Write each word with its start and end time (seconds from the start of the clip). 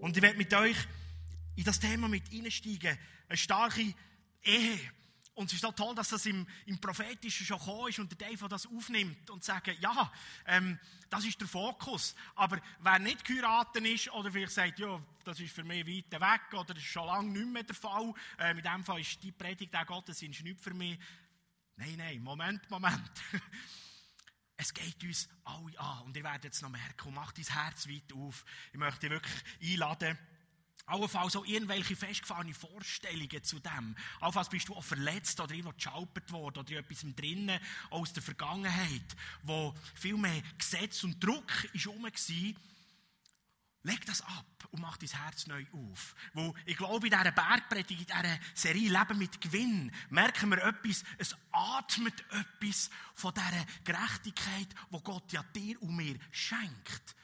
Und 0.00 0.16
ich 0.16 0.22
werde 0.22 0.38
mit 0.38 0.52
euch 0.54 0.76
in 1.56 1.64
das 1.64 1.78
Thema 1.78 2.08
mit 2.08 2.32
einsteigen. 2.32 2.98
Eine 3.28 3.36
starke 3.36 3.94
Ehe. 4.42 4.80
Und 5.34 5.46
es 5.46 5.54
ist 5.54 5.62
so 5.62 5.72
toll, 5.72 5.94
dass 5.94 6.08
das 6.08 6.26
im, 6.26 6.46
im 6.66 6.78
Prophetischen 6.80 7.46
schon 7.46 7.58
gekommen 7.58 7.88
ist 7.88 7.98
und 7.98 8.10
der 8.10 8.28
Dave 8.28 8.48
das 8.48 8.66
aufnimmt 8.66 9.30
und 9.30 9.44
sagt, 9.44 9.68
ja, 9.80 10.12
ähm, 10.46 10.78
das 11.08 11.24
ist 11.24 11.40
der 11.40 11.48
Fokus. 11.48 12.14
Aber 12.34 12.60
wer 12.80 12.98
nicht 12.98 13.24
geheiratet 13.24 13.84
ist 13.86 14.12
oder 14.12 14.30
vielleicht 14.30 14.52
sagt, 14.52 14.78
ja, 14.78 15.00
das 15.24 15.40
ist 15.40 15.54
für 15.54 15.64
mich 15.64 15.86
weit 15.86 16.20
weg 16.20 16.52
oder 16.52 16.74
das 16.74 16.82
ist 16.82 16.90
schon 16.90 17.06
lange 17.06 17.30
nicht 17.30 17.46
mehr 17.46 17.62
der 17.62 17.76
Fall, 17.76 18.12
äh, 18.38 18.54
mit 18.54 18.64
dem 18.64 18.84
Fall 18.84 19.00
ist 19.00 19.22
die 19.22 19.32
Predigt 19.32 19.72
der 19.72 19.84
Gottesdienst 19.84 20.42
nicht 20.42 20.60
für 20.60 20.74
mich. 20.74 20.98
Nein, 21.76 21.94
nein, 21.96 22.22
Moment, 22.22 22.68
Moment. 22.70 23.10
Es 24.60 24.74
geht 24.74 25.02
uns 25.04 25.26
alle 25.44 25.80
an 25.80 26.02
und 26.02 26.16
ihr 26.16 26.22
werdet 26.22 26.44
jetzt 26.44 26.60
noch 26.60 26.68
merken, 26.68 27.14
macht 27.14 27.38
dein 27.38 27.46
Herz 27.46 27.88
weit 27.88 28.12
auf. 28.14 28.44
Ich 28.72 28.78
möchte 28.78 29.00
dich 29.00 29.10
wirklich 29.10 29.72
einladen, 29.72 30.18
Allenfalls 30.84 31.36
auch 31.36 31.46
irgendwelche 31.46 31.94
festgefahrene 31.94 32.52
Vorstellungen 32.52 33.42
zu 33.44 33.60
dem. 33.60 33.96
Allenfalls 34.20 34.48
bist 34.48 34.68
du 34.68 34.74
auch 34.74 34.84
verletzt 34.84 35.40
oder 35.40 35.52
irgendwo 35.54 35.72
geschaupert 35.72 36.30
worden 36.32 36.58
oder 36.58 36.78
etwas 36.78 37.06
drinnen 37.14 37.60
aus 37.90 38.12
der 38.12 38.22
Vergangenheit, 38.22 39.16
wo 39.44 39.74
viel 39.94 40.16
mehr 40.16 40.42
Gesetz 40.58 41.04
und 41.04 41.22
Druck 41.22 41.64
ist 41.72 41.86
war. 41.86 42.54
Leg 43.82 44.04
das 44.06 44.20
ab 44.22 44.68
und 44.70 44.82
mach 44.82 44.96
dein 44.98 45.08
Herz 45.08 45.46
neu 45.46 45.64
auf. 45.72 46.14
Wo 46.34 46.54
ich 46.66 46.76
glaube, 46.76 47.06
in 47.06 47.12
dieser 47.12 47.32
Bergpredigt, 47.32 48.10
in 48.10 48.22
dieser 48.22 48.38
Serie 48.54 48.90
Leben 48.90 49.18
mit 49.18 49.40
Gewinn, 49.40 49.90
merken 50.10 50.50
wir 50.50 50.62
etwas, 50.62 51.02
es 51.18 51.34
atmet 51.50 52.24
etwas 52.30 52.90
von 53.14 53.32
dieser 53.32 53.66
Gerechtigkeit, 53.84 54.68
wo 54.90 55.00
Gott 55.00 55.32
ja 55.32 55.42
dir 55.42 55.80
und 55.82 55.96
mir 55.96 56.18
schenkt. 56.30 57.16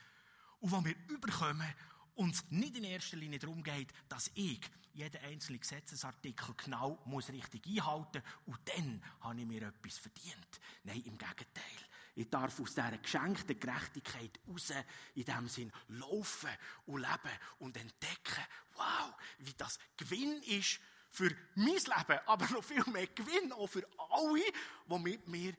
Und 0.60 0.70
wo 0.70 0.84
wir 0.84 0.96
überkommen 1.08 1.72
uns 2.14 2.44
nicht 2.50 2.76
in 2.76 2.84
erster 2.84 3.18
Linie 3.18 3.38
darum 3.38 3.62
geht, 3.62 3.92
dass 4.08 4.30
ich 4.34 4.60
jeden 4.94 5.22
einzelnen 5.22 5.60
Gesetzesartikel 5.60 6.54
genau 6.56 6.98
muss 7.04 7.28
richtig 7.28 7.66
einhalten 7.66 8.22
muss 8.46 8.56
und 8.56 8.68
dann 8.74 9.02
habe 9.20 9.40
ich 9.40 9.46
mir 9.46 9.62
etwas 9.62 9.98
verdient. 9.98 10.60
Nein, 10.84 11.02
im 11.04 11.18
Gegenteil. 11.18 11.76
Ich 12.16 12.30
darf 12.30 12.58
aus 12.58 12.74
dieser 12.74 12.96
geschenkten 12.96 13.60
Gerechtigkeit 13.60 14.40
raus, 14.48 14.72
in 15.14 15.24
diesem 15.24 15.48
Sinn, 15.48 15.72
laufen 15.88 16.50
und 16.86 17.00
leben 17.00 17.38
und 17.58 17.76
entdecken, 17.76 18.42
wow, 18.74 19.14
wie 19.38 19.52
das 19.52 19.78
Gewinn 19.96 20.42
ist 20.42 20.80
für 21.10 21.30
mein 21.54 21.74
Leben, 21.74 22.18
aber 22.26 22.46
noch 22.48 22.64
viel 22.64 22.84
mehr 22.86 23.06
Gewinn 23.08 23.52
auch 23.52 23.66
für 23.66 23.86
alle, 23.98 24.42
die 24.88 24.98
mit 24.98 25.28
mir 25.28 25.54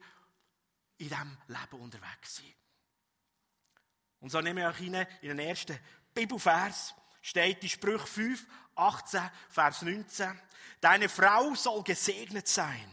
in 0.98 1.08
diesem 1.08 1.38
Leben 1.46 1.80
unterwegs 1.80 2.36
sind. 2.36 2.54
Und 4.18 4.30
so 4.30 4.40
nehme 4.40 4.62
ich 4.62 4.66
euch 4.66 4.92
rein 4.92 5.06
in 5.22 5.28
den 5.28 5.38
ersten 5.38 5.78
Bibelvers 6.12 6.92
steht 7.22 7.62
in 7.62 7.68
Sprüch 7.68 8.02
5, 8.02 8.46
18, 8.74 9.30
Vers 9.48 9.82
19. 9.82 10.40
Deine 10.80 11.08
Frau 11.08 11.54
soll 11.54 11.84
gesegnet 11.84 12.48
sein. 12.48 12.90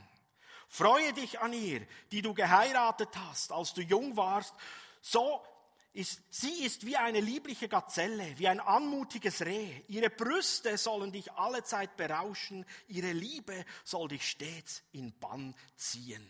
Freue 0.68 1.14
dich 1.14 1.40
an 1.40 1.54
ihr, 1.54 1.86
die 2.12 2.22
du 2.22 2.34
geheiratet 2.34 3.10
hast, 3.16 3.52
als 3.52 3.74
du 3.74 3.82
jung 3.82 4.18
warst. 4.18 4.54
So 5.02 5.42
ist, 5.94 6.22
sie 6.30 6.66
ist 6.66 6.86
wie 6.86 6.98
eine 6.98 7.22
liebliche 7.22 7.70
Gazelle, 7.70 8.38
wie 8.38 8.48
ein 8.48 8.60
anmutiges 8.60 9.42
Reh. 9.42 9.84
Ihre 9.88 10.10
Brüste 10.10 10.78
sollen 10.78 11.12
dich 11.12 11.32
allezeit 11.34 11.96
berauschen. 11.96 12.66
Ihre 12.88 13.14
Liebe 13.14 13.66
soll 13.84 14.10
dich 14.10 14.30
stets 14.30 14.84
in 14.92 15.18
Bann 15.20 15.56
ziehen. 15.78 16.30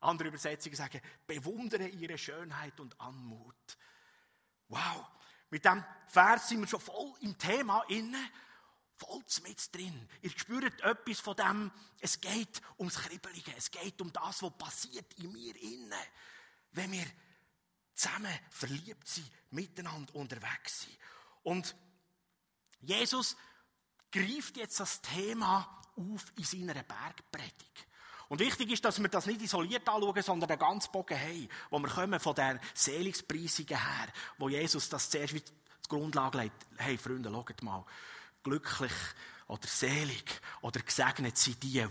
Andere 0.00 0.28
Übersetzungen 0.28 0.76
sagen, 0.76 1.00
bewundere 1.26 1.86
ihre 1.86 2.18
Schönheit 2.18 2.78
und 2.80 3.00
Anmut. 3.00 3.78
Wow, 4.68 5.06
mit 5.48 5.64
diesem 5.64 5.84
Vers 6.08 6.48
sind 6.48 6.60
wir 6.60 6.66
schon 6.66 6.80
voll 6.80 7.12
im 7.20 7.38
Thema 7.38 7.84
inne, 7.88 8.18
voll 9.02 9.22
mit 9.42 9.74
drin. 9.74 10.08
Ihr 10.22 10.30
spürt 10.30 10.80
etwas 10.80 11.20
von 11.20 11.36
dem, 11.36 11.70
es 12.00 12.20
geht 12.20 12.60
ums 12.78 12.96
Kribbelige, 12.96 13.52
es 13.56 13.70
geht 13.70 14.00
um 14.00 14.12
das, 14.12 14.42
was 14.42 14.56
passiert 14.56 15.12
in 15.14 15.32
mir 15.32 15.54
inne, 15.60 15.96
wenn 16.72 16.92
wir 16.92 17.06
zusammen 17.94 18.32
verliebt 18.50 19.06
sind, 19.06 19.30
miteinander 19.50 20.14
unterwegs 20.14 20.82
sind. 20.82 20.96
Und 21.42 21.74
Jesus 22.80 23.36
greift 24.10 24.56
jetzt 24.56 24.80
das 24.80 25.00
Thema 25.00 25.82
auf 25.96 26.32
in 26.36 26.44
seiner 26.44 26.82
Bergpredigt. 26.82 27.86
Und 28.28 28.40
wichtig 28.40 28.70
ist, 28.70 28.84
dass 28.84 28.98
wir 28.98 29.08
das 29.08 29.26
nicht 29.26 29.42
isoliert 29.42 29.86
anschauen, 29.88 30.22
sondern 30.22 30.48
den 30.48 30.58
ganzen 30.58 30.90
Bogen 30.90 31.18
haben, 31.18 31.48
wo 31.70 31.78
wir 31.78 31.88
kommen 31.88 32.18
von 32.18 32.34
den 32.34 32.58
Seligspreisungen 32.72 33.76
her, 33.76 34.08
wo 34.38 34.48
Jesus 34.48 34.88
das 34.88 35.10
zuerst 35.10 35.34
wie 35.34 35.40
die 35.40 35.88
Grundlage 35.88 36.38
legt. 36.38 36.66
Hey, 36.78 36.96
Freunde, 36.96 37.30
schaut 37.30 37.62
mal. 37.62 37.84
Glücklich 38.42 38.92
oder 39.52 39.68
selig 39.68 40.40
oder 40.62 40.80
gesegnet 40.80 41.36
sind 41.36 41.62
die, 41.62 41.72
die 41.72 41.80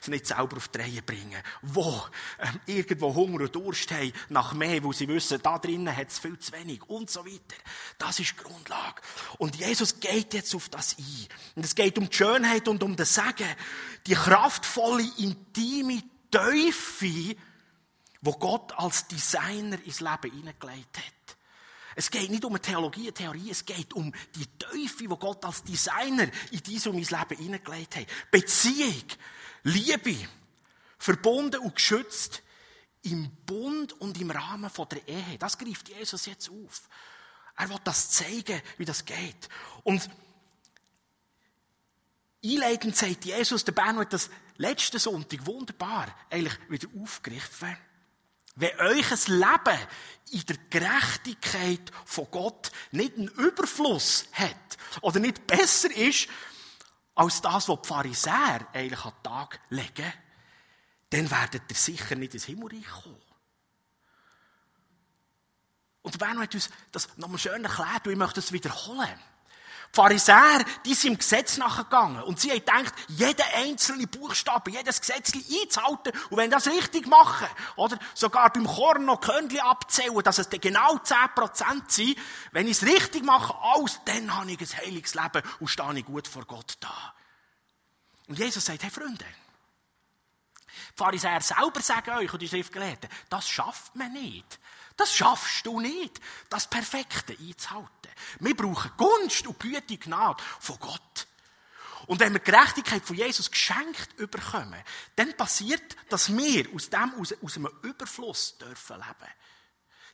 es 0.00 0.08
nicht 0.08 0.26
selber 0.26 0.56
auf 0.58 0.68
die 0.68 0.78
Reihe 0.78 1.02
bringen, 1.02 1.42
wo 1.62 2.04
ähm, 2.38 2.60
irgendwo 2.66 3.14
Hunger 3.14 3.42
und 3.42 3.54
Durst 3.54 3.90
haben 3.90 4.12
nach 4.28 4.52
mehr, 4.52 4.82
wo 4.84 4.92
sie 4.92 5.08
wissen, 5.08 5.40
da 5.42 5.58
drinnen 5.58 5.94
hat 5.94 6.08
es 6.08 6.20
viel 6.20 6.38
zu 6.38 6.52
wenig 6.52 6.82
und 6.84 7.10
so 7.10 7.26
weiter. 7.26 7.56
Das 7.98 8.20
ist 8.20 8.34
die 8.38 8.44
Grundlage. 8.44 9.02
Und 9.38 9.56
Jesus 9.56 9.98
geht 9.98 10.34
jetzt 10.34 10.54
auf 10.54 10.68
das 10.68 10.96
ein. 10.98 11.26
Und 11.56 11.64
es 11.64 11.74
geht 11.74 11.98
um 11.98 12.08
die 12.08 12.16
Schönheit 12.16 12.68
und 12.68 12.82
um 12.82 12.94
das 12.94 13.14
Segen, 13.14 13.54
die 14.06 14.14
kraftvolle, 14.14 15.10
intime 15.18 16.02
Teufel, 16.30 17.36
wo 18.20 18.32
Gott 18.32 18.72
als 18.78 19.08
Designer 19.08 19.78
ins 19.84 20.00
Leben 20.00 20.30
hineingelegt 20.30 20.98
hat. 20.98 21.35
Es 21.98 22.10
geht 22.10 22.30
nicht 22.30 22.44
um 22.44 22.52
eine 22.52 22.60
Theologie, 22.60 23.10
Theorie, 23.10 23.50
es 23.50 23.64
geht 23.64 23.94
um 23.94 24.12
die 24.34 24.46
Teufel, 24.58 25.08
die 25.08 25.16
Gott 25.16 25.42
als 25.46 25.64
Designer 25.64 26.28
in 26.50 26.62
dieses 26.62 26.86
und 26.88 26.96
mein 26.96 27.04
Leben 27.04 27.42
hineingelegt 27.42 27.96
hat. 27.96 28.06
Beziehung, 28.30 29.04
Liebe, 29.62 30.28
verbunden 30.98 31.60
und 31.60 31.74
geschützt 31.74 32.42
im 33.02 33.30
Bund 33.46 33.94
und 33.94 34.20
im 34.20 34.30
Rahmen 34.30 34.70
der 34.90 35.08
Ehe. 35.08 35.38
Das 35.38 35.56
greift 35.56 35.88
Jesus 35.88 36.26
jetzt 36.26 36.50
auf. 36.50 36.88
Er 37.56 37.70
will 37.70 37.78
das 37.82 38.10
zeigen, 38.10 38.60
wie 38.76 38.84
das 38.84 39.06
geht. 39.06 39.48
Und 39.82 40.10
einleitend 42.44 42.94
sagt 42.94 43.24
Jesus, 43.24 43.64
der 43.64 43.72
Bern 43.72 43.96
hat 43.96 44.12
das 44.12 44.28
letzte 44.58 44.98
Sonntag 44.98 45.46
wunderbar 45.46 46.14
eigentlich 46.28 46.58
wieder 46.68 46.88
aufgegriffen. 47.00 47.74
Wenn 48.56 48.80
euch 48.80 49.12
ein 49.12 49.38
Leben 49.38 49.86
in 50.30 50.46
der 50.46 50.56
Gerechtigkeit 50.70 51.92
von 52.04 52.26
Gott 52.30 52.72
nicht 52.90 53.16
einen 53.16 53.28
Überfluss 53.28 54.26
hat 54.32 54.78
oder 55.02 55.20
nicht 55.20 55.46
besser 55.46 55.94
ist 55.94 56.28
als 57.14 57.42
das, 57.42 57.68
was 57.68 57.82
die 57.82 57.88
Pharisäer 57.88 58.66
eigentlich 58.72 59.04
an 59.04 59.12
den 59.12 59.22
Tag 59.22 59.60
legen, 59.68 60.12
dann 61.10 61.30
werdet 61.30 61.62
ihr 61.68 61.76
sicher 61.76 62.14
nicht 62.16 62.34
ins 62.34 62.46
Himmelreich 62.46 62.88
kommen. 63.02 63.22
Und 66.02 66.18
Bern 66.18 66.40
hat 66.40 66.54
uns 66.54 66.70
das 66.92 67.16
nochmal 67.18 67.38
schön 67.38 67.64
erklärt 67.64 68.06
und 68.06 68.12
ich 68.12 68.18
möchte 68.18 68.40
es 68.40 68.52
wiederholen. 68.52 69.18
Die 69.92 69.96
Pharisäer, 69.96 70.64
die 70.84 70.94
sind 70.94 71.12
im 71.12 71.18
Gesetz 71.18 71.56
nachgegangen. 71.56 72.22
Und 72.22 72.40
sie 72.40 72.50
haben 72.50 72.58
gedacht, 72.58 72.94
jeden 73.08 73.44
einzelne 73.54 74.06
Buchstabe, 74.06 74.70
jedes 74.70 75.00
Gesetz 75.00 75.32
einzuhalten. 75.34 76.12
Und 76.30 76.36
wenn 76.36 76.50
das 76.50 76.66
richtig 76.66 77.06
machen, 77.06 77.46
oder 77.76 77.98
sogar 78.14 78.52
beim 78.52 78.66
Korn 78.66 79.04
noch 79.04 79.20
Körnchen 79.20 79.60
abzählen, 79.60 80.22
dass 80.22 80.38
es 80.38 80.50
genau 80.50 80.96
10% 80.96 81.82
sind, 81.88 82.18
wenn 82.52 82.66
ich 82.66 82.82
es 82.82 82.82
richtig 82.82 83.24
mache, 83.24 83.54
alles, 83.62 84.00
dann 84.04 84.36
habe 84.36 84.50
ich 84.50 84.60
ein 84.60 84.78
heiliges 84.78 85.14
Leben 85.14 85.42
und 85.60 85.68
stehe 85.68 86.02
gut 86.02 86.28
vor 86.28 86.44
Gott 86.44 86.76
da. 86.80 87.14
Und 88.28 88.38
Jesus 88.38 88.64
sagt, 88.64 88.82
hey 88.82 88.90
Freunde, 88.90 89.24
die 89.24 90.96
Pharisäer 90.96 91.40
selber 91.40 91.80
sagen 91.80 92.10
euch 92.16 92.32
und 92.32 92.42
die 92.42 92.48
Schriftgelehrten, 92.48 93.08
das 93.28 93.48
schafft 93.48 93.94
man 93.96 94.12
nicht. 94.12 94.58
Das 94.96 95.14
schaffst 95.14 95.66
du 95.66 95.80
nicht, 95.80 96.20
das 96.48 96.68
Perfekte 96.68 97.36
einzuhalten. 97.38 97.90
Wir 98.40 98.56
brauchen 98.56 98.90
Gunst 98.96 99.46
und 99.46 99.60
Güte, 99.60 99.98
Gnade 99.98 100.42
von 100.58 100.78
Gott. 100.80 101.26
Und 102.06 102.20
wenn 102.20 102.32
wir 102.32 102.40
Gerechtigkeit 102.40 103.04
von 103.04 103.16
Jesus 103.16 103.50
geschenkt 103.50 104.18
überkommen, 104.18 104.80
dann 105.16 105.36
passiert, 105.36 105.96
dass 106.08 106.34
wir 106.34 106.66
aus 106.74 106.88
dem, 106.88 107.12
aus, 107.20 107.34
aus 107.42 107.56
einem 107.56 107.70
Überfluss 107.82 108.56
dürfen 108.58 108.96
leben. 108.96 109.32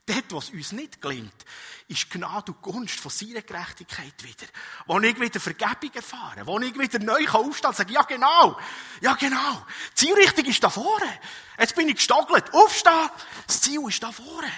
Dort, 0.05 0.33
was 0.33 0.51
uns 0.51 0.73
nicht 0.73 1.01
gelingt, 1.01 1.45
ist 1.87 2.11
Gnade 2.11 2.51
und 2.51 2.61
Gunst 2.61 2.99
von 2.99 3.11
seiner 3.11 3.43
Gerechtigkeit 3.43 4.21
wieder. 4.25 4.47
Wo 4.87 4.99
ich 4.99 5.21
wieder 5.21 5.39
Vergebung 5.39 5.95
erfahre, 5.95 6.45
wo 6.45 6.59
ich 6.59 6.77
wieder 6.77 6.99
neu 6.99 7.25
aufstehen 7.29 7.63
kann 7.63 7.71
und 7.71 7.77
sage, 7.77 7.93
ja 7.93 8.03
genau, 8.03 8.59
ja 9.01 9.15
genau, 9.15 9.65
die 9.93 10.07
Zielrichtung 10.07 10.47
ist 10.47 10.65
da 10.65 10.71
vorne. 10.71 11.21
Jetzt 11.57 11.77
bin 11.77 11.89
ich 11.89 11.97
gestockelt, 11.97 12.53
aufstehen, 12.53 13.11
das 13.47 13.61
Ziel 13.61 13.81
ist 13.87 14.03
da 14.03 14.11
vorne. 14.11 14.51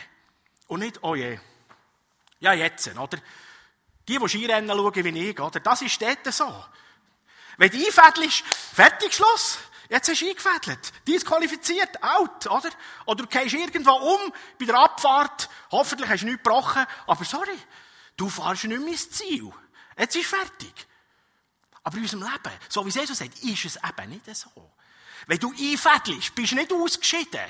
Und 0.67 0.81
nicht, 0.81 1.03
oh 1.03 1.15
je, 1.15 1.39
ja 2.41 2.53
jetzt, 2.53 2.89
oder? 2.97 3.19
Die, 4.09 4.19
die 4.19 4.29
Skirennen 4.29 4.77
schauen 4.77 5.05
wie 5.05 5.31
ich, 5.31 5.41
oder? 5.41 5.61
Das 5.61 5.83
ist 5.83 6.01
dort 6.01 6.33
so. 6.33 6.65
Wenn 7.57 7.71
du 7.71 7.79
einfädelst, 7.79 8.45
fertig, 8.75 9.15
Schluss. 9.15 9.59
Jetzt 9.89 10.09
hast 10.09 10.23
du 10.23 10.29
eingefädelt. 10.29 10.93
Disqualifiziert, 11.07 12.03
out, 12.03 12.47
oder? 12.47 12.71
Oder 13.07 13.25
du 13.25 13.27
gehst 13.27 13.55
irgendwo 13.55 13.93
um, 13.93 14.33
bei 14.59 14.65
der 14.65 14.77
Abfahrt, 14.77 15.49
hoffentlich 15.71 16.09
hast 16.09 16.23
du 16.23 16.27
nichts 16.27 16.43
gebrochen, 16.43 16.87
aber 17.07 17.25
sorry, 17.25 17.59
du 18.17 18.29
fährst 18.29 18.65
nicht 18.65 18.81
mehr 18.81 18.89
ins 18.89 19.11
Ziel. 19.11 19.53
Jetzt 19.99 20.17
ist 20.17 20.27
fertig. 20.27 20.73
Aber 21.83 21.97
in 21.99 22.03
unserem 22.03 22.23
Leben, 22.23 22.59
so 22.69 22.85
wie 22.85 22.91
Jesus 22.91 23.19
sagt, 23.19 23.39
ist 23.43 23.65
es 23.65 23.77
eben 23.77 24.11
nicht 24.11 24.35
so. 24.35 24.51
Wenn 25.27 25.39
du 25.39 25.51
einfädelst, 25.51 26.35
bist 26.35 26.53
du 26.53 26.57
nicht 26.57 26.73
ausgeschieden. 26.73 27.41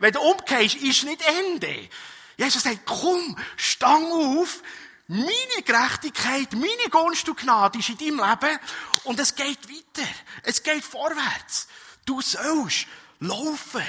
Wenn 0.00 0.12
du 0.12 0.20
umgehst, 0.20 0.74
ist 0.76 0.98
es 0.98 1.04
nicht 1.04 1.22
Ende. 1.22 1.88
Jesus 2.36 2.62
sagt, 2.62 2.84
komm, 2.84 3.36
stang 3.56 4.04
auf, 4.12 4.62
meine 5.08 5.62
Gerechtigkeit, 5.64 6.52
meine 6.52 6.90
Gunst 6.90 7.28
und 7.28 7.38
Gnade 7.38 7.78
ist 7.78 7.88
in 7.88 7.98
deinem 7.98 8.18
Leben 8.18 8.58
und 9.04 9.20
es 9.20 9.34
geht 9.34 9.68
weiter. 9.68 10.08
Es 10.42 10.62
geht 10.62 10.84
vorwärts. 10.84 11.68
Du 12.04 12.20
sollst 12.20 12.86
laufen. 13.20 13.84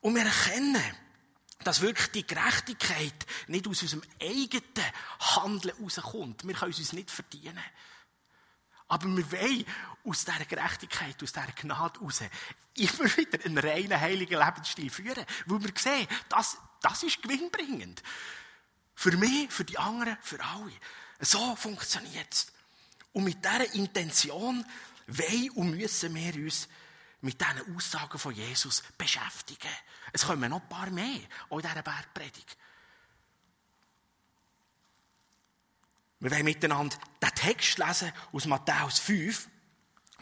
Und 0.00 0.14
wir 0.14 0.24
erkennen, 0.24 0.96
dass 1.64 1.80
wirklich 1.80 2.08
die 2.08 2.26
Gerechtigkeit 2.26 3.14
nicht 3.46 3.66
aus 3.66 3.82
unserem 3.82 4.02
eigenen 4.20 4.92
Handeln 5.20 5.76
herauskommt. 5.76 6.46
Wir 6.46 6.54
können 6.54 6.72
es 6.72 6.78
uns 6.78 6.92
nicht 6.92 7.10
verdienen. 7.10 7.62
Aber 8.88 9.06
wir 9.06 9.32
wollen 9.32 9.64
aus 10.04 10.24
dieser 10.24 10.44
Gerechtigkeit, 10.44 11.22
aus 11.22 11.32
dieser 11.32 11.46
Gnade 11.52 12.00
heraus 12.00 12.20
immer 12.74 13.16
wieder 13.16 13.44
einen 13.44 13.58
reinen, 13.58 14.00
heiligen 14.00 14.38
Lebensstil 14.38 14.90
führen. 14.90 15.24
Weil 15.46 15.62
wir 15.62 15.72
sehen, 15.78 16.08
das, 16.28 16.58
das 16.82 17.02
ist 17.02 17.22
gewinnbringend. 17.22 18.02
Für 18.94 19.16
mich, 19.16 19.50
für 19.50 19.64
die 19.64 19.78
anderen, 19.78 20.16
für 20.20 20.42
alle. 20.44 20.72
So 21.20 21.56
funktioniert 21.56 22.32
es. 22.32 22.46
Und 23.12 23.24
mit 23.24 23.44
dieser 23.44 23.74
Intention 23.74 24.64
wollen 25.06 25.50
und 25.50 25.76
müssen 25.76 26.14
wir 26.14 26.34
uns 26.34 26.68
mit 27.20 27.40
diesen 27.40 27.76
Aussagen 27.76 28.18
von 28.18 28.34
Jesus 28.34 28.82
beschäftigen. 28.98 29.70
Es 30.12 30.26
kommen 30.26 30.50
noch 30.50 30.60
ein 30.60 30.68
paar 30.68 30.90
mehr 30.90 31.20
in 31.50 31.58
dieser 31.58 31.82
Bergpredigt. 31.82 32.56
Wir 36.20 36.30
wollen 36.30 36.44
miteinander 36.44 36.96
den 37.20 37.34
Text 37.34 37.78
lesen 37.78 38.12
aus 38.32 38.46
Matthäus 38.46 38.98
5, 39.00 39.48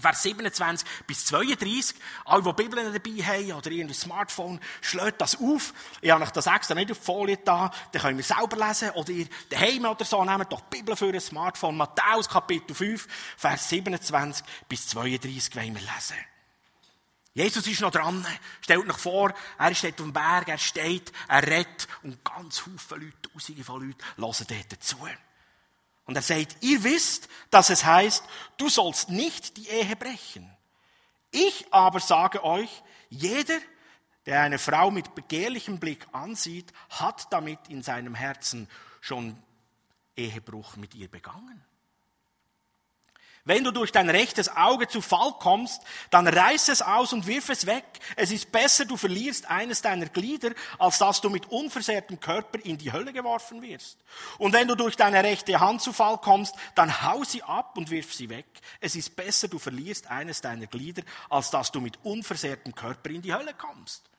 Vers 0.00 0.22
27 0.22 0.86
bis 1.06 1.24
32. 1.26 1.96
Alle, 2.24 2.42
die 2.42 2.52
Bibeln 2.52 2.92
dabei 2.92 3.24
haben 3.24 3.52
oder 3.52 3.70
irgendein 3.70 3.94
Smartphone, 3.94 4.60
schlägt 4.80 5.20
das 5.20 5.38
auf. 5.40 5.72
Ich 6.00 6.10
habe 6.10 6.22
euch 6.22 6.30
das 6.30 6.46
extra 6.46 6.74
nicht 6.74 6.90
auf 6.90 6.98
die 6.98 7.04
Folie 7.04 7.38
da. 7.38 7.70
Dann 7.92 8.02
können 8.02 8.18
wir 8.18 8.24
selber 8.24 8.56
lesen. 8.66 8.90
Oder 8.90 9.10
ihr 9.10 9.26
daheim 9.48 9.84
oder 9.84 10.04
so, 10.04 10.24
nehmt 10.24 10.52
doch 10.52 10.62
die 10.62 10.78
Bibel 10.78 10.96
für 10.96 11.12
ein 11.12 11.20
Smartphone. 11.20 11.76
Matthäus 11.76 12.28
Kapitel 12.28 12.74
5, 12.74 13.06
Vers 13.36 13.68
27 13.68 14.44
bis 14.68 14.88
32 14.88 15.56
wollen 15.56 15.74
wir 15.74 15.82
lesen. 15.82 16.16
Jesus 17.32 17.66
ist 17.66 17.80
noch 17.80 17.92
dran. 17.92 18.26
Stellt 18.60 18.88
euch 18.90 18.96
vor, 18.96 19.32
er 19.58 19.74
steht 19.74 20.00
auf 20.00 20.06
dem 20.06 20.12
Berg, 20.12 20.48
er 20.48 20.58
steht, 20.58 21.12
er 21.28 21.46
redet 21.46 21.86
und 22.02 22.24
ganz 22.24 22.58
viele 22.58 23.04
Leute, 23.04 23.22
tausende 23.32 23.64
von 23.64 23.86
Leuten 23.86 24.04
hören 24.16 24.46
dort 24.48 24.72
dazu. 24.72 24.96
Und 26.10 26.16
er 26.16 26.22
sagt, 26.22 26.56
ihr 26.60 26.82
wisst, 26.82 27.28
dass 27.50 27.70
es 27.70 27.84
heißt, 27.84 28.24
du 28.56 28.68
sollst 28.68 29.10
nicht 29.10 29.56
die 29.56 29.68
Ehe 29.68 29.94
brechen. 29.94 30.50
Ich 31.30 31.72
aber 31.72 32.00
sage 32.00 32.42
euch, 32.42 32.82
jeder, 33.10 33.56
der 34.26 34.42
eine 34.42 34.58
Frau 34.58 34.90
mit 34.90 35.14
begehrlichem 35.14 35.78
Blick 35.78 36.04
ansieht, 36.10 36.72
hat 36.88 37.32
damit 37.32 37.60
in 37.68 37.82
seinem 37.84 38.16
Herzen 38.16 38.68
schon 39.00 39.40
Ehebruch 40.16 40.74
mit 40.74 40.96
ihr 40.96 41.06
begangen. 41.06 41.64
Wenn 43.44 43.64
du 43.64 43.70
durch 43.70 43.90
dein 43.90 44.10
rechtes 44.10 44.54
Auge 44.54 44.86
zu 44.86 45.00
Fall 45.00 45.32
kommst, 45.38 45.82
dann 46.10 46.28
reiß 46.28 46.68
es 46.68 46.82
aus 46.82 47.14
und 47.14 47.26
wirf 47.26 47.48
es 47.48 47.64
weg. 47.64 47.84
Es 48.16 48.30
ist 48.30 48.52
besser, 48.52 48.84
du 48.84 48.98
verlierst 48.98 49.50
eines 49.50 49.80
deiner 49.80 50.06
Glieder, 50.06 50.50
als 50.78 50.98
dass 50.98 51.22
du 51.22 51.30
mit 51.30 51.46
unversehrtem 51.46 52.20
Körper 52.20 52.58
in 52.62 52.76
die 52.76 52.92
Hölle 52.92 53.14
geworfen 53.14 53.62
wirst. 53.62 53.98
Und 54.36 54.52
wenn 54.52 54.68
du 54.68 54.74
durch 54.74 54.96
deine 54.96 55.24
rechte 55.24 55.58
Hand 55.58 55.80
zu 55.80 55.94
Fall 55.94 56.18
kommst, 56.18 56.54
dann 56.74 57.02
hau 57.02 57.24
sie 57.24 57.42
ab 57.42 57.78
und 57.78 57.90
wirf 57.90 58.12
sie 58.12 58.28
weg. 58.28 58.46
Es 58.78 58.94
ist 58.94 59.16
besser, 59.16 59.48
du 59.48 59.58
verlierst 59.58 60.10
eines 60.10 60.42
deiner 60.42 60.66
Glieder, 60.66 61.02
als 61.30 61.50
dass 61.50 61.72
du 61.72 61.80
mit 61.80 61.98
unversehrtem 62.02 62.74
Körper 62.74 63.08
in 63.08 63.22
die 63.22 63.32
Hölle 63.32 63.54
kommst. 63.54 64.10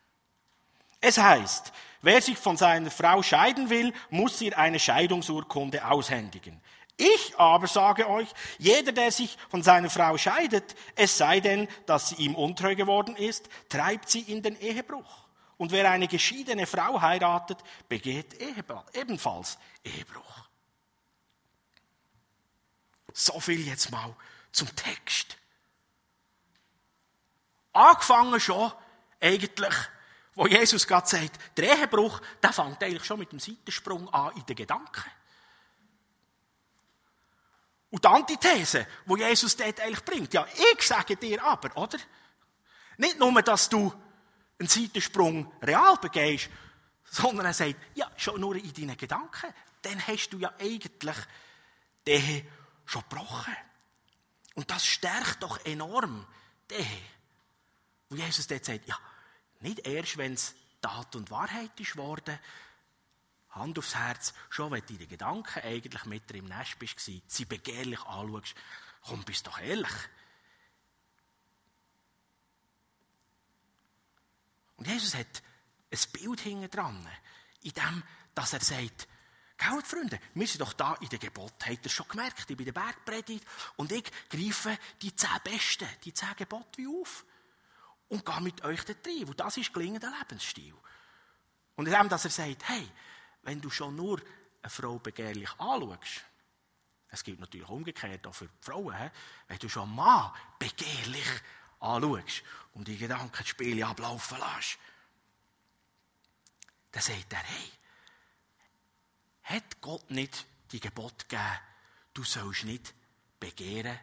Es 1.00 1.18
heißt, 1.18 1.74
wer 2.02 2.22
sich 2.22 2.38
von 2.38 2.58
seiner 2.58 2.92
Frau 2.92 3.24
scheiden 3.24 3.72
will, 3.72 3.92
muss 4.12 4.40
ihr 4.40 4.58
eine 4.58 4.80
Scheidungsurkunde 4.80 5.86
aushändigen. 5.86 6.62
Ich 6.98 7.38
aber 7.38 7.68
sage 7.68 8.08
euch, 8.10 8.28
jeder, 8.60 8.92
der 8.92 9.12
sich 9.12 9.38
von 9.50 9.64
seiner 9.64 9.90
Frau 9.90 10.18
scheidet, 10.18 10.76
es 10.96 11.18
sei 11.18 11.40
denn, 11.40 11.68
dass 11.86 12.10
sie 12.10 12.16
ihm 12.16 12.36
untreu 12.36 12.76
geworden 12.76 13.16
ist, 13.16 13.50
treibt 13.70 14.10
sie 14.10 14.22
in 14.22 14.44
den 14.44 14.60
Ehebruch. 14.60 15.28
Und 15.58 15.72
wer 15.72 15.90
eine 15.90 16.08
geschiedene 16.08 16.66
Frau 16.66 17.02
heiratet, 17.02 17.60
begeht 17.88 18.36
ebenfalls 18.94 19.58
Ehebruch. 19.84 20.48
So 23.14 23.40
viel 23.40 23.68
jetzt 23.68 23.92
mal 23.92 24.16
zum 24.52 24.76
Text. 24.76 25.38
Angefangen 27.74 28.40
schon 28.40 28.72
eigentlich, 29.20 29.76
wo 30.36 30.48
Jesus 30.48 30.88
gerade 30.88 31.08
sagt, 31.08 31.40
der 31.58 31.78
Ehebruch, 31.78 32.22
der 32.42 32.54
fängt 32.54 32.84
eigentlich 32.84 33.06
schon 33.06 33.20
mit 33.20 33.32
dem 33.32 33.40
Seitensprung 33.40 34.12
an 34.14 34.36
in 34.36 34.46
den 34.46 34.56
Gedanken. 34.56 35.10
Und 37.92 38.04
die 38.04 38.08
Antithese, 38.08 38.88
die 39.06 39.20
Jesus 39.20 39.56
dort 39.56 39.80
eigentlich 39.80 40.06
bringt, 40.06 40.34
ja, 40.34 40.48
ich 40.74 40.82
sage 40.82 41.18
dir 41.18 41.44
aber, 41.44 41.76
oder? 41.78 42.00
Nicht 42.98 43.20
nur, 43.20 43.42
dass 43.42 43.70
du 43.70 43.94
einen 44.58 44.70
Seitensprung 44.70 45.52
real 45.62 45.98
begehst, 45.98 46.50
sondern 47.04 47.48
er 47.48 47.54
sagt, 47.54 47.76
ja, 47.96 48.10
schon 48.16 48.40
nur 48.40 48.56
in 48.56 48.74
deinen 48.74 48.96
Gedanken, 48.96 49.54
dann 49.82 50.08
hast 50.08 50.30
du 50.30 50.38
ja 50.38 50.54
eigentlich 50.58 51.18
den 52.08 52.48
schon 52.86 53.04
gebrochen. 53.10 53.56
Und 54.56 54.72
das 54.72 54.86
stärkt 54.86 55.44
doch 55.44 55.64
enorm 55.66 56.26
den. 56.70 56.86
Wo 58.10 58.16
Jesus 58.16 58.48
dort 58.48 58.66
sagt, 58.66 58.88
ja, 58.88 58.98
nicht 59.60 59.86
erst, 59.86 60.18
wenn 60.18 60.34
es 60.34 60.56
Tat 60.82 61.16
und 61.16 61.30
Wahrheit 61.32 61.78
ist 61.80 61.98
worden, 61.98 62.40
Hand 63.52 63.78
aufs 63.78 63.96
Herz, 63.96 64.34
schon 64.50 64.72
wenn 64.72 64.86
du 64.86 64.94
in 64.94 65.00
den 65.00 65.10
Gedanken 65.10 65.60
eigentlich 65.60 66.06
mit 66.06 66.30
dir 66.30 66.38
im 66.38 66.46
Nest 66.46 66.80
bist, 66.80 67.00
sie 67.00 67.46
begehrlich 67.46 68.02
anschaust, 68.04 68.56
komm, 69.04 69.24
bist 69.24 69.46
doch 69.48 69.60
ehrlich. 69.60 69.92
Und 74.78 74.88
Jesus 74.88 75.16
hat 75.16 75.44
ein 75.92 76.00
Bild 76.14 76.40
hinten 76.40 76.72
dran, 76.72 77.08
in 77.62 77.74
dem, 77.74 78.04
dass 78.34 78.54
er 78.54 78.62
sagt, 78.62 79.08
Gell, 79.62 79.80
Freunde, 79.84 80.20
wir 80.34 80.48
sind 80.48 80.60
doch 80.60 80.74
da 80.74 80.96
in 81.02 81.10
der 81.10 81.20
Gebot. 81.20 81.54
Habt 81.68 81.86
ihr 81.86 81.92
schon 81.92 82.08
gemerkt? 82.08 82.50
Ich 82.50 82.58
bin 82.58 82.66
der 82.66 82.72
Bergpredigt 82.72 83.46
und 83.76 83.92
ich 83.92 84.12
greife 84.28 84.76
die 85.04 85.16
zehn 85.16 85.30
Besten, 85.44 85.88
die 86.04 86.16
zehn 86.16 86.36
Gebote 86.36 86.80
wie 86.80 86.88
auf 86.88 87.24
und 88.08 88.26
gehe 88.26 88.42
mit 88.42 88.64
euch 88.64 88.84
da 88.86 88.94
rein. 89.06 89.26
Und 89.26 89.40
das 89.40 89.58
ist 89.58 89.72
gelingender 89.72 90.12
Lebensstil. 90.18 90.74
Und 91.76 91.86
in 91.86 91.94
dem, 91.94 92.10
dass 92.10 92.26
er 92.26 92.32
sagt, 92.32 92.68
hey, 92.70 92.90
wenn 93.44 93.62
du 93.62 93.70
schon 93.70 93.96
nur 93.96 94.22
eine 94.62 94.70
Frau 94.70 95.00
begehrlich 95.00 95.50
anschaust, 95.60 96.26
es 97.10 97.24
gibt 97.24 97.40
natürlich 97.40 97.68
umgekehrt 97.68 98.26
auch 98.26 98.34
für 98.34 98.48
die 98.48 98.64
Frauen, 98.64 98.98
he? 98.98 99.10
wenn 99.48 99.60
du 99.60 99.68
schon 99.68 99.84
einen 99.84 99.96
Mann 99.96 100.32
begehrlich 100.60 101.28
anschaust 101.80 102.44
und 102.74 102.88
die 102.88 102.98
Gedankenspiele 102.98 103.86
ablaufen 103.86 104.38
lässt, 104.38 104.78
dann 106.92 107.04
sagt 107.04 107.34
er, 107.34 107.40
hey, 107.40 107.72
hat 109.44 109.82
Gott 109.82 110.10
nicht 110.10 110.46
die 110.72 110.80
Gebot 110.80 111.28
gegeben, 111.28 111.60
du 112.14 112.24
sollst 112.24 112.64
nicht 112.64 112.94
begehren, 113.40 114.00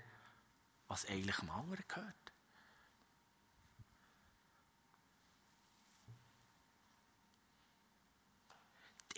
was 0.89 1.07
eigentlich 1.07 1.37
dem 1.37 1.51
anderen 1.51 1.85
gehört? 1.87 2.28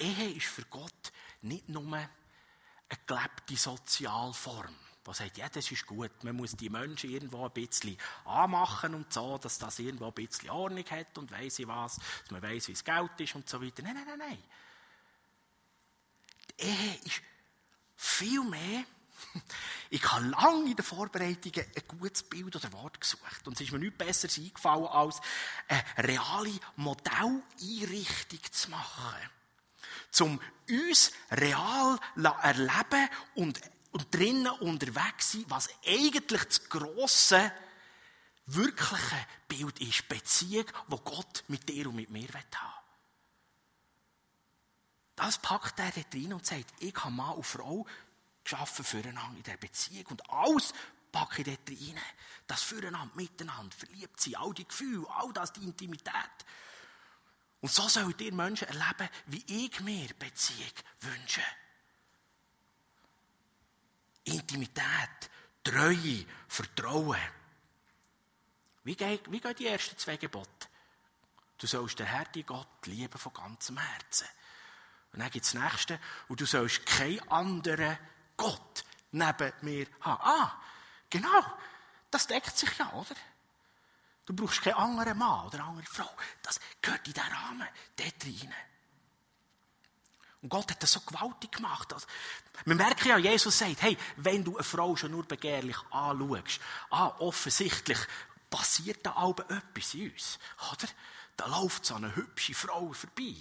Ehe 0.01 0.33
ist 0.33 0.47
für 0.47 0.65
Gott 0.65 1.13
nicht 1.43 1.69
nur 1.69 1.85
eine 1.87 2.09
gelebte 3.07 3.57
Sozialform, 3.57 4.75
die 5.07 5.15
sagt, 5.15 5.39
ja, 5.39 5.49
das 5.49 5.71
ist 5.71 5.87
gut, 5.87 6.25
man 6.25 6.37
muss 6.37 6.57
die 6.57 6.71
Menschen 6.71 7.11
irgendwo 7.11 7.45
ein 7.47 7.53
bisschen 7.53 7.97
anmachen 8.25 8.95
und 8.95 9.13
so, 9.13 9.39
dass 9.39 9.59
das 9.59 9.79
irgendwo 9.79 10.09
ein 10.09 10.15
bisschen 10.15 10.51
Ordnung 10.51 10.85
hat 10.91 11.17
und 11.19 11.31
weiss 11.31 11.59
ich 11.59 11.69
was, 11.69 11.97
dass 11.97 12.31
man 12.31 12.43
weiss, 12.43 12.69
wie 12.69 12.73
es 12.73 12.85
Geld 12.85 13.19
ist 13.19 13.35
und 13.35 13.49
so 13.49 13.63
weiter. 13.63 13.83
Nein, 13.83 13.95
nein, 13.95 14.07
nein, 14.07 14.19
nein. 14.19 14.45
Die 16.59 16.65
Ehe 16.65 16.95
ist 17.05 17.23
viel 17.97 18.43
mehr 18.45 18.85
ich 19.91 20.03
habe 20.11 20.27
lange 20.27 20.71
in 20.71 20.77
der 20.77 20.85
Vorbereitung 20.85 21.53
ein 21.55 21.99
gutes 21.99 22.23
Bild 22.23 22.57
oder 22.57 22.73
Wort 22.73 23.01
gesucht. 23.01 23.47
Und 23.47 23.55
es 23.55 23.61
ist 23.61 23.73
mir 23.73 23.79
nichts 23.79 23.99
Besseres 23.99 24.39
eingefallen, 24.39 24.87
als 24.87 25.21
eine 25.69 26.09
reale 26.09 26.59
Modelleinrichtung 26.77 28.41
zu 28.51 28.71
machen 28.71 29.31
um 30.21 30.41
uns 30.69 31.13
real 31.31 31.99
erleben 32.43 33.09
und, 33.35 33.61
und 33.93 34.15
drinnen 34.15 34.51
unterwegs 34.61 35.33
sein, 35.33 35.45
was 35.49 35.69
eigentlich 35.87 36.45
das 36.45 36.69
grosse, 36.69 37.53
wirkliche 38.47 39.27
Bild 39.49 39.81
ist. 39.81 40.09
Beziehung, 40.09 40.67
wo 40.89 40.97
Gott 40.99 41.45
mit 41.49 41.69
dir 41.69 41.89
und 41.89 41.97
mit 41.97 42.11
mir 42.11 42.29
haben 42.29 42.81
das 45.21 45.37
packt 45.37 45.79
er 45.79 45.91
dort 45.91 46.15
rein 46.15 46.33
und 46.33 46.47
sagt, 46.47 46.73
ich 46.79 46.97
habe 46.97 47.11
Mann 47.11 47.37
und 47.37 47.45
Frau 47.45 47.87
geschaffen 48.43 48.83
füreinander 48.83 49.37
in 49.37 49.43
dieser 49.43 49.59
Beziehung. 49.59 50.07
Und 50.07 50.31
alles 50.31 50.73
packe 51.13 51.43
ich 51.43 51.47
dort 51.47 51.69
rein. 51.69 52.01
Das 52.47 52.63
füreinander, 52.63 53.15
miteinander, 53.15 53.77
verliebt 53.77 54.19
sein, 54.19 54.37
all 54.37 54.55
die 54.55 54.67
Gefühle, 54.67 55.07
all 55.11 55.31
das, 55.35 55.53
die 55.53 55.63
Intimität. 55.63 56.15
Und 57.61 57.71
so 57.71 57.89
sollt 57.89 58.21
ihr 58.21 58.33
Menschen 58.33 58.69
erleben, 58.69 59.09
wie 59.27 59.67
ich 59.67 59.81
mir 59.81 60.09
Beziehung 60.19 60.73
wünsche. 61.01 61.43
Intimität, 64.25 65.31
Treue, 65.63 66.25
Vertrauen. 66.49 67.21
Wie 68.85 68.97
gehen, 68.97 69.21
wie 69.29 69.41
gehen 69.41 69.55
die 69.57 69.67
ersten 69.67 69.99
zwei 69.99 70.17
Gebote? 70.17 70.69
Du 71.59 71.67
sollst 71.67 71.99
den 71.99 72.07
Herrn, 72.07 72.29
die 72.35 72.45
Gott, 72.45 72.87
lieben 72.87 73.19
von 73.19 73.35
ganzem 73.35 73.77
Herzen. 73.77 74.27
Und 75.13 75.21
dann 75.21 75.31
gibt 75.31 75.45
es 75.45 75.53
das 75.53 75.63
nächste. 75.63 76.01
Und 76.29 76.41
du 76.41 76.47
sollst 76.47 76.87
keinen 76.87 77.29
anderen 77.29 77.99
Gott 78.37 78.85
neben 79.13 79.53
mir 79.61 79.87
haben. 80.01 80.23
Ah, 80.23 80.63
genau. 81.11 81.59
Das 82.11 82.27
deckt 82.27 82.57
sich 82.57 82.79
ja, 82.79 82.91
oder? 82.93 83.15
Du 84.31 84.37
brauchst 84.37 84.63
keinen 84.63 84.75
anderen 84.75 85.19
Mann 85.19 85.47
oder 85.47 85.65
andere 85.65 85.87
Frau. 85.87 86.09
Das 86.41 86.61
gehört 86.81 87.05
in 87.05 87.15
diesen 87.15 87.33
Rahmen 87.33 87.67
dort 87.97 88.25
rein. 88.25 88.55
Und 90.43 90.49
Gott 90.49 90.71
hat 90.71 90.81
das 90.81 90.93
so 90.93 91.01
gewaltig 91.01 91.51
gemacht. 91.51 91.93
Also, 91.93 92.07
wir 92.65 92.77
merken 92.77 93.09
ja, 93.09 93.19
Jesus 93.19 93.59
sagt, 93.59 93.83
hey, 93.83 93.99
wenn 94.19 94.45
du 94.45 94.55
eine 94.55 94.63
Frau 94.63 94.95
schon 94.95 95.11
nur 95.11 95.27
begehrlich 95.27 95.77
anschaust, 95.91 96.61
ah, 96.91 97.09
offensichtlich 97.19 97.99
passiert 98.49 99.05
da 99.05 99.17
auch 99.17 99.37
etwas 99.41 99.95
in 99.95 100.13
uns, 100.13 100.39
oder? 100.73 100.89
Da 101.37 101.47
läuft 101.47 101.85
so 101.85 101.97
eine 101.97 102.15
hübsche 102.15 102.55
Frau 102.55 102.93
vorbei. 102.93 103.35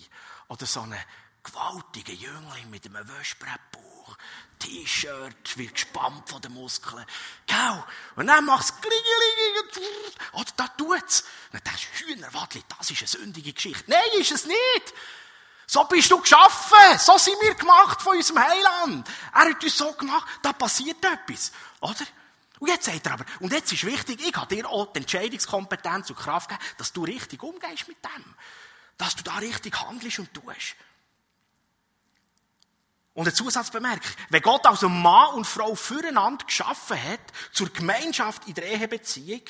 Oder 0.47 0.65
so 0.65 0.81
eine 0.81 0.99
gewaltige 1.43 2.13
Jüngling 2.13 2.71
mit 2.71 2.87
einem 2.87 3.07
Wäschbrettbauch. 3.07 3.98
T-Shirt, 4.59 5.57
wird 5.57 5.73
gespannt 5.73 6.29
von 6.29 6.41
den 6.41 6.53
Muskeln. 6.53 7.05
Gell? 7.45 7.83
Und 8.15 8.27
dann 8.27 8.45
macht 8.45 8.65
es 8.65 8.73
Oder 10.33 10.51
da 10.57 10.67
tut's. 10.67 11.23
Dann 11.51 11.61
denkst 11.63 11.87
du, 11.91 12.05
Hühnerwadli, 12.05 12.63
das 12.77 12.91
ist 12.91 12.99
eine 12.99 13.07
sündige 13.07 13.53
Geschichte. 13.53 13.85
Nein, 13.87 14.19
ist 14.19 14.31
es 14.31 14.45
nicht. 14.45 14.93
So 15.65 15.83
bist 15.85 16.11
du 16.11 16.19
geschaffen. 16.19 16.97
So 16.97 17.17
sind 17.17 17.37
wir 17.41 17.53
gemacht 17.55 18.01
von 18.01 18.17
unserem 18.17 18.43
Heiland. 18.43 19.07
Er 19.33 19.49
hat 19.49 19.63
uns 19.63 19.77
so 19.77 19.93
gemacht. 19.93 20.27
Da 20.41 20.51
passiert 20.51 20.97
etwas. 21.05 21.51
Oder? 21.79 22.05
Und 22.59 22.67
jetzt 22.67 22.85
sagt 22.85 23.05
er 23.05 23.13
aber, 23.13 23.25
und 23.39 23.53
jetzt 23.53 23.71
ist 23.71 23.85
wichtig, 23.85 24.19
ich 24.19 24.35
habe 24.35 24.53
dir 24.53 24.67
auch 24.67 24.91
die 24.91 24.99
Entscheidungskompetenz 24.99 26.09
und 26.09 26.17
Kraft 26.17 26.49
gegeben, 26.49 26.67
dass 26.77 26.91
du 26.91 27.05
richtig 27.05 27.41
umgehst 27.41 27.87
mit 27.87 28.03
dem. 28.03 28.35
Dass 28.97 29.15
du 29.15 29.23
da 29.23 29.35
richtig 29.37 29.79
handelst 29.79 30.19
und 30.19 30.33
tust. 30.33 30.75
Und 33.19 33.27
eine 33.27 33.33
Zusatzbemerkung. 33.33 34.09
Wenn 34.29 34.41
Gott 34.41 34.65
also 34.65 34.87
Mann 34.87 35.33
und 35.33 35.45
Frau 35.45 35.75
füreinander 35.75 36.45
geschaffen 36.45 36.95
hat, 37.03 37.19
zur 37.51 37.67
Gemeinschaft 37.67 38.47
in 38.47 38.53
der 38.53 38.63
Ehebeziehung, 38.63 39.41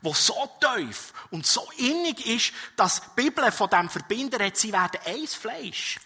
wo 0.00 0.14
so 0.14 0.48
tief 0.58 1.12
und 1.30 1.44
so 1.44 1.70
innig 1.76 2.26
ist, 2.26 2.54
dass 2.74 3.02
die 3.02 3.24
Bibel 3.24 3.52
von 3.52 3.68
dem 3.68 3.90
verbinden 3.90 4.42
hat, 4.42 4.56
sie 4.56 4.72
werden 4.72 4.98
eins 5.04 5.34
Fleisch. 5.34 6.00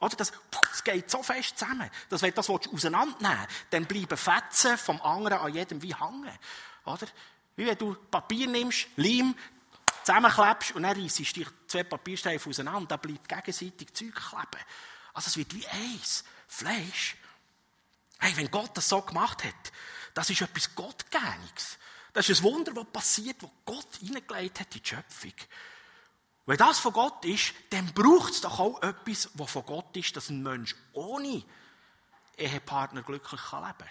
Oder 0.00 0.16
das, 0.16 0.32
das 0.50 0.82
geht 0.82 1.08
so 1.08 1.22
fest 1.22 1.56
zusammen, 1.60 1.88
dass 2.08 2.22
wenn 2.22 2.30
du 2.30 2.34
das 2.34 2.50
auseinandernehmen 2.50 3.38
willst, 3.38 3.66
dann 3.70 3.86
bleiben 3.86 4.16
Fetzen 4.16 4.76
vom 4.78 5.00
anderen 5.00 5.38
an 5.38 5.54
jedem 5.54 5.80
wie 5.80 5.94
hängen. 5.94 6.38
Oder? 6.84 7.06
Wie 7.54 7.66
wenn 7.66 7.78
du 7.78 7.94
Papier 8.10 8.48
nimmst, 8.48 8.88
Leim, 8.96 9.36
zusammenklebst 10.02 10.72
und 10.72 10.82
dann 10.82 11.00
reissest 11.00 11.36
dich 11.36 11.46
zwei 11.68 11.84
Papierstreifen 11.84 12.50
auseinander, 12.50 12.88
dann 12.88 12.98
bleibt 12.98 13.28
gegenseitig 13.28 13.94
Zeug 13.94 14.12
kleben. 14.12 14.64
Also 15.14 15.28
es 15.28 15.36
wird 15.36 15.54
wie 15.54 15.68
eins. 15.68 16.24
Fleisch. 16.48 17.16
Hey, 18.18 18.36
wenn 18.36 18.50
Gott 18.50 18.76
das 18.76 18.88
so 18.88 19.00
gemacht 19.02 19.44
hat, 19.44 19.72
das 20.14 20.30
ist 20.30 20.40
etwas 20.40 20.74
Gottgängiges. 20.74 21.78
Das 22.12 22.28
ist 22.28 22.40
ein 22.40 22.44
Wunder, 22.44 22.74
was 22.74 22.86
passiert, 22.86 23.40
was 23.42 23.50
Gott 23.64 23.96
hineingelegt 24.00 24.58
hat 24.58 24.74
in 24.74 24.82
die 24.82 24.88
Schöpfung. 24.88 25.34
Wenn 26.46 26.56
das 26.56 26.78
von 26.78 26.92
Gott 26.94 27.24
ist, 27.26 27.52
dann 27.70 27.92
braucht 27.92 28.32
es 28.32 28.40
doch 28.40 28.58
auch 28.58 28.82
etwas, 28.82 29.30
was 29.34 29.50
von 29.50 29.66
Gott 29.66 29.96
ist, 29.96 30.16
dass 30.16 30.30
ein 30.30 30.42
Mensch 30.42 30.74
ohne 30.94 31.44
Ehepartner 32.36 33.02
glücklich 33.02 33.40
leben 33.52 33.78
kann. 33.78 33.88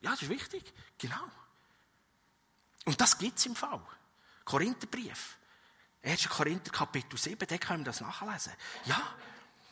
Ja, 0.00 0.10
das 0.10 0.22
ist 0.22 0.28
wichtig. 0.28 0.74
Genau. 0.98 1.24
Und 2.84 3.00
das 3.00 3.16
gibt 3.16 3.38
es 3.38 3.46
im 3.46 3.54
Fall. 3.54 3.80
Korintherbrief. 4.44 5.36
1. 6.02 6.28
Korinther 6.28 6.70
Kapitel 6.70 7.18
7, 7.18 7.46
da 7.46 7.58
können 7.58 7.80
wir 7.80 7.92
das 7.92 8.00
nachlesen. 8.00 8.52
Ja, 8.84 9.00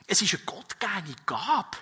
es 0.06 0.22
ist 0.22 0.34
eine 0.34 0.44
gottgegebene 0.44 1.16
Gabe, 1.26 1.76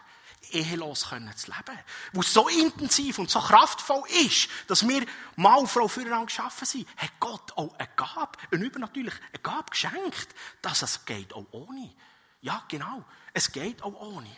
ehelos 0.50 1.00
zu 1.00 1.16
leben. 1.16 1.78
Wo 2.12 2.22
so 2.22 2.48
intensiv 2.48 3.18
und 3.18 3.30
so 3.30 3.40
kraftvoll 3.40 4.02
ist, 4.26 4.48
dass 4.66 4.86
wir 4.86 5.04
Mann 5.36 5.60
und 5.60 5.68
Frau 5.68 5.88
füreinander 5.88 6.26
geschaffen 6.26 6.66
sind, 6.66 6.88
hat 6.96 7.10
Gott 7.20 7.52
auch 7.56 7.74
eine 7.78 7.88
Gabe, 7.96 8.38
eine 8.50 8.64
übernatürliche 8.64 9.18
eine 9.32 9.42
Gabe 9.42 9.70
geschenkt, 9.70 10.34
dass 10.62 10.82
es 10.82 11.04
geht 11.04 11.32
auch 11.32 11.46
ohne. 11.50 11.92
Ja, 12.40 12.64
genau. 12.68 13.04
Es 13.32 13.50
geht 13.52 13.82
auch 13.82 13.94
ohne. 13.94 14.30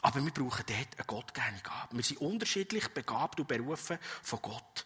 Aber 0.00 0.22
wir 0.24 0.32
brauchen 0.32 0.64
dort 0.66 0.96
eine 0.96 1.06
gottgegebene 1.06 1.60
Gabe. 1.60 1.96
Wir 1.96 2.02
sind 2.02 2.20
unterschiedlich 2.20 2.88
begabt 2.88 3.38
und 3.38 3.46
berufen 3.46 3.98
von 4.22 4.42
Gott. 4.42 4.84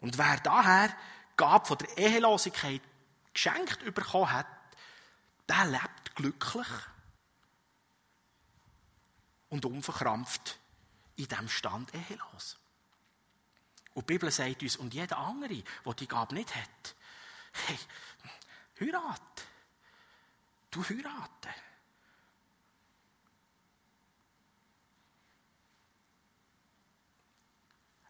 Und 0.00 0.16
wer 0.16 0.38
daher 0.38 0.88
die 0.88 1.36
Gabe 1.36 1.66
von 1.66 1.78
der 1.78 1.98
Ehelosigkeit 1.98 2.80
geschenkt 3.32 3.84
bekommen 3.94 4.32
hat, 4.32 4.46
der 5.48 5.66
lebt 5.66 6.14
glücklich 6.14 6.68
und 9.54 9.64
unverkrampft 9.64 10.58
in 11.16 11.28
diesem 11.28 11.48
Stand 11.48 11.94
ehelos. 11.94 12.58
Und 13.94 14.08
die 14.08 14.14
Bibel 14.14 14.30
sagt 14.30 14.62
uns, 14.62 14.76
und 14.76 14.92
jeder 14.92 15.16
andere, 15.16 15.62
der 15.84 15.94
die 15.94 16.08
Gabe 16.08 16.34
nicht 16.34 16.54
hat, 16.54 16.96
hey, 17.66 17.78
heirate. 18.80 19.42
Du 20.72 20.82
heirate. 20.82 21.48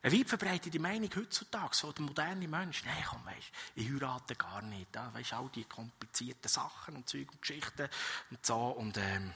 Eine 0.01 0.19
weit 0.19 0.29
verbreitete 0.29 0.79
Meinung 0.79 1.11
heutzutage, 1.15 1.75
so 1.75 1.93
der 1.93 2.05
moderne 2.05 2.49
Mensch, 2.49 2.85
nein, 2.85 3.05
komm, 3.07 3.25
weißt, 3.27 3.53
ich 3.75 3.91
heirate 3.91 4.35
gar 4.37 4.63
nicht. 4.63 4.89
Da, 4.93 5.13
weißt, 5.13 5.35
all 5.35 5.51
die 5.51 5.65
komplizierten 5.65 6.49
Sachen 6.49 6.97
und 6.97 7.09
Zeug 7.09 7.31
und 7.31 7.43
Geschichten 7.43 7.89
und 8.31 8.45
so. 8.45 8.57
Und, 8.57 8.97
ähm, 8.97 9.35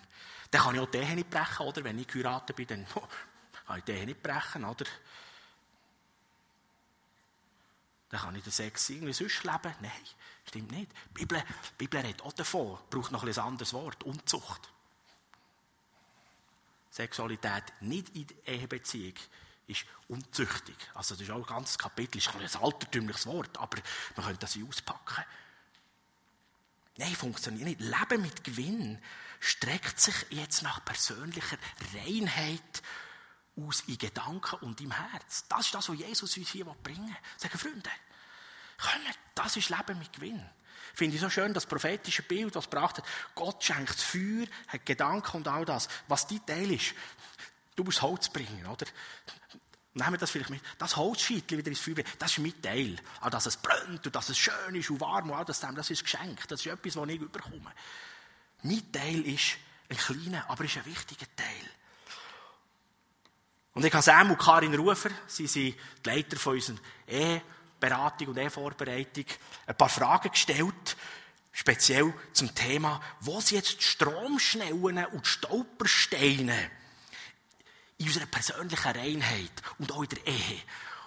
dann 0.50 0.62
kann 0.62 0.74
ich 0.74 0.80
auch 0.80 0.92
Ehe 0.92 1.14
nicht 1.14 1.30
brechen, 1.30 1.66
oder? 1.66 1.84
Wenn 1.84 1.98
ich 1.98 2.06
geheiratet 2.06 2.56
bin, 2.56 2.66
dann 2.66 2.86
kann 3.66 3.82
ich 3.84 3.88
Ehe 3.88 4.06
nicht 4.06 4.22
brechen, 4.22 4.64
oder? 4.64 4.84
Dann 8.10 8.20
kann 8.20 8.34
ich 8.36 8.42
den 8.42 8.52
Sex 8.52 8.88
irgendwie 8.88 9.12
sonst 9.12 9.44
leben. 9.44 9.74
Nein, 9.80 9.90
stimmt 10.46 10.70
nicht. 10.70 10.90
Die 11.10 11.12
Bibel, 11.12 11.42
die 11.42 11.74
Bibel 11.76 12.00
redet 12.00 12.22
auch 12.22 12.32
davon, 12.32 12.78
braucht 12.88 13.12
noch 13.12 13.22
ein 13.22 13.38
anderes 13.38 13.72
Wort, 13.74 14.02
Unzucht. 14.04 14.72
Sexualität 16.90 17.64
nicht 17.80 18.08
in 18.16 18.26
der 18.26 18.48
Ehebeziehung 18.54 19.14
ist 19.66 19.84
unzüchtig. 20.08 20.76
Also 20.94 21.14
das 21.14 21.22
ist 21.22 21.30
auch 21.30 21.36
ein 21.36 21.42
ganzes 21.42 21.76
Kapitel, 21.76 22.18
ist 22.18 22.34
ein 22.34 22.62
altertümliches 22.62 23.26
Wort, 23.26 23.58
aber 23.58 23.78
man 24.16 24.26
könnte 24.26 24.40
das 24.40 24.58
auspacken. 24.58 25.24
Nein, 26.98 27.14
funktioniert 27.14 27.64
nicht. 27.64 27.80
Leben 27.80 28.22
mit 28.22 28.44
Gewinn 28.44 28.98
streckt 29.40 30.00
sich 30.00 30.14
jetzt 30.30 30.62
nach 30.62 30.84
persönlicher 30.84 31.56
Reinheit 31.94 32.82
aus 33.56 33.82
in 33.86 33.98
Gedanken 33.98 34.56
und 34.56 34.80
im 34.80 34.90
Herz. 34.90 35.44
Das 35.48 35.66
ist 35.66 35.74
das, 35.74 35.88
was 35.88 35.96
Jesus 35.96 36.36
uns 36.36 36.48
hier 36.48 36.64
bringen 36.82 37.08
will. 37.08 37.16
Sagen, 37.36 37.58
Freunde, 37.58 37.90
kommen, 38.78 39.14
das 39.34 39.56
ist 39.56 39.70
Leben 39.70 39.98
mit 39.98 40.12
Gewinn. 40.12 40.44
Finde 40.92 41.14
ich 41.14 41.20
so 41.20 41.30
schön, 41.30 41.54
das 41.54 41.66
prophetische 41.66 42.22
Bild, 42.22 42.56
das 42.56 42.68
gebracht 42.68 42.98
hat. 42.98 43.04
Gott 43.36 43.62
schenkt 43.62 44.00
Feuer, 44.00 44.46
hat 44.66 44.84
Gedanken 44.84 45.36
und 45.36 45.48
all 45.48 45.64
das. 45.64 45.88
Was 46.08 46.26
dein 46.26 46.44
Teil 46.44 46.72
ist, 46.72 46.94
du 47.76 47.84
musst 47.84 48.02
Holz 48.02 48.28
bringen, 48.28 48.66
oder? 48.66 48.86
Wir 49.98 50.18
das 50.18 50.30
vielleicht 50.30 50.50
mit. 50.50 50.62
Das 50.78 50.96
Holzscheitchen 50.96 51.58
wieder 51.58 51.68
ins 51.68 51.80
Feuer, 51.80 52.04
das 52.18 52.32
ist 52.32 52.38
mein 52.38 52.60
Teil. 52.62 52.96
Auch 53.20 53.30
dass 53.30 53.46
es 53.46 53.56
brennt 53.56 54.06
und 54.06 54.14
dass 54.14 54.28
es 54.28 54.38
schön 54.38 54.74
ist 54.74 54.90
und 54.90 55.00
warm 55.00 55.30
und 55.30 55.36
all 55.36 55.44
das, 55.44 55.60
das 55.60 55.90
ist 55.90 56.04
Geschenk. 56.04 56.46
Das 56.48 56.60
ist 56.60 56.66
etwas, 56.66 56.96
was 56.96 57.08
ich 57.08 57.20
überkomme. 57.20 57.72
Mein 58.62 58.92
Teil 58.92 59.26
ist 59.26 59.56
ein 59.88 59.96
kleiner, 59.96 60.48
aber 60.48 60.64
ist 60.64 60.76
ein 60.76 60.86
wichtiger 60.86 61.26
Teil. 61.36 61.70
Und 63.74 63.84
ich 63.84 63.92
habe 63.92 64.02
Sam 64.02 64.30
und 64.30 64.38
Karin 64.38 64.74
Rufer, 64.74 65.10
sie 65.26 65.46
sind 65.46 65.76
die 66.04 66.10
Leiter 66.10 66.36
von 66.36 66.54
unserer 66.54 66.78
E-Beratung 67.06 68.28
und 68.28 68.38
E-Vorbereitung, 68.38 69.26
ein 69.66 69.76
paar 69.76 69.88
Fragen 69.88 70.30
gestellt, 70.30 70.96
speziell 71.52 72.12
zum 72.32 72.54
Thema, 72.54 73.00
wo 73.20 73.40
sind 73.40 73.58
jetzt 73.58 73.78
die 73.78 73.84
Stromschnellen 73.84 75.06
und 75.06 75.24
die 75.24 75.28
Stolpersteine 75.28 76.70
in 77.98 78.06
unserer 78.06 78.26
persönlichen 78.26 78.92
Reinheit 78.92 79.52
und 79.78 79.92
auch 79.92 80.02
in 80.02 80.08
der 80.10 80.26
Ehe. 80.26 80.58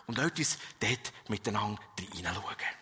Und 0.07 0.17
lasst 0.17 0.39
uns 0.39 0.57
dort 0.79 1.13
miteinander 1.29 1.79
hineinschauen. 2.13 2.81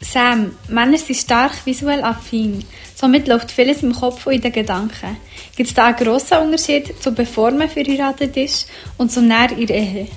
Sam, 0.00 0.54
Männer 0.68 0.98
sind 0.98 1.16
stark 1.16 1.64
visuell 1.64 2.04
affin. 2.04 2.62
Somit 2.94 3.26
läuft 3.26 3.50
vieles 3.50 3.82
im 3.82 3.94
Kopf 3.94 4.26
und 4.26 4.34
in 4.34 4.42
den 4.42 4.52
Gedanken. 4.52 5.16
Gibt 5.56 5.70
es 5.70 5.74
da 5.74 5.86
einen 5.86 5.96
grossen 5.96 6.38
Unterschied 6.38 7.02
zu 7.02 7.12
bevor 7.12 7.50
man 7.52 7.70
verheiratet 7.70 8.36
ist 8.36 8.68
und 8.98 9.10
zu 9.10 9.22
näher 9.22 9.52
in 9.52 9.66
der 9.66 9.76
Ehe? 9.76 10.08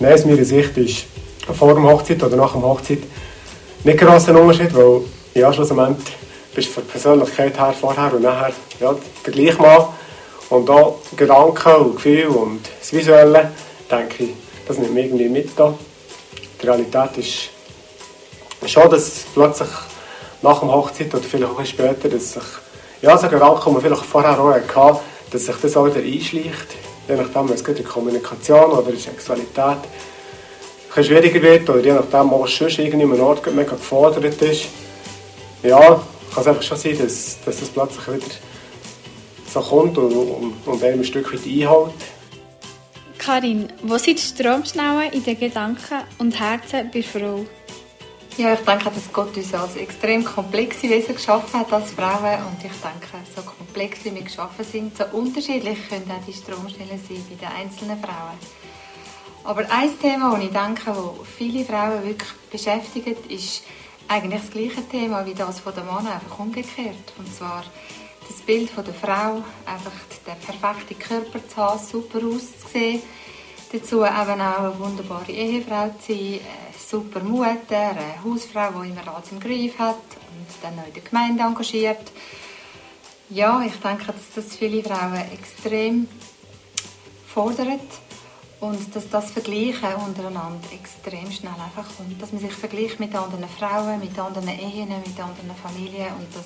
Nein, 0.00 0.14
aus 0.14 0.24
meiner 0.24 0.44
Sicht 0.44 0.76
ist 0.76 1.06
vor 1.46 1.74
der 1.74 1.82
Hochzeit 1.84 2.20
oder 2.22 2.36
nach 2.36 2.52
der 2.52 2.62
Hochzeit 2.62 2.98
nicht 3.84 4.00
ein 4.00 4.06
grosser 4.06 4.40
Unterschied, 4.40 4.74
weil 4.74 5.02
ja, 5.34 5.52
schlussendlich 5.52 6.16
bist 6.54 6.68
du 6.68 6.72
von 6.72 6.84
der 6.84 6.90
Persönlichkeit 6.90 7.56
her 7.56 7.74
vorher 7.80 8.12
und 8.12 8.22
nachher 8.22 8.52
ja, 8.80 8.94
der 9.24 9.32
gleiche 9.32 9.62
Mann. 9.62 9.86
Und 10.52 10.68
auch 10.68 10.98
Gedanken 11.16 11.74
und 11.76 11.96
Gefühle 11.96 12.28
und 12.28 12.60
das 12.78 12.92
Visuelle, 12.92 13.52
denke 13.90 14.24
ich, 14.24 14.30
das 14.68 14.76
nimmt 14.76 14.92
mich 14.92 15.06
irgendwie 15.06 15.30
mit 15.30 15.58
da. 15.58 15.72
Die 16.60 16.66
Realität 16.66 17.16
ist 17.16 18.70
schon, 18.70 18.90
dass 18.90 19.24
plötzlich 19.32 19.70
nach 20.42 20.60
der 20.60 20.68
Hochzeit 20.68 21.14
oder 21.14 21.22
vielleicht 21.22 21.50
auch 21.50 21.64
später, 21.64 22.06
dass 22.10 22.34
sich, 22.34 22.42
ja, 23.00 23.16
so 23.16 23.28
Gedanken, 23.28 23.62
die 23.64 23.70
man 23.70 23.80
vielleicht 23.80 24.04
vorher 24.04 24.38
auch 24.38 24.52
hatte, 24.52 25.00
dass 25.30 25.46
sich 25.46 25.56
das 25.56 25.74
auch 25.74 25.86
wieder 25.86 26.00
einschleicht. 26.00 26.66
Je 27.08 27.16
nachdem, 27.16 27.48
wenn 27.48 27.54
es 27.54 27.62
in 27.62 27.84
Kommunikation 27.84 28.72
oder 28.72 28.90
in 28.90 28.98
Sexualität 28.98 29.78
ein 30.94 31.02
schwieriger 31.04 31.40
wird 31.40 31.70
oder 31.70 31.80
je 31.80 31.92
nachdem, 31.94 32.30
was 32.30 32.54
sonst 32.54 32.78
irgendwie 32.78 33.04
einem 33.04 33.22
Ort 33.22 33.46
mega 33.54 33.70
gefordert 33.70 34.42
ist. 34.42 34.66
Ja, 35.62 35.78
kann 35.80 36.42
es 36.42 36.46
einfach 36.46 36.62
schon 36.62 36.76
sein, 36.76 36.98
dass, 36.98 37.38
dass 37.42 37.58
das 37.58 37.70
plötzlich 37.70 38.06
wieder 38.06 38.51
so 39.46 39.60
kommt 39.60 39.96
und, 39.98 40.12
und, 40.12 40.54
und 40.66 40.82
einem 40.82 41.00
ein 41.00 41.04
Stück 41.04 41.32
weit 41.32 41.44
einhält. 41.44 41.94
Karin, 43.18 43.72
wo 43.82 43.98
sind 43.98 44.18
die 44.18 44.22
Stromschnellen 44.22 45.12
in 45.12 45.22
den 45.22 45.38
Gedanken 45.38 46.00
und 46.18 46.38
Herzen 46.38 46.90
bei 46.92 47.02
Frau? 47.02 47.44
Ja, 48.36 48.54
ich 48.54 48.60
denke, 48.60 48.84
dass 48.84 49.12
Gott 49.12 49.36
uns 49.36 49.52
als 49.52 49.76
extrem 49.76 50.24
komplexe 50.24 50.88
Wesen 50.88 51.14
geschaffen 51.14 51.60
hat 51.60 51.72
als 51.72 51.92
Frauen 51.92 52.38
und 52.46 52.64
ich 52.64 52.72
denke, 52.80 53.26
so 53.36 53.42
komplex 53.42 54.04
wie 54.04 54.14
wir 54.14 54.22
geschaffen 54.22 54.64
sind, 54.64 54.96
so 54.96 55.04
unterschiedlich 55.12 55.78
können 55.88 56.10
auch 56.10 56.24
die 56.26 56.32
Stromschnellen 56.32 56.98
sein 56.98 57.24
bei 57.28 57.36
den 57.36 57.54
einzelnen 57.54 58.00
Frauen. 58.00 58.38
Aber 59.44 59.60
ein 59.70 60.00
Thema, 60.00 60.34
das 60.34 60.44
ich 60.44 60.50
denke, 60.50 60.82
das 60.86 61.28
viele 61.36 61.64
Frauen 61.64 62.04
wirklich 62.04 62.32
beschäftigt, 62.50 63.30
ist 63.30 63.64
eigentlich 64.08 64.40
das 64.40 64.50
gleiche 64.50 64.88
Thema 64.88 65.26
wie 65.26 65.34
das 65.34 65.60
von 65.60 65.74
der 65.74 65.84
Mann, 65.84 66.06
einfach 66.06 66.38
umgekehrt. 66.38 67.12
Und 67.18 67.32
zwar 67.34 67.64
das 68.28 68.40
Bild 68.42 68.70
von 68.70 68.84
der 68.84 68.94
Frau, 68.94 69.42
einfach 69.66 69.92
den 70.26 70.38
perfekten 70.38 70.98
Körper 70.98 71.46
zu 71.48 71.56
haben, 71.56 71.84
super 71.84 72.18
auszusehen, 72.18 73.02
dazu 73.72 74.04
eben 74.04 74.14
auch 74.14 74.28
eine 74.28 74.78
wunderbare 74.78 75.32
Ehefrau 75.32 75.90
zu 75.98 76.12
sein, 76.12 76.40
eine 76.40 76.78
super 76.78 77.20
Mutter, 77.20 77.90
eine 77.90 78.22
Hausfrau, 78.24 78.82
die 78.82 78.90
immer 78.90 79.14
alles 79.14 79.32
im 79.32 79.40
Griff 79.40 79.78
hat 79.78 79.96
und 79.96 80.46
dann 80.62 80.76
noch 80.76 80.86
in 80.86 80.94
der 80.94 81.02
Gemeinde 81.02 81.42
engagiert. 81.42 82.12
Ja, 83.30 83.62
ich 83.62 83.76
denke, 83.76 84.12
dass 84.12 84.30
das 84.34 84.56
viele 84.56 84.82
Frauen 84.82 85.14
extrem 85.32 86.06
fordert 87.26 87.80
und 88.60 88.94
dass 88.94 89.08
das 89.08 89.30
Vergleichen 89.30 89.94
untereinander 90.06 90.68
extrem 90.72 91.32
schnell 91.32 91.52
einfach 91.52 91.96
kommt. 91.96 92.20
Dass 92.20 92.32
man 92.32 92.42
sich 92.42 92.52
vergleicht 92.52 93.00
mit 93.00 93.14
anderen 93.14 93.48
Frauen, 93.48 93.98
mit 93.98 94.16
anderen 94.18 94.48
Ehen, 94.48 94.88
mit 94.88 95.18
anderen 95.18 95.50
Familien 95.60 96.14
und 96.18 96.28
dass 96.34 96.44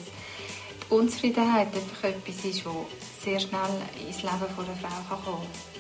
die 0.89 0.95
Unzufriedenheit 0.95 1.69
einfach 1.69 2.09
etwas 2.09 2.45
ist, 2.45 2.65
das 2.65 3.25
sehr 3.25 3.41
schnell 3.41 3.61
ins 4.07 4.23
Leben 4.23 4.35
einer 4.35 4.49
Frau 4.51 5.17
kommen 5.17 5.39
kann. 5.39 5.77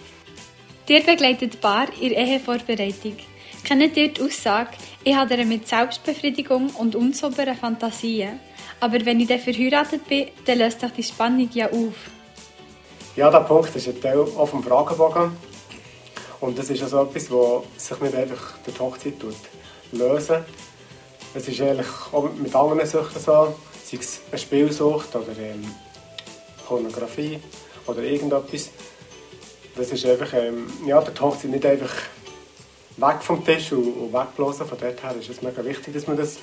Dir 0.88 1.02
begleitet 1.02 1.60
Paar 1.60 1.88
in 2.00 2.12
Ehevorbereitung. 2.12 3.16
Kennt 3.64 3.96
ihr 3.96 4.12
die 4.12 4.22
Aussage, 4.22 4.70
ich 5.02 5.14
habe 5.14 5.44
mit 5.44 5.66
Selbstbefriedigung 5.66 6.70
und 6.70 6.94
unsauberen 6.94 7.56
Fantasien. 7.56 8.38
Aber 8.78 9.04
wenn 9.04 9.18
ich 9.18 9.26
dann 9.26 9.40
verheiratet 9.40 10.06
bin, 10.06 10.28
dann 10.44 10.58
löst 10.58 10.80
sich 10.80 10.92
die 10.92 11.02
Spannung 11.02 11.48
ja 11.52 11.66
auf. 11.66 11.94
Ja, 13.16 13.30
der 13.30 13.40
Punkt 13.40 13.74
ist 13.74 13.88
ein 13.88 14.00
Teil 14.00 14.18
auf 14.18 14.50
dem 14.50 14.62
Fragebogen. 14.62 15.32
Und 16.40 16.58
das 16.58 16.70
ist 16.70 16.82
also 16.82 17.02
etwas, 17.04 17.28
das 17.28 17.88
sich 17.88 18.00
nicht 18.00 18.14
einfach 18.14 18.58
durch 18.64 18.76
die 18.76 18.82
Hochzeit 18.82 19.14
lösen 19.92 20.44
Es 21.34 21.48
ist 21.48 21.60
eigentlich 21.60 21.86
auch 22.12 22.30
mit 22.34 22.54
anderen 22.54 22.86
Süchten 22.86 23.20
so, 23.20 23.54
sei 23.86 23.98
es 23.98 24.20
eine 24.30 24.38
Spielsucht 24.38 25.14
oder 25.14 25.38
ähm, 25.38 25.64
Pornografie 26.66 27.38
oder 27.86 28.02
irgendetwas. 28.02 28.70
Das 29.76 29.92
ist 29.92 30.04
einfach, 30.06 30.32
ähm, 30.34 30.66
ja, 30.86 31.00
die 31.00 31.20
Hochzeit 31.20 31.50
nicht 31.50 31.64
einfach 31.64 31.94
weg 32.96 33.22
vom 33.22 33.44
Tisch 33.44 33.72
und, 33.72 33.92
und 33.92 34.12
wegblasen. 34.12 34.66
Von 34.66 34.78
dort 34.78 35.16
ist 35.20 35.30
es 35.30 35.42
mega 35.42 35.64
wichtig, 35.64 35.94
dass 35.94 36.06
man 36.06 36.16
das 36.16 36.38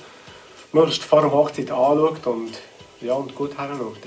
möglichst 0.72 1.04
vor 1.04 1.20
der 1.20 1.32
Hochzeit 1.32 1.70
anschaut 1.70 2.26
und, 2.26 2.52
ja, 3.00 3.14
und 3.14 3.34
gut 3.34 3.58
heranschaut. 3.58 3.98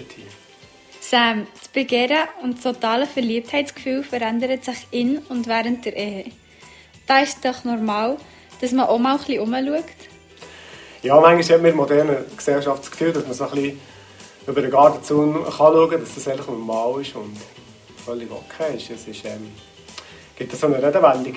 Sam, 1.00 1.45
das 1.60 1.67
Begehren 1.69 2.28
und 2.41 2.56
das 2.56 2.63
totale 2.73 3.06
Verliebtheitsgefühl 3.06 4.04
verändert 4.04 4.65
sich 4.65 4.88
in 4.91 5.19
und 5.30 5.47
während 5.47 5.86
der 5.86 5.95
Ehe. 5.95 6.32
Da 7.06 7.19
ist 7.19 7.38
es 7.38 7.41
doch 7.41 7.63
normal, 7.63 8.17
dass 8.60 8.71
man 8.71 8.88
auch 8.88 8.97
mal 8.97 9.13
ein 9.13 9.17
bisschen 9.19 9.41
umschaut. 9.41 9.86
Ja, 11.04 11.20
manchmal 11.20 11.44
hat 11.44 11.50
man 11.50 11.58
in 11.58 11.64
der 11.64 11.76
modernen 11.76 12.26
Gesellschaft 12.36 12.84
das 12.84 12.92
Gefühl, 12.92 13.14
dass 13.14 13.24
man 13.24 13.34
so 13.34 13.44
ein 13.44 13.52
bisschen 13.52 13.82
über 14.48 14.62
den 14.62 14.72
Gartenzaun 14.72 15.46
schauen 15.56 15.90
kann, 15.90 16.00
dass 16.00 16.16
das 16.16 16.28
eigentlich 16.28 16.48
normal 16.48 17.02
ist 17.02 17.16
und 17.16 17.38
völlig 18.04 18.30
okay 18.32 18.78
ist. 18.78 18.90
Es 18.90 19.08
ist, 19.08 19.26
ähm, 19.26 19.52
gibt 20.36 20.56
so 20.56 20.66
eine 20.68 20.82
Redewendung, 20.82 21.36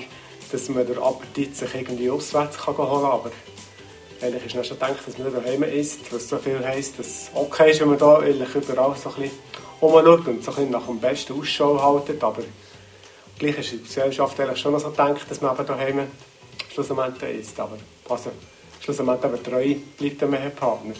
dass 0.51 0.69
man 0.69 0.87
den 0.87 0.97
Appetit 0.97 1.55
sich 1.55 1.75
irgendwie 1.75 2.09
auswärts 2.09 2.57
kann 2.57 2.77
holen 2.77 3.01
kann, 3.01 3.11
aber 3.11 3.31
eigentlich 4.21 4.45
ist 4.45 4.55
mir 4.55 4.63
schon 4.63 4.79
gedacht, 4.79 4.99
dass 5.05 5.17
man 5.17 5.33
daheim 5.33 5.63
isst, 5.63 6.11
was 6.11 6.27
so 6.27 6.37
viel 6.37 6.65
heisst, 6.65 6.97
dass 6.97 7.07
es 7.07 7.31
okay 7.33 7.71
ist, 7.71 7.81
wenn 7.81 7.89
man 7.89 7.97
da 7.97 8.17
eigentlich 8.17 8.55
überall 8.55 8.95
so 8.95 9.09
ein 9.09 9.15
bisschen 9.15 9.37
und 9.81 10.43
so 10.43 10.51
ein 10.51 10.55
bisschen 10.55 10.71
nach 10.71 10.85
dem 10.85 10.99
besten 10.99 11.39
Ausschau 11.39 11.81
haltet, 11.81 12.23
aber 12.23 12.43
gleich 13.37 13.57
ist 13.57 13.71
die 13.71 13.81
Gesellschaft 13.81 14.39
eigentlich 14.39 14.59
schon 14.59 14.77
so 14.79 14.89
gedacht, 14.89 15.25
dass 15.29 15.41
man 15.41 15.55
eben 15.55 15.65
daheim 15.65 16.07
schlussendlich 16.71 17.39
isst, 17.39 17.59
aber 17.59 17.77
also, 18.09 18.31
schlussendlich 18.81 19.23
aber 19.23 19.41
treu 19.41 19.75
bleibt 19.97 20.21
dem 20.21 20.33
Ehepartner. 20.33 20.95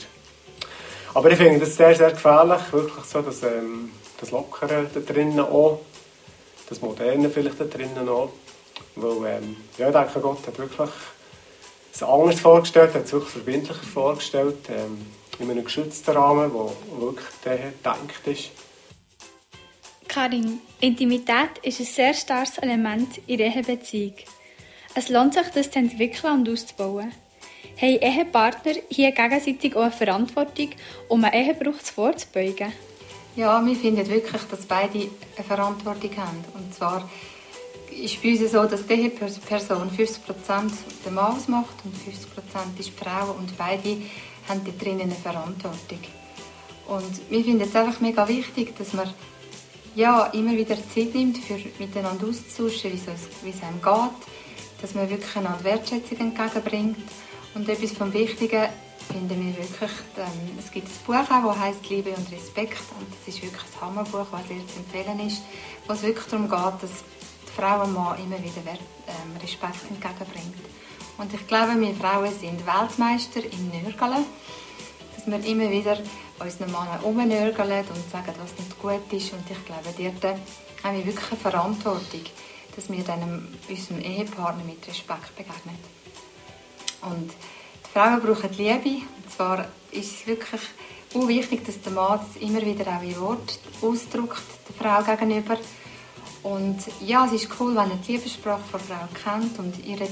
Aber 1.14 1.30
ich 1.30 1.38
finde 1.38 1.60
das 1.60 1.76
sehr, 1.76 1.94
sehr 1.96 2.12
gefährlich, 2.12 2.62
wirklich 2.72 3.06
so, 3.06 3.22
dass 3.22 3.44
ähm, 3.44 3.92
das 4.20 4.32
Lockere 4.32 4.90
da 4.94 5.00
drinnen 5.02 5.40
auch, 5.40 5.82
das 6.70 6.82
Moderne 6.82 7.30
vielleicht 7.30 7.60
da 7.60 7.66
drinnen 7.66 8.08
auch, 8.08 8.30
weil 8.96 9.38
ähm, 9.38 9.58
ja, 9.78 9.88
ich 9.88 9.94
denke, 9.94 10.20
Gott 10.22 10.48
hat 10.48 10.58
wirklich 10.58 10.90
es 11.94 12.04
anders 12.04 12.40
vorgestellt, 12.40 12.94
hat 12.94 13.06
es 13.06 13.12
wirklich 13.12 13.32
verbindlicher 13.32 13.84
vorgestellt, 13.84 14.70
ähm, 14.70 15.06
in 15.40 15.50
einem 15.50 15.66
geschützten 15.66 16.12
Rahmen, 16.12 16.54
wo 16.54 16.72
wirklich 17.00 17.28
der 17.44 17.58
gedacht 17.58 18.26
ist. 18.26 18.52
Karin, 20.08 20.60
Intimität 20.80 21.58
ist 21.64 21.80
ein 21.80 21.86
sehr 21.86 22.14
starkes 22.14 22.58
Element 22.60 23.20
in 23.28 23.38
der 23.38 23.48
Ehebeziehung. 23.48 24.16
Es 24.94 25.10
lohnt 25.10 25.34
sich, 25.34 25.48
das 25.54 25.72
zu 25.72 25.80
entwickeln 25.80 26.34
und 26.34 26.50
auszubauen. 26.50 27.12
Haben 27.82 27.98
Ehepartner 28.00 28.74
hier 28.90 29.12
gegenseitig 29.12 29.76
auch 29.76 29.82
eine 29.82 29.92
Verantwortung, 29.92 30.70
um 31.08 31.24
einen 31.24 31.34
Ehebruch 31.34 31.80
vorzubeugen? 31.80 32.72
Ja, 33.36 33.66
wir 33.66 33.76
finden 33.76 34.08
wirklich, 34.08 34.42
dass 34.52 34.68
beide 34.68 35.00
eine 35.00 35.48
Verantwortung 35.48 36.12
haben. 36.16 36.46
Und 36.54 36.72
zwar 36.76 37.10
ist 37.90 38.22
bei 38.22 38.34
uns 38.34 38.52
so, 38.52 38.66
dass 38.66 38.86
diese 38.86 39.10
Person 39.10 39.90
50% 39.90 40.72
den 41.04 41.14
Mann 41.16 41.36
ausmacht 41.36 41.76
und 41.84 41.96
50% 41.96 42.80
ist 42.80 42.90
die 42.90 43.04
Frau 43.04 43.32
und 43.32 43.58
beide 43.58 43.98
haben 44.48 44.62
da 44.64 44.72
drinnen 44.80 45.02
eine 45.02 45.16
Verantwortung. 45.16 46.00
Und 46.88 47.32
wir 47.32 47.44
finden 47.44 47.62
es 47.62 47.76
einfach 47.76 48.00
mega 48.00 48.28
wichtig, 48.28 48.78
dass 48.78 48.94
man 48.94 49.12
ja, 49.96 50.28
immer 50.28 50.52
wieder 50.52 50.76
Zeit 50.94 51.16
nimmt, 51.16 51.40
für 51.40 51.58
miteinander 51.80 52.28
auszutauschen, 52.28 52.92
wie 52.92 53.50
es 53.50 53.64
einem 53.64 53.82
geht, 53.82 54.84
dass 54.84 54.94
man 54.94 55.10
wirklich 55.10 55.36
einander 55.36 55.64
Wertschätzung 55.64 56.20
entgegenbringt. 56.20 56.98
Und 57.54 57.68
etwas 57.68 57.92
vom 57.92 58.14
Wichtigen 58.14 58.70
finden 59.12 59.46
wir 59.46 59.58
wirklich, 59.58 59.92
ähm, 60.18 60.58
es 60.58 60.72
gibt 60.72 60.88
ein 60.88 60.94
Buch 61.06 61.16
auch, 61.16 61.54
das 61.54 61.60
heißt 61.60 61.90
Liebe 61.90 62.12
und 62.12 62.32
Respekt 62.32 62.82
und 62.98 63.08
das 63.12 63.34
ist 63.34 63.42
wirklich 63.42 63.62
ein 63.62 63.82
Hammerbuch, 63.82 64.28
das 64.32 64.48
sehr 64.48 64.68
zu 64.68 64.80
empfehlen 64.80 65.28
ist, 65.28 65.42
wo 65.86 65.94
es 65.94 66.02
wirklich 66.04 66.26
darum 66.28 66.50
geht, 66.50 66.84
dass 66.84 67.04
Frau 67.56 67.84
und 67.84 67.94
Mann 67.94 68.18
immer 68.20 68.38
wieder 68.38 68.62
ähm, 68.72 69.38
Respekt 69.42 69.90
entgegenbringt. 69.90 70.56
Und 71.18 71.34
ich 71.34 71.46
glaube, 71.46 71.80
wir 71.80 71.94
Frauen 71.94 72.32
sind 72.32 72.66
Weltmeister 72.66 73.42
im 73.44 73.70
Nörgeln. 73.70 74.26
Dass 75.16 75.28
wir 75.28 75.46
immer 75.46 75.70
wieder 75.70 76.00
unseren 76.40 76.72
Männern 76.72 77.00
umnörgeln 77.04 77.86
und 77.94 78.12
sagen, 78.12 78.34
was 78.42 78.58
nicht 78.58 78.80
gut 78.82 79.12
ist. 79.12 79.34
Und 79.34 79.44
ich 79.52 79.66
glaube, 79.66 79.94
dort 80.22 80.38
haben 80.84 80.98
wir 80.98 81.06
wirklich 81.06 81.32
eine 81.32 81.40
Verantwortung, 81.40 82.22
dass 82.76 82.90
wir 82.90 83.04
dann 83.04 83.48
unserem 83.70 84.00
Ehepartner 84.00 84.64
mit 84.64 84.88
Respekt 84.88 85.36
begegnen. 85.36 86.01
Und 87.02 87.32
die 87.32 87.92
Frauen 87.94 88.22
brauchen 88.22 88.52
Liebe. 88.58 89.04
Und 89.06 89.32
zwar 89.36 89.68
ist 89.92 90.16
es 90.16 90.28
wirklich 90.28 90.62
wichtig, 91.14 91.66
dass 91.66 91.82
der 91.82 91.92
Mann 91.92 92.20
das 92.20 92.42
immer 92.42 92.62
wieder 92.66 92.88
auch 92.88 93.04
in 93.04 93.20
Wort 93.20 93.60
ausdrückt, 93.82 94.44
der 94.68 94.76
Frau 94.76 95.04
gegenüber. 95.04 95.58
Und 96.44 96.80
ja, 97.06 97.26
es 97.26 97.34
ist 97.34 97.50
cool, 97.60 97.76
wenn 97.76 97.92
er 97.92 97.98
die 97.98 98.14
Liebessprache 98.14 98.64
von 98.72 98.80
Frau 98.80 99.08
kennt 99.24 99.60
und 99.60 99.86
ihr 99.86 99.98
dort 99.98 100.12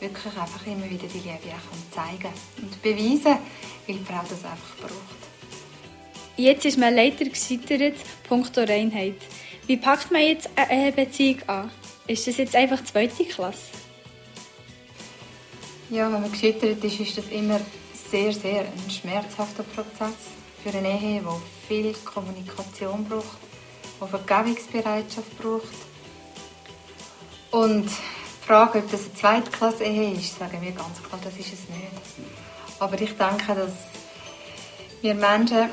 wirklich 0.00 0.36
einfach 0.36 0.66
immer 0.66 0.90
wieder 0.90 1.06
die 1.06 1.18
Liebe 1.18 1.54
auch 1.54 1.94
zeigen 1.94 2.32
und 2.60 2.82
beweisen, 2.82 3.38
weil 3.86 3.96
die 3.96 4.04
Frau 4.04 4.20
das 4.28 4.44
einfach 4.44 4.76
braucht. 4.80 5.26
Jetzt 6.36 6.66
ist 6.66 6.76
man 6.76 6.94
leider 6.94 7.24
gescheitert, 7.24 7.96
punkto 8.28 8.60
Reinheit. 8.62 9.16
Wie 9.66 9.78
packt 9.78 10.10
man 10.10 10.20
jetzt 10.20 10.50
eine 10.54 10.92
Beziehung 10.92 11.38
an? 11.46 11.70
Ist 12.06 12.26
das 12.26 12.36
jetzt 12.36 12.54
einfach 12.54 12.84
zweite 12.84 13.24
Klasse? 13.24 13.72
Ja, 15.88 16.12
wenn 16.12 16.20
man 16.20 16.32
gescheitert 16.32 16.82
ist, 16.82 16.98
ist 16.98 17.16
das 17.16 17.28
immer 17.28 17.60
sehr, 18.10 18.32
sehr 18.32 18.62
ein 18.62 18.90
schmerzhafter 18.90 19.62
Prozess 19.62 20.16
für 20.60 20.76
eine 20.76 21.00
Ehe, 21.00 21.20
die 21.20 21.66
viel 21.68 21.94
Kommunikation 22.04 23.04
braucht, 23.04 23.38
die 24.02 24.08
Vergebungsbereitschaft 24.08 25.38
braucht. 25.38 25.68
Und 27.52 27.84
die 27.86 28.46
Frage, 28.46 28.80
ob 28.80 28.90
das 28.90 29.04
eine 29.04 29.14
Zweitklasse-Ehe 29.14 30.14
ist, 30.14 30.36
sagen 30.36 30.60
wir 30.60 30.72
ganz 30.72 31.00
klar, 31.04 31.20
das 31.22 31.34
ist 31.34 31.52
es 31.52 31.68
nicht. 31.68 31.92
Aber 32.80 33.00
ich 33.00 33.16
denke, 33.16 33.54
dass 33.54 33.72
wir 35.02 35.14
Menschen 35.14 35.68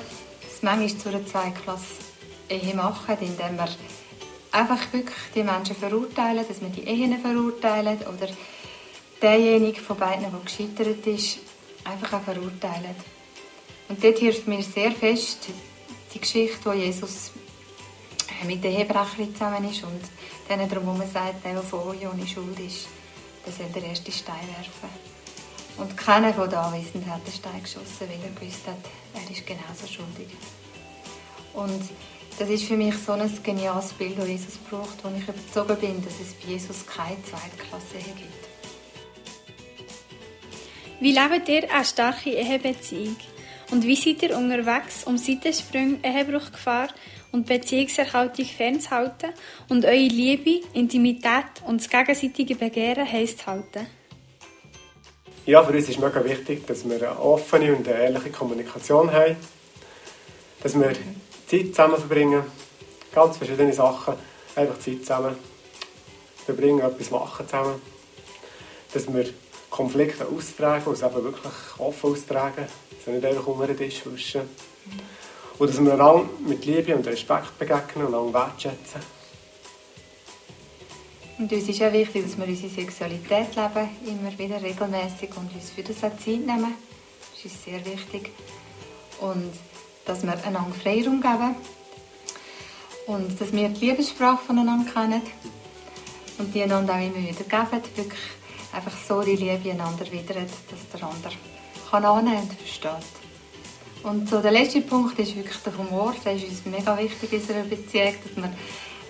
es 0.48 0.62
manchmal 0.62 0.96
zu 0.96 1.10
einer 1.10 1.26
Zweitklasse-Ehe 1.26 2.76
machen, 2.76 3.18
indem 3.20 3.58
wir 3.58 3.68
einfach 4.52 4.94
wirklich 4.94 5.18
die 5.34 5.42
Menschen 5.42 5.76
verurteilen, 5.76 6.46
dass 6.48 6.62
wir 6.62 6.70
die 6.70 6.84
Ehen 6.88 7.20
verurteilen 7.20 7.98
oder 7.98 8.28
derjenige 9.24 9.80
von 9.80 9.98
beiden, 9.98 10.26
der 10.30 10.40
gescheitert 10.42 11.08
ist, 11.08 11.40
einfach 11.86 12.20
auch 12.20 12.24
verurteilen. 12.24 12.96
Und 13.88 14.04
dort 14.04 14.20
hilft 14.20 14.48
mir 14.48 14.62
sehr 14.62 14.92
fest 14.92 15.48
die 16.14 16.20
Geschichte, 16.20 16.60
wo 16.66 16.74
Jesus 16.74 17.32
mit 18.46 18.64
der 18.64 18.72
Hebrecherin 18.72 19.34
zusammen 19.34 19.70
ist 19.70 19.84
und 19.84 20.02
denen 20.50 20.70
drumherum 20.70 21.02
sagt, 21.12 21.44
der, 21.46 21.54
der 21.54 21.64
von 21.64 21.80
euch 21.88 22.06
ohne 22.06 22.28
Schuld 22.28 22.60
ist, 22.60 22.88
der 23.46 23.54
soll 23.54 23.72
den 23.74 23.86
ersten 23.86 24.12
Stein 24.12 24.48
werfen. 24.58 24.90
Und 25.78 25.96
keiner 25.98 26.34
von 26.34 26.50
den 26.50 26.60
Anwesenden 26.60 27.12
hat 27.12 27.26
den 27.26 27.34
Stein 27.34 27.64
geschossen, 27.64 28.02
weil 28.02 28.20
er 28.22 28.40
gewusst 28.40 28.68
hat, 28.68 28.78
er 29.14 29.32
ist 29.32 29.46
genauso 29.46 29.88
schuldig. 29.88 30.28
Und 31.54 31.84
das 32.38 32.50
ist 32.50 32.66
für 32.66 32.78
mich 32.78 32.96
so 32.98 33.14
ein 33.14 33.44
geniales 33.44 33.94
Bild, 33.94 34.18
das 34.18 34.28
Jesus 34.28 34.58
braucht, 34.70 35.04
wo 35.04 35.10
ich 35.16 35.24
überzeugt 35.24 35.82
bin, 35.82 36.04
dass 36.04 36.20
es 36.20 36.34
bei 36.34 36.52
Jesus 36.52 36.86
keine 36.86 37.24
Zweitklasse 37.24 37.98
gibt. 38.18 38.53
Wie 41.04 41.12
lebt 41.12 41.50
ihr 41.50 41.70
eine 41.70 41.84
starke 41.84 42.30
Ehebeziehung? 42.30 43.18
Und 43.72 43.84
wie 43.84 43.98
seid 43.98 44.24
ihr 44.24 44.38
unterwegs, 44.38 45.04
um 45.04 45.18
Seitensprünge, 45.18 45.98
Ehebruchgefahr 46.02 46.88
und 47.34 47.46
Beziehungserhaltung 47.46 48.46
fernzuhalten 48.46 49.32
und 49.68 49.84
eure 49.84 49.98
Liebe, 49.98 50.66
Intimität 50.74 51.62
und 51.68 51.82
das 51.82 51.90
gegenseitige 51.90 52.56
Begehren 52.56 53.06
heiß 53.06 53.36
zu 53.36 53.48
halten? 53.48 53.86
Ja, 55.46 55.62
für 55.62 55.74
uns 55.74 55.90
ist 55.90 56.00
mega 56.00 56.24
wichtig, 56.24 56.66
dass 56.68 56.88
wir 56.88 56.96
eine 56.96 57.20
offene 57.20 57.76
und 57.76 57.86
eine 57.86 57.98
ehrliche 57.98 58.30
Kommunikation 58.30 59.12
haben. 59.12 59.36
Dass 60.62 60.74
wir 60.74 60.94
Zeit 61.48 61.68
zusammen 61.68 61.98
verbringen. 61.98 62.44
Ganz 63.14 63.36
verschiedene 63.36 63.74
Sachen. 63.74 64.14
Einfach 64.56 64.80
Zeit 64.80 65.02
zusammen 65.02 65.36
verbringen, 66.46 66.80
etwas 66.80 67.12
machen 67.12 67.46
zusammen. 67.46 67.82
Dass 68.94 69.14
wir 69.14 69.26
Konflikte 69.74 70.28
austragen 70.28 70.86
und 70.86 70.94
es 70.94 71.02
eben 71.02 71.24
wirklich 71.24 71.54
offen 71.80 72.12
austragen. 72.12 72.66
Dass 73.06 73.14
nicht 73.14 73.26
einfach 73.26 73.48
unter 73.48 73.68
den 73.68 73.78
Tisch 73.78 74.04
wischen. 74.06 74.42
Und 75.58 75.70
dass 75.70 75.84
wir 75.84 75.94
einander 75.94 76.30
mit 76.48 76.64
Liebe 76.66 76.96
und 76.96 77.08
Respekt 77.08 77.58
begegnen 77.58 78.06
und 78.06 78.14
einander 78.14 78.34
wertschätzen. 78.34 79.02
Und 81.40 81.52
uns 81.52 81.68
ist 81.68 81.82
auch 81.82 81.92
wichtig, 81.92 82.24
dass 82.24 82.38
wir 82.38 82.48
unsere 82.48 82.70
Sexualität 82.70 83.56
leben, 83.56 83.90
immer 84.06 84.38
wieder 84.38 84.62
regelmäßig 84.62 85.30
und 85.36 85.54
uns 85.56 85.72
für 85.72 85.82
das 85.82 85.98
auch 86.04 86.16
Zeit 86.18 86.46
nehmen. 86.46 86.76
Das 87.34 87.46
ist 87.46 87.66
sehr 87.66 87.84
wichtig. 87.84 88.30
Und 89.20 89.52
dass 90.06 90.22
wir 90.22 90.34
einander 90.34 90.76
Freiraum 90.82 91.20
geben 91.20 91.56
und 93.08 93.42
dass 93.42 93.52
wir 93.52 93.70
die 93.70 93.86
Liebessprache 93.86 94.46
voneinander 94.46 94.92
kennen 94.92 95.22
und 96.38 96.54
die 96.54 96.62
einander 96.62 96.94
auch 96.94 97.00
immer 97.00 97.16
wieder 97.16 97.44
geben. 97.44 97.84
Wirklich 97.96 98.20
einfach 98.74 98.94
so 99.08 99.22
die 99.22 99.36
Liebe 99.36 99.72
einander 99.72 100.12
widern, 100.12 100.46
dass 100.70 101.00
der 101.00 101.08
andere 101.08 101.34
kann 101.90 102.06
annehmen 102.06 102.42
und 102.42 102.54
versteht. 102.54 102.92
Und 104.04 104.30
so 104.30 104.42
der 104.42 104.52
letzte 104.52 104.82
Punkt 104.82 105.18
ist 105.20 105.36
wirklich 105.36 105.58
der 105.58 105.78
Humor. 105.78 106.14
Der 106.26 106.36
ist 106.36 106.46
uns 106.46 106.66
mega 106.66 106.98
wichtig 106.98 107.32
in 107.32 107.40
unserer 107.40 107.64
Beziehung, 107.64 108.14
dass 108.24 108.36
wir 108.36 108.54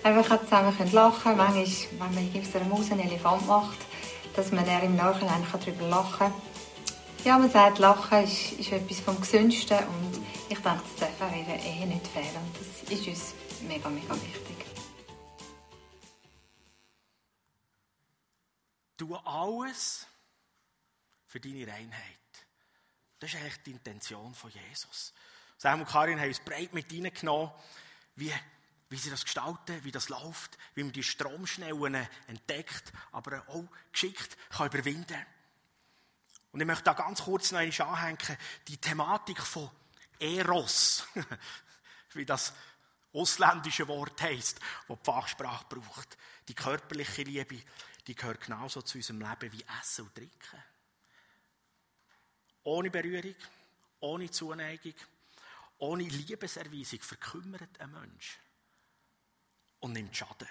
einfach 0.04 0.44
zusammen 0.44 0.92
lachen 0.92 1.22
können. 1.22 1.36
Manchmal, 1.36 1.66
wenn 1.66 2.14
man 2.14 2.42
aus 2.42 2.54
einer 2.54 2.64
Maus 2.66 2.92
einen 2.92 3.00
Elefant 3.00 3.46
macht, 3.46 3.78
dass 4.36 4.52
man 4.52 4.64
dann 4.64 4.82
im 4.82 4.96
Nachhinein 4.96 5.42
darüber 5.50 5.88
lachen 5.88 6.18
kann. 6.18 6.32
Ja, 7.24 7.38
man 7.38 7.50
sagt, 7.50 7.78
Lachen 7.78 8.22
ist, 8.22 8.52
ist 8.52 8.70
etwas 8.70 9.00
vom 9.00 9.18
Gesündesten 9.18 9.78
und 9.78 10.20
ich 10.48 10.58
denke, 10.58 10.80
das 10.98 11.08
darf 11.08 11.28
auch 11.30 11.34
in 11.34 11.44
einer 11.46 11.62
Ehe 11.62 11.86
nicht 11.86 12.06
fehlen. 12.06 12.26
Und 12.36 12.54
das 12.60 12.92
ist 12.92 13.08
uns 13.08 13.34
mega, 13.66 13.88
mega 13.88 14.14
wichtig. 14.14 14.53
Tu 18.96 19.14
alles 19.16 20.06
für 21.26 21.40
deine 21.40 21.66
Reinheit. 21.66 22.18
Das 23.18 23.32
ist 23.32 23.40
eigentlich 23.40 23.62
die 23.62 23.70
Intention 23.72 24.34
von 24.34 24.50
Jesus. 24.50 25.12
Sam 25.56 25.80
und 25.80 25.88
Karin 25.88 26.20
haben 26.20 26.28
uns 26.28 26.40
breit 26.40 26.74
mit 26.74 26.92
reingenommen, 26.92 27.50
wie, 28.16 28.32
wie 28.88 28.96
sie 28.96 29.10
das 29.10 29.24
gestalten, 29.24 29.82
wie 29.82 29.90
das 29.92 30.08
läuft, 30.08 30.58
wie 30.74 30.84
man 30.84 30.92
die 30.92 31.02
Stromschnellen 31.02 32.06
entdeckt, 32.26 32.92
aber 33.12 33.48
auch 33.48 33.64
geschickt 33.90 34.36
kann 34.50 34.66
überwinden 34.66 35.24
Und 36.52 36.60
ich 36.60 36.66
möchte 36.66 36.84
da 36.84 36.92
ganz 36.92 37.22
kurz 37.22 37.50
noch 37.50 37.60
einmal 37.60 37.88
anhängen, 37.88 38.38
die 38.68 38.76
Thematik 38.76 39.40
von 39.40 39.70
Eros, 40.18 41.06
wie 42.12 42.26
das 42.26 42.52
ausländische 43.12 43.88
Wort 43.88 44.20
heisst, 44.22 44.60
das 44.88 44.98
die 44.98 45.04
Fachsprache 45.04 45.66
braucht. 45.68 46.16
Die 46.48 46.54
körperliche 46.54 47.22
Liebe, 47.22 47.62
die 48.06 48.14
gehört 48.14 48.40
genauso 48.40 48.82
zu 48.82 48.98
unserem 48.98 49.20
Leben 49.20 49.52
wie 49.52 49.64
Essen 49.80 50.06
und 50.06 50.14
Trinken. 50.14 50.62
Ohne 52.64 52.90
Berührung, 52.90 53.34
ohne 54.00 54.30
Zuneigung, 54.30 54.94
ohne 55.78 56.04
Liebeserweisung 56.04 57.00
verkümmert 57.00 57.80
ein 57.80 57.92
Mensch 57.92 58.38
und 59.80 59.92
nimmt 59.92 60.16
Schaden. 60.16 60.48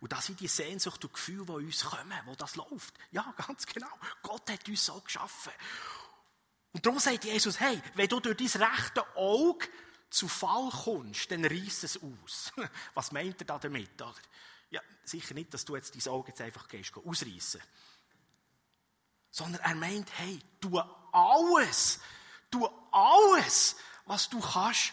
Und 0.00 0.12
das 0.12 0.26
sind 0.26 0.40
die 0.40 0.48
Sehnsucht 0.48 1.02
und 1.04 1.14
Gefühle, 1.14 1.46
die 1.46 1.66
uns 1.66 1.84
kommen, 1.84 2.20
wo 2.26 2.34
das 2.34 2.56
läuft. 2.56 2.94
Ja, 3.12 3.34
ganz 3.46 3.64
genau. 3.64 3.88
Gott 4.22 4.50
hat 4.50 4.68
uns 4.68 4.84
so 4.84 5.00
geschaffen. 5.00 5.52
Und 6.72 6.84
darum 6.84 6.98
sagt 6.98 7.24
Jesus, 7.24 7.60
hey, 7.60 7.80
wenn 7.94 8.08
du 8.08 8.20
durch 8.20 8.36
dein 8.36 8.62
rechte 8.62 9.16
Auge 9.16 9.66
zu 10.10 10.28
Fall 10.28 10.70
kommst, 10.70 11.30
dann 11.30 11.44
reiss 11.44 11.82
es 11.84 11.98
aus. 12.02 12.52
Was 12.94 13.12
meint 13.12 13.40
er 13.40 13.46
da 13.46 13.58
damit? 13.58 14.00
Oder? 14.00 14.14
Ja, 14.74 14.80
sicher 15.04 15.34
nicht, 15.34 15.54
dass 15.54 15.64
du 15.64 15.76
jetzt 15.76 15.94
dein 15.94 16.12
Auge 16.12 16.30
jetzt 16.30 16.40
einfach 16.40 16.66
gehst, 16.66 16.92
ausreißen. 16.96 17.60
Sondern 19.30 19.60
er 19.62 19.76
meint, 19.76 20.10
hey, 20.18 20.40
tu 20.60 20.80
alles, 21.12 22.00
tu 22.50 22.68
alles, 22.90 23.76
was 24.04 24.28
du 24.28 24.40
kannst, 24.40 24.92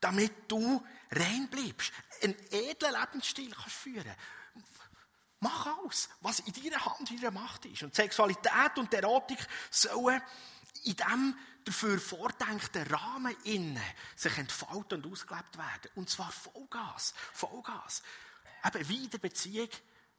damit 0.00 0.50
du 0.50 0.84
rein 1.12 1.48
bleibst. 1.48 1.92
Einen 2.20 2.34
edlen 2.50 2.94
Lebensstil 3.00 3.52
kannst 3.52 3.76
führen. 3.76 4.12
Mach 5.38 5.66
alles, 5.78 6.08
was 6.20 6.40
in 6.40 6.52
deiner 6.52 6.84
Hand, 6.84 7.08
in 7.12 7.20
deiner 7.20 7.30
Macht 7.30 7.64
ist. 7.66 7.84
Und 7.84 7.94
Sexualität 7.94 8.76
und 8.76 8.92
Erotik 8.92 9.38
sollen 9.70 10.20
in 10.82 10.96
diesem 10.96 11.38
dafür 11.64 12.00
vordenkten 12.00 12.88
Rahmen 12.88 13.36
innen 13.44 13.80
sich 14.16 14.36
entfalten 14.36 15.04
und 15.04 15.12
ausgelebt 15.12 15.56
werden. 15.56 15.90
Und 15.94 16.10
zwar 16.10 16.32
Vollgas. 16.32 17.14
Vollgas. 17.32 18.02
Eben 18.64 18.88
wie 18.88 19.04
in 19.04 19.10
der 19.10 19.18
Beziehung 19.18 19.68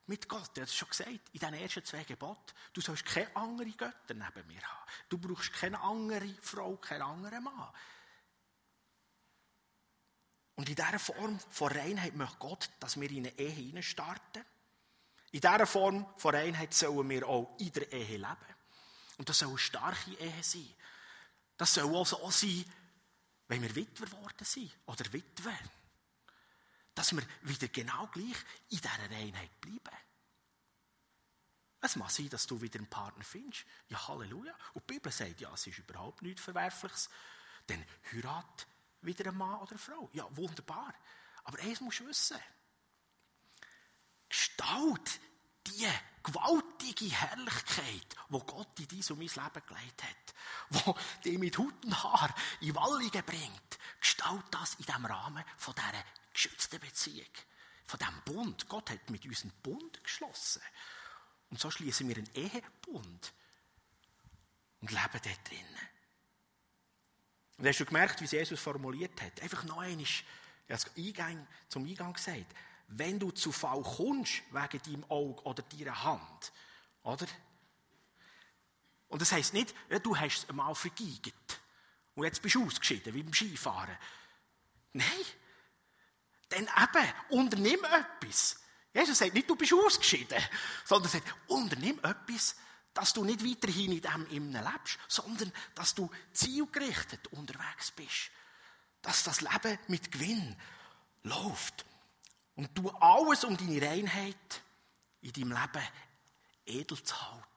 mit 0.07 0.27
Gott. 0.27 0.57
Er 0.57 0.63
hat 0.63 0.69
es 0.69 0.75
schon 0.75 0.89
gesagt, 0.89 1.29
in 1.31 1.39
den 1.39 1.53
ersten 1.53 1.83
zwei 1.85 2.03
Geboten. 2.03 2.53
Du 2.73 2.81
sollst 2.81 3.05
keine 3.05 3.33
andere 3.35 3.71
Götter 3.71 4.13
neben 4.13 4.47
mir 4.47 4.61
haben. 4.61 4.91
Du 5.09 5.17
brauchst 5.17 5.53
keine 5.53 5.79
andere 5.79 6.27
Frau, 6.41 6.75
keinen 6.77 7.03
anderen 7.03 7.43
Mann. 7.43 7.71
Und 10.55 10.69
in 10.69 10.75
dieser 10.75 10.99
Form 10.99 11.39
von 11.49 11.71
Reinheit 11.71 12.15
möchte 12.15 12.37
Gott, 12.37 12.69
dass 12.79 12.99
wir 12.99 13.09
in 13.09 13.25
eine 13.25 13.39
Ehe 13.39 13.49
hineinstarten. 13.49 14.45
In 15.31 15.41
dieser 15.41 15.65
Form 15.65 16.05
von 16.17 16.35
Reinheit 16.35 16.73
sollen 16.73 17.09
wir 17.09 17.27
auch 17.27 17.55
in 17.59 17.71
der 17.71 17.91
Ehe 17.91 18.17
leben. 18.17 18.55
Und 19.17 19.29
das 19.29 19.39
soll 19.39 19.49
eine 19.49 19.57
starke 19.57 20.11
Ehe 20.11 20.43
sein. 20.43 20.69
Das 21.57 21.73
soll 21.73 21.95
auch 21.95 22.05
so 22.05 22.29
sein, 22.29 22.65
wenn 23.47 23.61
wir 23.61 23.75
Witwer 23.75 24.05
geworden 24.05 24.43
sind 24.43 24.71
oder 24.85 25.11
Witwe 25.11 25.53
dass 26.95 27.15
wir 27.15 27.23
wieder 27.41 27.67
genau 27.67 28.07
gleich 28.07 28.37
in 28.69 28.77
dieser 28.77 29.09
Reinheit 29.09 29.61
bleiben. 29.61 29.97
Es 31.81 31.97
mag 31.97 32.11
sein, 32.11 32.29
dass 32.29 32.47
du 32.47 32.61
wieder 32.61 32.79
einen 32.79 32.89
Partner 32.89 33.25
findest. 33.25 33.65
Ja, 33.89 34.07
Halleluja. 34.07 34.55
Und 34.73 34.89
die 34.89 34.93
Bibel 34.93 35.11
sagt, 35.11 35.41
ja, 35.41 35.53
es 35.53 35.67
ist 35.67 35.79
überhaupt 35.79 36.21
nichts 36.21 36.41
Verwerfliches. 36.41 37.09
Dann 37.67 37.83
heirat 38.11 38.67
wieder 39.01 39.27
einen 39.27 39.37
Mann 39.37 39.59
oder 39.59 39.71
eine 39.71 39.79
Frau. 39.79 40.09
Ja, 40.13 40.25
wunderbar. 40.35 40.93
Aber 41.43 41.59
eins 41.59 41.81
musst 41.81 41.99
du 41.99 42.07
wissen. 42.07 42.39
Gestalt 44.29 45.19
die 45.67 45.89
gewaltige 46.23 47.05
Herrlichkeit, 47.05 48.15
wo 48.29 48.39
Gott 48.39 48.79
in 48.79 48.87
dein 48.87 48.99
und 48.99 49.19
mein 49.19 49.27
Leben 49.27 49.67
gelegt 49.67 50.03
hat, 50.03 50.33
wo 50.69 50.95
dich 51.23 51.37
mit 51.37 51.57
Hut 51.57 51.85
und 51.85 52.03
Haar 52.03 52.33
in 52.61 52.75
Walligen 52.75 53.25
bringt, 53.25 53.79
gestalt 53.99 54.45
das 54.51 54.75
in 54.75 54.85
diesem 54.85 55.05
Rahmen 55.05 55.43
von 55.57 55.75
dieser 55.75 56.03
geschützten 56.33 56.79
Beziehung, 56.79 57.29
von 57.85 57.99
diesem 57.99 58.21
Bund. 58.23 58.67
Gott 58.67 58.89
hat 58.89 59.09
mit 59.09 59.25
uns 59.25 59.43
einen 59.43 59.53
Bund 59.61 60.03
geschlossen. 60.03 60.61
Und 61.49 61.59
so 61.59 61.69
schließen 61.69 62.07
wir 62.09 62.17
einen 62.17 62.33
Ehebund 62.33 63.33
und 64.81 64.91
leben 64.91 65.11
dort 65.11 65.49
drinnen. 65.49 65.87
Und 67.57 67.67
hast 67.67 67.79
du 67.79 67.85
gemerkt, 67.85 68.19
wie 68.21 68.25
Jesus 68.25 68.59
formuliert 68.59 69.21
hat? 69.21 69.41
Einfach 69.41 69.63
noch 69.63 69.77
einmal, 69.77 70.05
Eingang, 70.97 71.47
zum 71.69 71.85
Eingang 71.85 72.13
gesagt, 72.13 72.47
wenn 72.87 73.19
du 73.19 73.31
zu 73.31 73.51
Fall 73.51 73.81
kommst 73.83 74.41
wegen 74.51 74.81
deinem 74.83 75.03
Auge 75.11 75.41
oder 75.43 75.61
deiner 75.63 76.03
Hand, 76.03 76.51
oder? 77.03 77.27
Und 79.07 79.21
das 79.21 79.31
heisst 79.31 79.53
nicht, 79.53 79.75
du 80.01 80.17
hast 80.17 80.39
es 80.39 80.49
einmal 80.49 80.73
vergeigt 80.73 81.61
und 82.15 82.23
jetzt 82.23 82.41
bist 82.41 82.55
du 82.55 82.65
ausgeschieden, 82.65 83.13
wie 83.13 83.23
beim 83.23 83.33
Skifahren. 83.33 83.95
Nein. 84.93 85.07
Dann 86.53 86.67
eben, 86.67 87.13
unternimm 87.29 87.83
etwas. 87.83 88.59
Jesus 88.93 89.17
sagt 89.17 89.33
nicht, 89.33 89.49
du 89.49 89.55
bist 89.55 89.73
ausgeschieden, 89.73 90.41
sondern 90.85 91.11
er 91.11 91.19
sagt, 91.19 91.35
unternimm 91.47 91.99
etwas, 92.03 92.55
dass 92.93 93.13
du 93.13 93.23
nicht 93.23 93.43
weiterhin 93.43 93.91
in 93.91 94.01
diesem 94.01 94.27
Innen 94.27 94.63
lebst, 94.63 94.99
sondern 95.07 95.51
dass 95.73 95.95
du 95.95 96.09
zielgerichtet 96.31 97.25
unterwegs 97.27 97.91
bist. 97.91 98.29
Dass 99.01 99.23
das 99.23 99.41
Leben 99.41 99.79
mit 99.87 100.11
Gewinn 100.11 100.55
läuft. 101.23 101.85
Und 102.55 102.77
du 102.77 102.89
alles 102.91 103.43
um 103.43 103.57
deine 103.57 103.81
Reinheit 103.81 104.61
in 105.21 105.33
deinem 105.33 105.51
Leben 105.53 105.87
edel 106.65 107.03
zu 107.03 107.19
halten. 107.19 107.47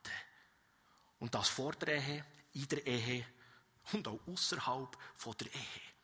Und 1.18 1.34
das 1.34 1.48
vor 1.48 1.72
der 1.72 1.96
Ehe, 1.96 2.24
in 2.54 2.68
der 2.68 2.86
Ehe 2.86 3.26
und 3.92 4.08
auch 4.08 4.20
außerhalb 4.26 4.96
der 5.38 5.54
Ehe. 5.54 5.95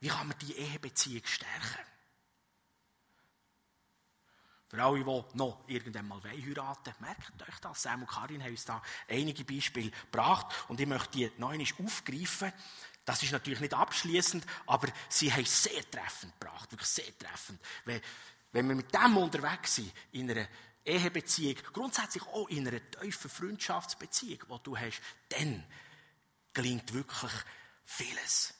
Wie 0.00 0.08
kann 0.08 0.28
man 0.28 0.38
die 0.38 0.54
Ehebeziehung 0.56 1.24
stärken? 1.24 1.84
Für 4.68 4.82
alle, 4.82 4.98
die 4.98 5.36
noch 5.38 5.64
irgendwann 5.66 6.08
mal 6.08 6.22
heiraten 6.22 6.94
merkt 7.00 7.42
euch 7.42 7.58
das. 7.60 7.82
Sam 7.82 8.02
und 8.02 8.10
Karin 8.10 8.42
haben 8.42 8.50
uns 8.50 8.66
da 8.66 8.82
einige 9.08 9.44
Beispiele 9.44 9.90
gebracht 9.90 10.46
und 10.68 10.78
ich 10.78 10.86
möchte 10.86 11.10
die 11.12 11.32
einmal 11.32 11.58
aufgreifen. 11.84 12.52
Das 13.04 13.22
ist 13.22 13.32
natürlich 13.32 13.60
nicht 13.60 13.72
abschließend, 13.72 14.44
aber 14.66 14.88
sie 15.08 15.32
haben 15.32 15.46
sehr 15.46 15.90
treffend 15.90 16.38
gebracht, 16.38 16.70
wirklich 16.70 16.90
sehr 16.90 17.18
treffend. 17.18 17.58
Wenn, 17.86 18.02
wenn 18.52 18.68
wir 18.68 18.74
mit 18.74 18.92
dem 18.92 19.16
unterwegs 19.16 19.76
sind, 19.76 19.90
in 20.12 20.30
einer 20.30 20.46
Ehebeziehung, 20.84 21.56
grundsätzlich 21.72 22.24
auch 22.24 22.48
in 22.48 22.68
einer 22.68 22.90
tiefen 22.90 23.30
Freundschaftsbeziehung, 23.30 24.40
die 24.50 24.62
du 24.62 24.76
hast, 24.76 25.00
dann 25.30 25.64
gelingt 26.52 26.92
wirklich 26.92 27.32
vieles. 27.86 28.57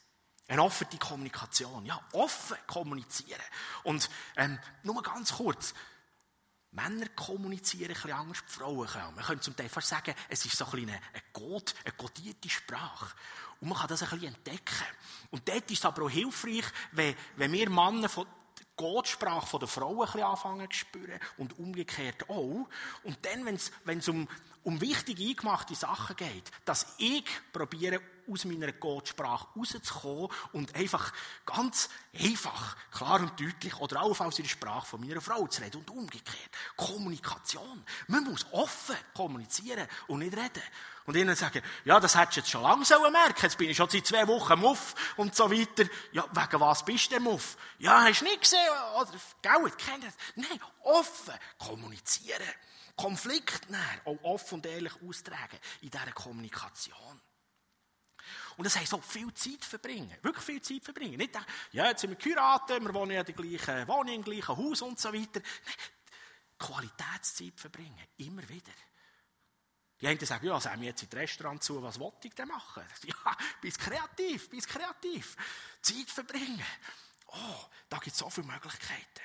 Eine 0.48 0.62
offene 0.62 0.98
Kommunikation, 0.98 1.84
ja, 1.84 2.00
offen 2.12 2.56
kommunizieren. 2.66 3.42
Und 3.84 4.08
ähm, 4.36 4.58
nur 4.82 5.02
ganz 5.02 5.34
kurz, 5.34 5.74
Männer 6.70 7.08
kommunizieren 7.10 7.90
ein 7.90 7.94
bisschen 7.94 8.12
anders, 8.12 8.44
die 8.46 8.52
Frauen 8.52 8.86
können. 8.86 9.14
Man 9.14 9.24
könnte 9.24 9.42
zum 9.42 9.56
Teil 9.56 9.68
fast 9.68 9.88
sagen, 9.88 10.14
es 10.28 10.44
ist 10.44 10.56
so 10.56 10.64
ein 10.66 10.70
bisschen 10.70 10.90
eine, 10.90 11.00
Code, 11.32 11.72
eine 11.84 11.92
codierte 11.92 12.48
Sprache. 12.48 13.14
Und 13.60 13.68
man 13.68 13.78
kann 13.78 13.88
das 13.88 14.02
ein 14.02 14.10
bisschen 14.10 14.34
entdecken. 14.34 14.84
Und 15.30 15.48
dort 15.48 15.70
ist 15.70 15.78
es 15.78 15.84
aber 15.84 16.04
auch 16.04 16.10
hilfreich, 16.10 16.64
wenn, 16.92 17.16
wenn 17.36 17.52
wir 17.52 17.70
Männer 17.70 18.08
von 18.08 18.26
der 18.58 18.66
Codesprache 18.76 19.58
der 19.58 19.68
Frauen 19.68 20.00
ein 20.00 20.06
bisschen 20.06 20.22
anfangen 20.22 20.70
zu 20.70 20.78
spüren 20.78 21.20
und 21.38 21.58
umgekehrt 21.58 22.28
auch. 22.28 22.68
Und 23.02 23.18
dann, 23.22 23.46
wenn 23.46 23.98
es 23.98 24.08
um, 24.08 24.28
um 24.62 24.80
wichtige, 24.80 25.24
eingemachte 25.24 25.74
Sachen 25.74 26.16
geht, 26.16 26.50
dass 26.64 26.94
ich 26.98 27.24
probiere, 27.52 28.00
aus 28.30 28.44
meiner 28.44 28.72
Gottsprache 28.72 29.46
rauszukommen 29.56 30.28
und 30.52 30.74
einfach 30.74 31.12
ganz 31.46 31.88
einfach, 32.18 32.76
klar 32.90 33.20
und 33.20 33.38
deutlich 33.40 33.78
oder 33.78 34.02
auch 34.02 34.20
aus 34.20 34.36
der 34.36 34.44
Sprache 34.44 34.86
von 34.86 35.00
meiner 35.00 35.20
Frau 35.20 35.46
zu 35.46 35.62
reden 35.62 35.78
und 35.78 35.90
umgekehrt. 35.90 36.50
Kommunikation. 36.76 37.84
Man 38.06 38.24
muss 38.24 38.46
offen 38.52 38.96
kommunizieren 39.14 39.86
und 40.06 40.20
nicht 40.20 40.36
reden. 40.36 40.62
Und 41.06 41.16
ihnen 41.16 41.34
sagen, 41.34 41.62
ja, 41.86 41.98
das 41.98 42.16
hättest 42.16 42.36
du 42.36 42.40
jetzt 42.40 42.50
schon 42.50 42.62
lange 42.62 42.84
sollen 42.84 43.10
merken. 43.10 43.40
Jetzt 43.40 43.56
bin 43.56 43.70
ich 43.70 43.76
schon 43.76 43.88
seit 43.88 44.06
zwei 44.06 44.28
Wochen 44.28 44.58
Muff 44.58 44.94
und 45.16 45.34
so 45.34 45.50
weiter. 45.50 45.88
Ja, 46.12 46.26
wegen 46.30 46.60
was 46.60 46.84
bist 46.84 47.06
du 47.06 47.14
denn 47.14 47.22
Muff? 47.22 47.56
Ja, 47.78 48.04
hast 48.04 48.20
du 48.20 48.24
nicht 48.26 48.42
gesehen? 48.42 48.60
Oder, 48.94 49.10
gell, 49.40 49.72
kennt 49.78 50.04
das? 50.04 50.14
Nein, 50.36 50.60
offen 50.82 51.32
kommunizieren. 51.58 52.42
Konflikt 52.94 53.68
auch 54.04 54.18
offen 54.24 54.54
und 54.56 54.66
ehrlich 54.66 54.92
austragen 55.02 55.58
in 55.80 55.90
dieser 55.90 56.12
Kommunikation. 56.12 57.22
Und 58.58 58.64
das 58.64 58.76
heisst 58.76 58.92
auch 58.92 59.04
viel 59.04 59.32
Zeit 59.34 59.64
verbringen. 59.64 60.14
Wirklich 60.20 60.44
viel 60.44 60.60
Zeit 60.60 60.84
verbringen. 60.84 61.16
Nicht 61.16 61.32
denken, 61.32 61.48
ja, 61.70 61.86
jetzt 61.86 62.00
sind 62.00 62.10
wir 62.10 62.16
geheiratet, 62.16 62.82
wir 62.82 62.92
wohnen 62.92 63.12
in 63.12 63.24
der 63.24 63.34
gleichen 63.34 63.86
Wohnung, 63.86 64.14
im 64.16 64.24
gleichen 64.24 64.56
Haus 64.56 64.82
und 64.82 64.98
so 64.98 65.12
weiter. 65.12 65.40
Nein, 65.40 66.58
Qualitätszeit 66.58 67.52
verbringen. 67.54 68.04
Immer 68.16 68.46
wieder. 68.48 68.72
Die 70.00 70.08
einen 70.08 70.18
sagen, 70.18 70.46
ja, 70.46 70.60
sagen 70.60 70.80
wir 70.80 70.88
jetzt 70.88 71.04
in 71.04 71.08
Restaurant 71.08 71.62
zu, 71.62 71.80
was 71.80 72.00
wollte 72.00 72.26
ich 72.26 72.34
denn 72.34 72.48
machen? 72.48 72.82
Ja, 73.04 73.36
bist 73.60 73.78
kreativ, 73.78 74.50
bist 74.50 74.68
kreativ. 74.68 75.36
Zeit 75.80 76.10
verbringen. 76.10 76.66
Oh, 77.28 77.64
da 77.88 77.98
gibt 77.98 78.12
es 78.12 78.18
so 78.18 78.28
viele 78.28 78.48
Möglichkeiten. 78.48 79.22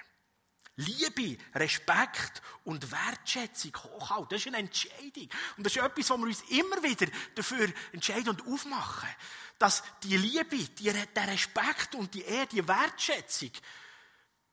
Liebe, 0.75 1.37
Respekt 1.53 2.41
und 2.63 2.91
Wertschätzung 2.91 3.75
hochhalten. 3.75 4.29
Das 4.29 4.41
ist 4.41 4.47
eine 4.47 4.57
Entscheidung. 4.57 5.29
Und 5.57 5.65
das 5.65 5.75
ist 5.75 5.83
etwas, 5.83 6.09
wo 6.09 6.17
wir 6.17 6.25
uns 6.25 6.41
immer 6.49 6.81
wieder 6.81 7.07
dafür 7.35 7.71
entscheiden 7.91 8.29
und 8.29 8.47
aufmachen. 8.47 9.09
Dass 9.59 9.83
die 10.01 10.17
Liebe, 10.17 10.57
die, 10.57 10.91
der 10.91 11.27
Respekt 11.27 11.93
und 11.93 12.13
die 12.13 12.23
Ehre, 12.23 12.47
die 12.47 12.67
Wertschätzung 12.67 13.51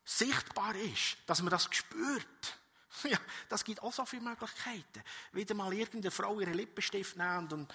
sichtbar 0.05 0.75
ist. 0.77 1.17
Dass 1.27 1.41
man 1.41 1.51
das 1.51 1.69
spürt. 1.71 2.57
Ja, 3.05 3.19
das 3.49 3.65
gibt 3.65 3.83
auch 3.83 3.93
so 3.95 4.05
viele 4.05 4.21
Möglichkeiten. 4.21 5.03
Wieder 5.33 5.55
mal 5.55 5.73
irgendeine 5.73 6.11
Frau 6.11 6.39
ihren 6.39 6.53
Lippenstift 6.53 7.17
nehmen 7.17 7.51
und 7.51 7.73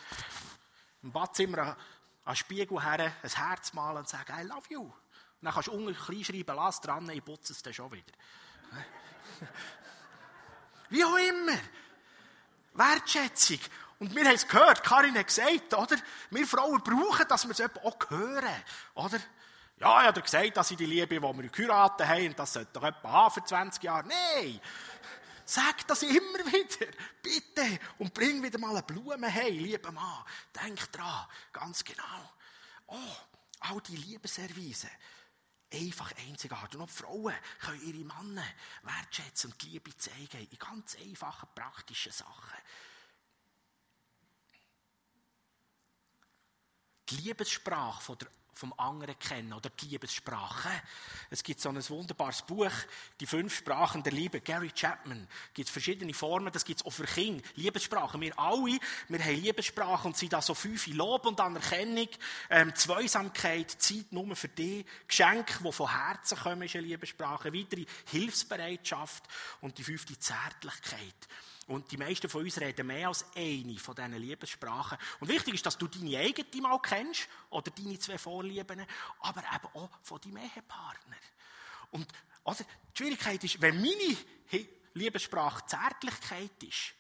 im 1.02 1.12
Badzimmer 1.12 1.60
an 1.60 1.76
den 2.28 2.36
Spiegel 2.36 2.84
her 2.84 3.12
ein 3.24 3.30
Herz 3.30 3.74
malen 3.74 4.00
und 4.00 4.10
sagen, 4.10 4.34
I 4.38 4.44
love 4.44 4.68
you. 4.70 4.92
Dann 5.42 5.54
kannst 5.54 5.68
du 5.68 5.74
unten 5.74 5.96
klein 5.96 6.24
schreiben, 6.24 6.56
lass 6.56 6.82
dran, 6.82 7.10
ich 7.10 7.24
putze 7.24 7.54
es 7.54 7.62
dann 7.62 7.74
schon 7.74 7.92
wieder. 7.92 8.12
Wie 10.90 11.04
auch 11.04 11.18
immer. 11.18 11.58
Wertschätzung. 12.74 13.60
Und 14.00 14.14
wir 14.16 14.26
haben 14.26 14.36
es 14.36 14.48
gehört, 14.48 14.84
Karin 14.84 15.18
hat 15.18 15.28
gesagt, 15.28 15.74
oder? 15.74 15.96
Wir 16.30 16.46
Frauen 16.46 16.82
brauchen, 16.82 17.28
dass 17.28 17.48
wir 17.48 17.52
es 17.52 17.62
auch 17.62 17.98
hören, 18.10 18.64
oder? 18.96 19.20
Ja, 19.78 20.02
ich 20.02 20.08
habe 20.08 20.22
gesagt, 20.22 20.58
dass 20.58 20.72
ich 20.72 20.78
die 20.78 20.86
Liebe, 20.86 21.16
die 21.16 21.22
wir 21.22 21.50
geheiratet 21.50 22.08
haben, 22.08 22.28
und 22.28 22.40
das 22.40 22.54
sollte 22.54 22.72
doch 22.74 22.84
etwa 22.84 23.12
haben 23.12 23.34
für 23.34 23.44
20 23.44 23.84
Jahre. 23.84 24.08
Nein! 24.08 24.60
Sag 25.48 25.86
das 25.88 26.02
immer 26.02 26.40
wieder, 26.46 26.88
bitte, 27.22 27.80
und 28.00 28.14
bring 28.14 28.42
wieder 28.42 28.58
mal 28.58 28.72
eine 28.72 28.84
Blume 28.84 29.28
hey, 29.28 29.52
lieber 29.52 29.92
Mann. 29.92 30.24
Denk 30.64 30.92
dran, 30.92 31.28
ganz 31.54 31.84
genau. 31.84 32.34
Oh, 32.88 33.16
all 33.60 33.82
die 33.82 33.96
Liebeserweise 33.96 34.90
einfach 35.72 36.12
einzigartig. 36.28 36.80
Und 36.80 36.86
auch 36.86 36.90
Frauen 36.90 37.36
können 37.60 37.82
ihre 37.82 38.06
Männer 38.06 38.46
wertschätzen 38.84 39.52
und 39.52 39.62
die 39.62 39.70
Liebe 39.70 39.96
zeigen 39.98 40.48
in 40.50 40.60
ganz 40.60 40.96
einfachen, 40.96 41.50
praktischen 41.54 42.12
Sachen. 42.12 42.60
Die 47.10 47.18
Liebessprache 47.18 48.02
von 48.02 48.18
der 48.18 48.28
vom 48.56 48.74
anderen 48.78 49.20
kennen 49.20 49.54
oder 49.54 49.70
die 49.70 49.88
Liebessprache. 49.88 50.70
Es 51.30 51.44
gibt 51.44 51.60
so 51.60 51.70
ein 51.70 51.90
wunderbares 51.90 52.42
Buch, 52.42 52.72
die 53.20 53.26
fünf 53.26 53.58
Sprachen 53.58 54.02
der 54.02 54.14
Liebe, 54.14 54.40
Gary 54.40 54.72
Chapman. 54.72 55.28
Es 55.50 55.54
gibt 55.54 55.70
verschiedene 55.70 56.14
Formen, 56.14 56.52
das 56.54 56.64
gibt 56.64 56.80
es 56.80 56.86
auch 56.86 56.92
für 56.92 57.06
Kinder. 57.06 57.44
Liebessprachen. 57.56 58.22
Wir 58.22 58.38
alle, 58.40 58.80
wir 59.10 59.20
haben 59.20 59.42
Liebessprachen 59.42 60.12
und 60.12 60.18
sind 60.18 60.32
da 60.32 60.42
so 60.42 60.54
fünf 60.54 60.88
Lob 60.88 61.26
und 61.26 61.40
Anerkennung, 61.40 62.08
ähm, 62.50 62.74
Zweisamkeit, 62.76 63.72
Zeit 63.72 64.12
nur 64.12 64.36
für 64.36 64.48
dich, 64.48 64.86
Geschenke, 65.08 65.62
die 65.62 65.72
von 65.72 65.92
Herzen 65.92 66.38
kommen, 66.38 66.62
ist 66.64 66.76
eine 66.76 66.88
Liebessprache, 66.88 67.54
weitere 67.54 67.86
Hilfsbereitschaft 68.06 69.24
und 69.62 69.78
die 69.78 69.84
fünfte 69.84 70.18
Zärtlichkeit. 70.18 71.28
Und 71.68 71.92
die 71.92 71.98
meisten 71.98 72.30
von 72.30 72.44
uns 72.44 72.60
reden 72.62 72.86
mehr 72.86 73.08
als 73.08 73.26
eine 73.36 73.78
von 73.80 73.96
diesen 73.96 74.14
Liebessprachen. 74.14 74.98
Und 75.20 75.30
wichtig 75.30 75.56
ist, 75.56 75.66
dass 75.66 75.78
du 75.78 75.88
deine 75.88 76.20
eigene 76.20 76.62
mal 76.62 76.80
kennst, 76.80 77.28
oder 77.50 77.72
deine 77.72 77.98
zwei 77.98 78.18
Vorlieben, 78.18 78.86
aber 79.20 79.42
eben 79.42 79.68
auch 79.74 79.90
von 80.04 80.22
deinem 80.22 80.38
Ehepartner. 80.38 81.18
Und 81.92 82.08
oder, 82.44 82.64
die 82.64 82.98
Schwierigkeit 82.98 83.44
ist, 83.44 83.60
wenn 83.60 83.82
meine 83.82 84.18
Liebessprache 84.94 85.66
Zärtlichkeit 85.66 86.62
ist, 86.64 86.94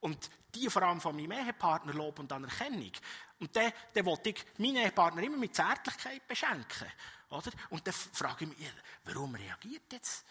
und 0.00 0.30
die 0.54 0.68
vor 0.68 0.82
allem 0.82 1.00
von 1.00 1.16
meinem 1.16 1.32
Ehepartner 1.32 1.94
Lob 1.94 2.18
und 2.18 2.32
Anerkennung, 2.32 2.92
Und 3.38 3.56
dann, 3.56 3.72
dann 3.92 4.04
wollte 4.04 4.30
ich 4.30 4.44
meinen 4.58 4.76
Ehepartner 4.76 5.22
immer 5.22 5.36
mit 5.36 5.54
Zärtlichkeit 5.54 6.26
beschenken. 6.28 6.86
Oder? 7.30 7.50
Und 7.70 7.84
dann 7.84 7.94
frage 7.94 8.44
ich 8.44 8.56
mich, 8.56 8.70
warum 9.04 9.34
reagiert 9.34 9.92
jetzt 9.92 10.24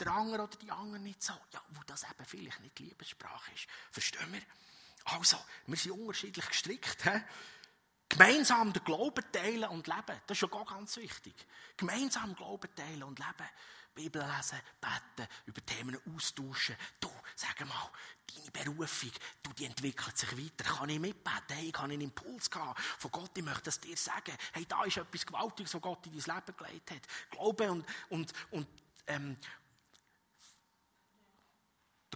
der 0.00 0.12
andere 0.12 0.42
oder 0.42 0.56
die 0.56 0.70
andere 0.70 0.98
nicht 0.98 1.22
so? 1.22 1.34
Ja, 1.52 1.62
wo 1.70 1.80
das 1.86 2.04
eben 2.04 2.24
vielleicht 2.24 2.60
nicht 2.60 2.78
Liebessprache 2.78 3.52
ist. 3.52 3.66
Verstehen 3.90 4.32
wir? 4.32 4.42
Also, 5.04 5.38
wir 5.66 5.76
sind 5.76 5.92
unterschiedlich 5.92 6.46
gestrickt. 6.46 7.04
He? 7.04 7.20
Gemeinsam 8.08 8.72
den 8.72 8.84
Glauben 8.84 9.24
teilen 9.32 9.68
und 9.70 9.86
leben. 9.86 10.20
Das 10.26 10.40
ist 10.40 10.42
ja 10.42 10.64
ganz 10.64 10.96
wichtig. 10.96 11.34
Gemeinsam 11.76 12.34
Glauben 12.34 12.74
teilen 12.74 13.04
und 13.04 13.18
leben. 13.18 13.48
Bibel 13.94 14.22
lesen, 14.22 14.58
beten, 14.80 15.28
über 15.46 15.64
Themen 15.66 15.98
austauschen. 16.14 16.76
Du, 17.00 17.10
sag 17.34 17.60
mal, 17.66 17.90
deine 18.34 18.50
Berufung, 18.50 19.10
du, 19.42 19.52
die 19.52 19.64
entwickelt 19.64 20.16
sich 20.16 20.30
weiter. 20.32 20.64
Kann 20.64 20.88
ich 20.88 21.00
mitbeten? 21.00 21.56
Hey, 21.56 21.68
ich 21.68 21.74
habe 21.74 21.92
einen 21.92 22.00
Impuls 22.00 22.50
gehabt 22.50 22.80
von 22.80 23.10
Gott, 23.10 23.36
ich 23.36 23.44
möchte 23.44 23.70
es 23.70 23.80
dir 23.80 23.96
sagen. 23.96 24.36
Hey, 24.52 24.64
da 24.66 24.84
ist 24.84 24.96
etwas 24.96 25.26
Gewaltiges, 25.26 25.74
was 25.74 25.82
Gott 25.82 26.06
in 26.06 26.18
dein 26.18 26.36
Leben 26.36 26.56
gelegt 26.56 26.90
hat. 26.90 27.02
Glaube 27.30 27.70
und, 27.70 27.84
und, 28.08 28.32
und 28.50 28.68
ähm, 29.06 29.36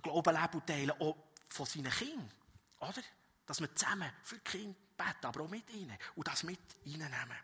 Glauben 0.05 0.35
leben 0.35 0.55
und 0.55 0.67
teilen, 0.67 0.91
auch 0.93 1.17
von 1.49 1.67
seinen 1.67 1.91
Kindern. 1.91 2.31
Oder? 2.79 3.03
Dass 3.47 3.61
wir 3.61 3.75
zusammen 3.75 4.11
für 4.23 4.37
die 4.37 4.45
Kinder 4.45 4.79
beten, 4.97 5.27
aber 5.27 5.41
auch 5.43 5.49
mit 5.49 5.69
ihnen 5.71 5.97
und 6.15 6.29
das 6.29 6.45
mit 6.45 6.61
reinnehmen. 6.87 7.37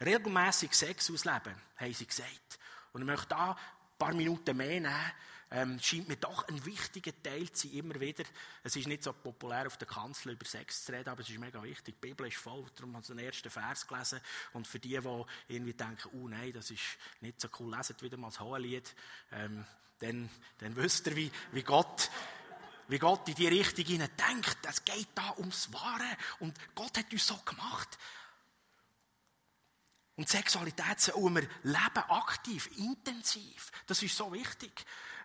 Regelmäßig 0.00 0.74
Sex 0.74 1.10
ausleben, 1.10 1.54
haben 1.76 1.94
sie 1.94 2.06
gesagt. 2.06 2.58
Und 2.92 3.02
ich 3.02 3.06
möchte 3.06 3.28
da 3.28 3.52
ein 3.52 3.56
paar 3.98 4.14
Minuten 4.14 4.56
mehr 4.56 4.80
nehmen. 4.80 5.12
Ähm, 5.56 5.78
scheint 5.80 6.08
mir 6.08 6.16
doch 6.16 6.48
ein 6.48 6.66
wichtiger 6.66 7.12
Teil 7.22 7.48
zu 7.52 7.68
sein, 7.68 7.76
immer 7.76 8.00
wieder. 8.00 8.24
Es 8.64 8.74
ist 8.74 8.88
nicht 8.88 9.04
so 9.04 9.12
populär 9.12 9.68
auf 9.68 9.76
der 9.76 9.86
Kanzel 9.86 10.32
über 10.32 10.44
Sex 10.44 10.84
zu 10.84 10.90
reden, 10.90 11.08
aber 11.08 11.20
es 11.20 11.30
ist 11.30 11.38
mega 11.38 11.62
wichtig. 11.62 11.94
Die 12.00 12.08
Bibel 12.08 12.26
ist 12.26 12.38
voll, 12.38 12.66
darum 12.74 12.94
habe 12.94 13.02
ich 13.02 13.06
den 13.06 13.20
ersten 13.20 13.50
Vers 13.50 13.86
gelesen. 13.86 14.20
Und 14.52 14.66
für 14.66 14.80
die, 14.80 14.98
die 14.98 15.24
irgendwie 15.46 15.74
denken, 15.74 16.10
oh 16.14 16.26
nein, 16.26 16.52
das 16.52 16.72
ist 16.72 16.82
nicht 17.20 17.40
so 17.40 17.46
cool, 17.60 17.70
leset 17.70 18.02
wieder 18.02 18.16
mal 18.16 18.30
das 18.30 18.40
Hohelied, 18.40 18.96
ähm, 19.30 19.64
dann, 20.00 20.28
dann 20.58 20.74
wisst 20.74 21.06
ihr, 21.06 21.14
wie, 21.14 21.30
wie 21.52 21.62
Gott 21.62 22.10
wie 22.88 22.98
Gott 22.98 23.26
in 23.28 23.34
die 23.36 23.48
Richtung 23.48 23.86
denkt. 23.86 24.58
Es 24.68 24.84
geht 24.84 25.08
da 25.14 25.34
ums 25.38 25.72
Wahre. 25.72 26.18
Und 26.40 26.54
Gott 26.74 26.98
hat 26.98 27.10
uns 27.12 27.26
so 27.26 27.36
gemacht. 27.38 27.96
Und 30.16 30.28
Sexualität 30.28 31.00
sollen 31.00 31.34
wir 31.34 31.48
leben, 31.62 32.04
aktiv, 32.08 32.68
intensiv. 32.76 33.72
Das 33.86 34.02
ist 34.02 34.16
so 34.16 34.32
wichtig. 34.32 34.84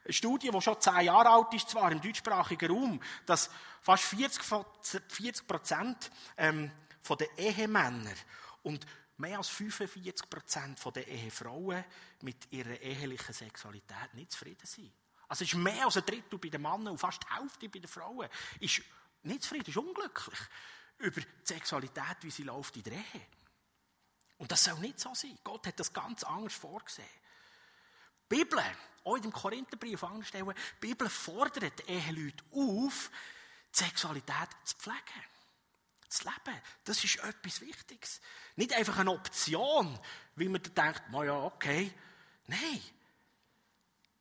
Eine 0.09 0.15
Studie, 0.15 0.49
die 0.49 0.61
schon 0.61 0.81
zehn 0.81 1.01
Jahre 1.01 1.29
alt 1.29 1.53
ist, 1.53 1.69
zwar 1.69 1.91
im 1.91 2.01
deutschsprachigen 2.01 2.71
Raum, 2.71 2.99
dass 3.27 3.51
fast 3.79 4.05
40 4.05 5.47
Prozent 5.47 6.09
ähm, 6.35 6.71
von 7.03 7.15
den 7.15 7.27
Ehemännern 7.37 8.15
und 8.63 8.87
mehr 9.17 9.37
als 9.37 9.49
45 9.49 10.27
Prozent 10.27 10.81
der 10.95 11.07
Ehefrauen 11.07 11.85
mit 12.21 12.51
ihrer 12.51 12.81
ehelichen 12.81 13.33
Sexualität 13.35 14.11
nicht 14.15 14.31
zufrieden 14.31 14.65
sind. 14.65 14.91
Also 15.27 15.43
es 15.43 15.53
ist 15.53 15.59
mehr 15.59 15.85
als 15.85 15.97
ein 15.97 16.05
Drittel 16.07 16.39
bei 16.39 16.49
den 16.49 16.63
Männern 16.63 16.87
und 16.87 16.97
fast 16.97 17.21
die 17.21 17.35
Hälfte 17.35 17.69
bei 17.69 17.77
den 17.77 17.87
Frauen. 17.87 18.27
Ist 18.59 18.81
nicht 19.21 19.43
zufrieden, 19.43 19.69
ist 19.69 19.77
unglücklich 19.77 20.39
über 20.97 21.21
die 21.21 21.27
Sexualität, 21.43 22.17
wie 22.21 22.31
sie 22.31 22.43
läuft 22.45 22.75
in 22.77 22.83
der 22.83 22.93
Ehe. 22.93 23.27
Und 24.39 24.51
das 24.51 24.63
soll 24.63 24.79
nicht 24.79 24.99
so 24.99 25.13
sein. 25.13 25.37
Gott 25.43 25.67
hat 25.67 25.79
das 25.79 25.93
ganz 25.93 26.23
anders 26.23 26.55
vorgesehen. 26.55 27.07
Die 28.31 28.37
Bibel, 28.37 28.63
auch 29.05 29.19
dem 29.19 29.31
Korintherbrief 29.31 30.03
anstellen, 30.03 30.53
die 30.81 30.87
Bibel 30.87 31.09
fordert 31.09 31.87
Eheleute 31.87 32.43
auf, 32.51 33.11
die 33.73 33.83
Sexualität 33.83 34.49
zu 34.63 34.75
pflegen. 34.77 34.99
Zu 36.09 36.23
leben. 36.23 36.59
Das 36.85 37.03
ist 37.03 37.17
etwas 37.17 37.61
Wichtiges. 37.61 38.19
Nicht 38.55 38.73
einfach 38.73 38.97
eine 38.97 39.11
Option, 39.11 39.99
wie 40.35 40.49
man 40.49 40.63
denkt, 40.63 41.03
na 41.11 41.23
ja, 41.23 41.35
okay. 41.35 41.93
Nein. 42.47 42.81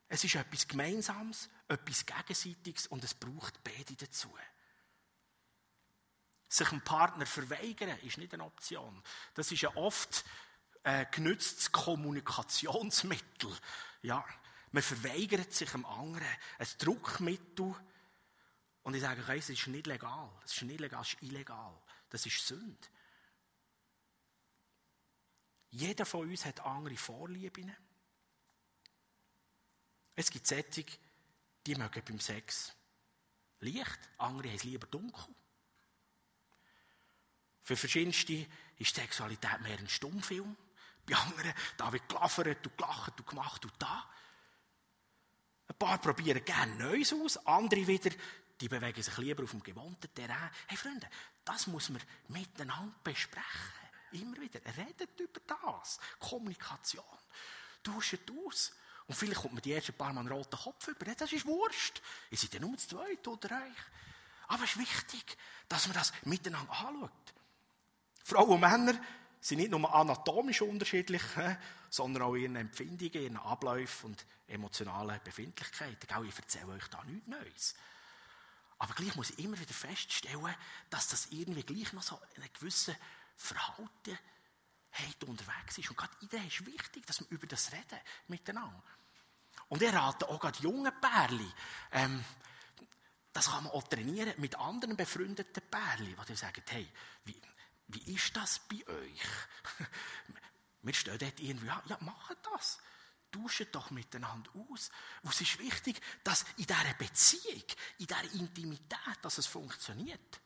Es 0.08 0.24
ist 0.24 0.34
etwas 0.34 0.68
Gemeinsames, 0.68 1.48
etwas 1.66 2.04
Gegenseitiges 2.04 2.86
und 2.86 3.04
es 3.04 3.14
braucht 3.14 3.62
beide 3.64 3.94
dazu. 3.94 4.34
Sich 6.48 6.70
einem 6.70 6.82
Partner 6.82 7.26
verweigern 7.26 7.98
ist 8.00 8.16
nicht 8.18 8.32
eine 8.32 8.44
Option. 8.44 9.02
Das 9.34 9.52
ist 9.52 9.60
ja 9.60 9.74
oft 9.76 10.24
ein 10.82 11.06
genütztes 11.10 11.72
Kommunikationsmittel. 11.72 13.54
Ja, 14.02 14.24
man 14.72 14.82
verweigert 14.82 15.52
sich 15.52 15.72
einem 15.74 15.86
anderen. 15.86 16.26
Ein 16.58 16.66
Druckmittel. 16.78 17.74
Und 18.82 18.94
ich 18.94 19.00
sage 19.00 19.22
euch, 19.28 19.38
es 19.38 19.50
ist 19.50 19.66
nicht 19.66 19.86
legal. 19.86 20.30
Es 20.44 20.54
ist 20.54 20.62
nicht 20.62 20.80
legal, 20.80 21.02
es 21.02 21.14
ist 21.14 21.22
illegal. 21.22 21.80
Das 22.10 22.24
ist 22.26 22.46
Sünde. 22.46 22.88
Jeder 25.70 26.06
von 26.06 26.28
uns 26.28 26.44
hat 26.44 26.60
andere 26.60 26.96
Vorlieben. 26.96 27.74
Es 30.14 30.30
gibt 30.30 30.46
Sätze, 30.46 30.84
die 31.66 31.74
mögen 31.74 32.02
beim 32.04 32.18
Sex 32.18 32.74
Licht, 33.60 33.98
andere 34.18 34.48
haben 34.48 34.56
es 34.56 34.64
lieber 34.64 34.86
dunkel. 34.86 35.34
Für 37.62 37.76
verschiedenste 37.76 38.46
ist 38.78 38.94
Sexualität 38.94 39.60
mehr 39.60 39.78
ein 39.78 39.88
Stummfilm. 39.88 40.56
Bei 41.04 41.16
anderen, 41.16 41.52
da 41.76 41.92
wird 41.92 42.08
gelaffert 42.08 42.66
und 42.66 42.76
gelacht 42.78 43.18
und 43.18 43.26
gemacht 43.26 43.64
und 43.64 43.74
da. 43.78 44.08
Ein 45.80 45.86
paar 45.86 45.98
probieren 45.98 46.44
gerne 46.44 46.74
Neues 46.74 47.12
aus, 47.12 47.36
andere 47.46 47.86
wieder, 47.86 48.10
die 48.60 48.68
bewegen 48.68 49.00
sich 49.00 49.16
lieber 49.18 49.44
auf 49.44 49.52
dem 49.52 49.62
gewohnten 49.62 50.12
Terrain. 50.12 50.50
Hey 50.66 50.76
Freunde, 50.76 51.08
das 51.44 51.68
muss 51.68 51.90
man 51.90 52.02
miteinander 52.26 52.96
besprechen. 53.04 53.78
Immer 54.10 54.40
wieder. 54.40 54.60
Redet 54.76 55.20
über 55.20 55.40
das. 55.46 56.00
Kommunikation. 56.18 57.04
Tauscht 57.84 58.28
aus. 58.44 58.72
Und 59.06 59.14
vielleicht 59.14 59.40
kommt 59.40 59.54
man 59.54 59.62
die 59.62 59.72
ersten 59.72 59.92
paar 59.92 60.12
Mal 60.12 60.22
einen 60.22 60.32
roten 60.32 60.58
Kopf 60.58 60.88
über. 60.88 61.14
Das 61.14 61.32
ist 61.32 61.46
Wurscht. 61.46 62.02
Ihr 62.32 62.38
seid 62.38 62.54
ja 62.54 62.60
nur 62.60 62.76
zu 62.76 62.88
zweit 62.88 63.28
oder 63.28 63.54
euch. 63.54 64.48
Aber 64.48 64.64
es 64.64 64.70
ist 64.70 64.78
wichtig, 64.80 65.36
dass 65.68 65.86
man 65.86 65.96
das 65.96 66.12
miteinander 66.24 66.72
anschaut. 66.72 67.12
Frauen 68.24 68.50
und 68.50 68.60
Männer 68.60 69.00
sind 69.40 69.58
nicht 69.58 69.70
nur 69.70 69.94
anatomisch 69.94 70.62
unterschiedlich, 70.62 71.22
sondern 71.90 72.22
auch 72.24 72.34
ihren 72.34 72.56
Empfindungen, 72.56 73.14
ihren 73.14 73.36
Abläufen 73.36 74.10
und 74.10 74.26
emotionalen 74.46 75.20
Befindlichkeiten. 75.22 76.26
Ich 76.26 76.38
erzähle 76.38 76.72
euch 76.72 76.88
da 76.88 77.02
nichts 77.04 77.28
Neues. 77.28 77.74
Aber 78.78 78.94
gleich 78.94 79.14
muss 79.16 79.30
ich 79.30 79.40
immer 79.40 79.58
wieder 79.58 79.74
feststellen, 79.74 80.54
dass 80.90 81.08
das 81.08 81.26
irgendwie 81.30 81.64
gleich 81.64 81.92
noch 81.92 82.02
so 82.02 82.20
eine 82.36 82.48
gewisse 82.48 82.96
Verhalten 83.36 84.18
hat 84.92 85.24
unterwegs 85.24 85.78
ist. 85.78 85.90
Und 85.90 85.96
gerade 85.96 86.12
in 86.22 86.28
der 86.28 86.44
ist 86.46 86.64
wichtig, 86.64 87.06
dass 87.06 87.20
wir 87.20 87.28
über 87.30 87.46
das 87.46 87.72
reden 87.72 87.98
miteinander. 88.28 88.82
Und 89.68 89.82
ich 89.82 89.92
rate 89.92 90.28
auch 90.28 90.40
gerade 90.40 90.58
junge 90.60 90.92
Pärchen, 90.92 91.52
ähm, 91.92 92.24
das 93.32 93.50
kann 93.50 93.64
man 93.64 93.72
auch 93.72 93.82
trainieren 93.84 94.32
mit 94.38 94.56
anderen 94.56 94.96
befreundeten 94.96 95.62
Pärchen, 95.70 96.16
die 96.28 96.36
sagen, 96.36 96.62
hey, 96.68 96.88
wie, 97.24 97.40
wie 97.88 98.14
ist 98.14 98.36
das 98.36 98.60
bei 98.60 98.86
euch? 98.86 99.22
Wir 100.82 100.94
stehen 100.94 101.18
dort 101.18 101.40
irgendwie, 101.40 101.66
ja, 101.66 101.82
ja 101.86 101.98
macht 102.00 102.36
das. 102.52 102.78
Tauscht 103.30 103.68
doch 103.72 103.90
miteinander 103.90 104.50
aus. 104.54 104.90
Und 105.22 105.34
es 105.34 105.40
ist 105.40 105.58
wichtig, 105.58 106.00
dass 106.24 106.44
in 106.56 106.64
dieser 106.64 106.94
Beziehung, 106.94 107.64
in 107.98 108.06
dieser 108.06 108.34
Intimität, 108.34 109.18
dass 109.22 109.38
es 109.38 109.46
funktioniert. 109.46 110.40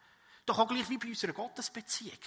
Doch 0.46 0.58
auch 0.58 0.68
gleich 0.68 0.88
wie 0.88 0.98
bei 0.98 1.08
unserer 1.08 1.32
Gottesbeziehung. 1.32 2.18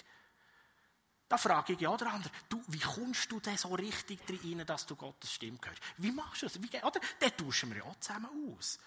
Da 1.28 1.38
frage 1.38 1.74
ich 1.74 1.80
ja 1.82 1.90
oder 1.90 2.12
andere, 2.12 2.32
du, 2.48 2.64
wie 2.68 2.80
kommst 2.80 3.32
du 3.32 3.40
denn 3.40 3.58
so 3.58 3.74
richtig 3.74 4.20
rein, 4.30 4.66
dass 4.66 4.86
du 4.86 4.96
Gottes 4.96 5.34
Stimme 5.34 5.58
hörst? 5.66 5.82
Wie 5.98 6.12
machst 6.12 6.44
du 6.44 6.46
das? 6.46 6.62
Wie, 6.62 6.78
oder? 6.84 7.00
Den 7.20 7.36
tauschen 7.36 7.72
wir 7.72 7.78
ja 7.78 7.84
auch 7.84 8.00
zusammen 8.00 8.30
aus. 8.54 8.80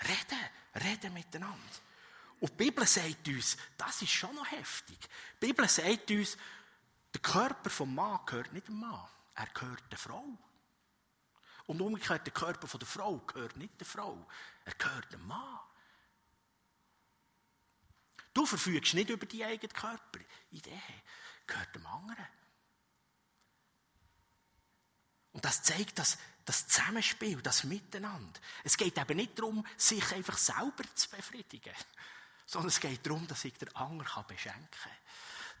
Reden, 0.00 0.50
reden 0.74 1.12
miteinander. 1.14 1.56
Und 2.42 2.50
die 2.50 2.64
Bibel 2.64 2.84
sagt 2.84 3.28
uns, 3.28 3.56
das 3.78 4.02
ist 4.02 4.10
schon 4.10 4.34
noch 4.34 4.50
heftig. 4.50 4.98
Die 5.40 5.46
Bibel 5.46 5.68
sagt 5.68 6.10
uns, 6.10 6.36
der 7.14 7.20
Körper 7.20 7.70
vom 7.70 7.94
Mann 7.94 8.18
gehört 8.26 8.52
nicht 8.52 8.66
dem 8.66 8.80
Mann, 8.80 9.08
er 9.36 9.46
gehört 9.46 9.84
der 9.92 9.98
Frau. 9.98 10.26
Und 11.66 11.80
umgekehrt, 11.80 12.26
der 12.26 12.32
Körper 12.32 12.66
von 12.66 12.80
der 12.80 12.88
Frau 12.88 13.18
gehört 13.18 13.56
nicht 13.56 13.78
der 13.78 13.86
Frau, 13.86 14.26
er 14.64 14.74
gehört 14.74 15.12
dem 15.12 15.24
Mann. 15.24 15.60
Du 18.34 18.44
verfügst 18.44 18.94
nicht 18.94 19.10
über 19.10 19.24
deinen 19.24 19.42
eigenen 19.42 19.72
Körper. 19.72 20.18
Idee 20.50 20.82
gehört 21.46 21.72
dem 21.76 21.86
anderen. 21.86 22.26
Und 25.30 25.44
das 25.44 25.62
zeigt 25.62 25.96
das, 25.96 26.18
das 26.44 26.66
Zusammenspiel, 26.66 27.40
das 27.40 27.62
Miteinander. 27.62 28.40
Es 28.64 28.76
geht 28.76 28.98
eben 28.98 29.16
nicht 29.16 29.38
darum, 29.38 29.64
sich 29.76 30.12
einfach 30.12 30.38
selber 30.38 30.82
zu 30.96 31.08
befriedigen, 31.08 31.72
sondern 32.52 32.68
es 32.68 32.80
geht 32.80 33.06
darum, 33.06 33.26
dass 33.26 33.46
ich 33.46 33.54
den 33.54 33.74
anderen 33.74 34.26
beschenken 34.26 34.68
kann. 34.70 34.92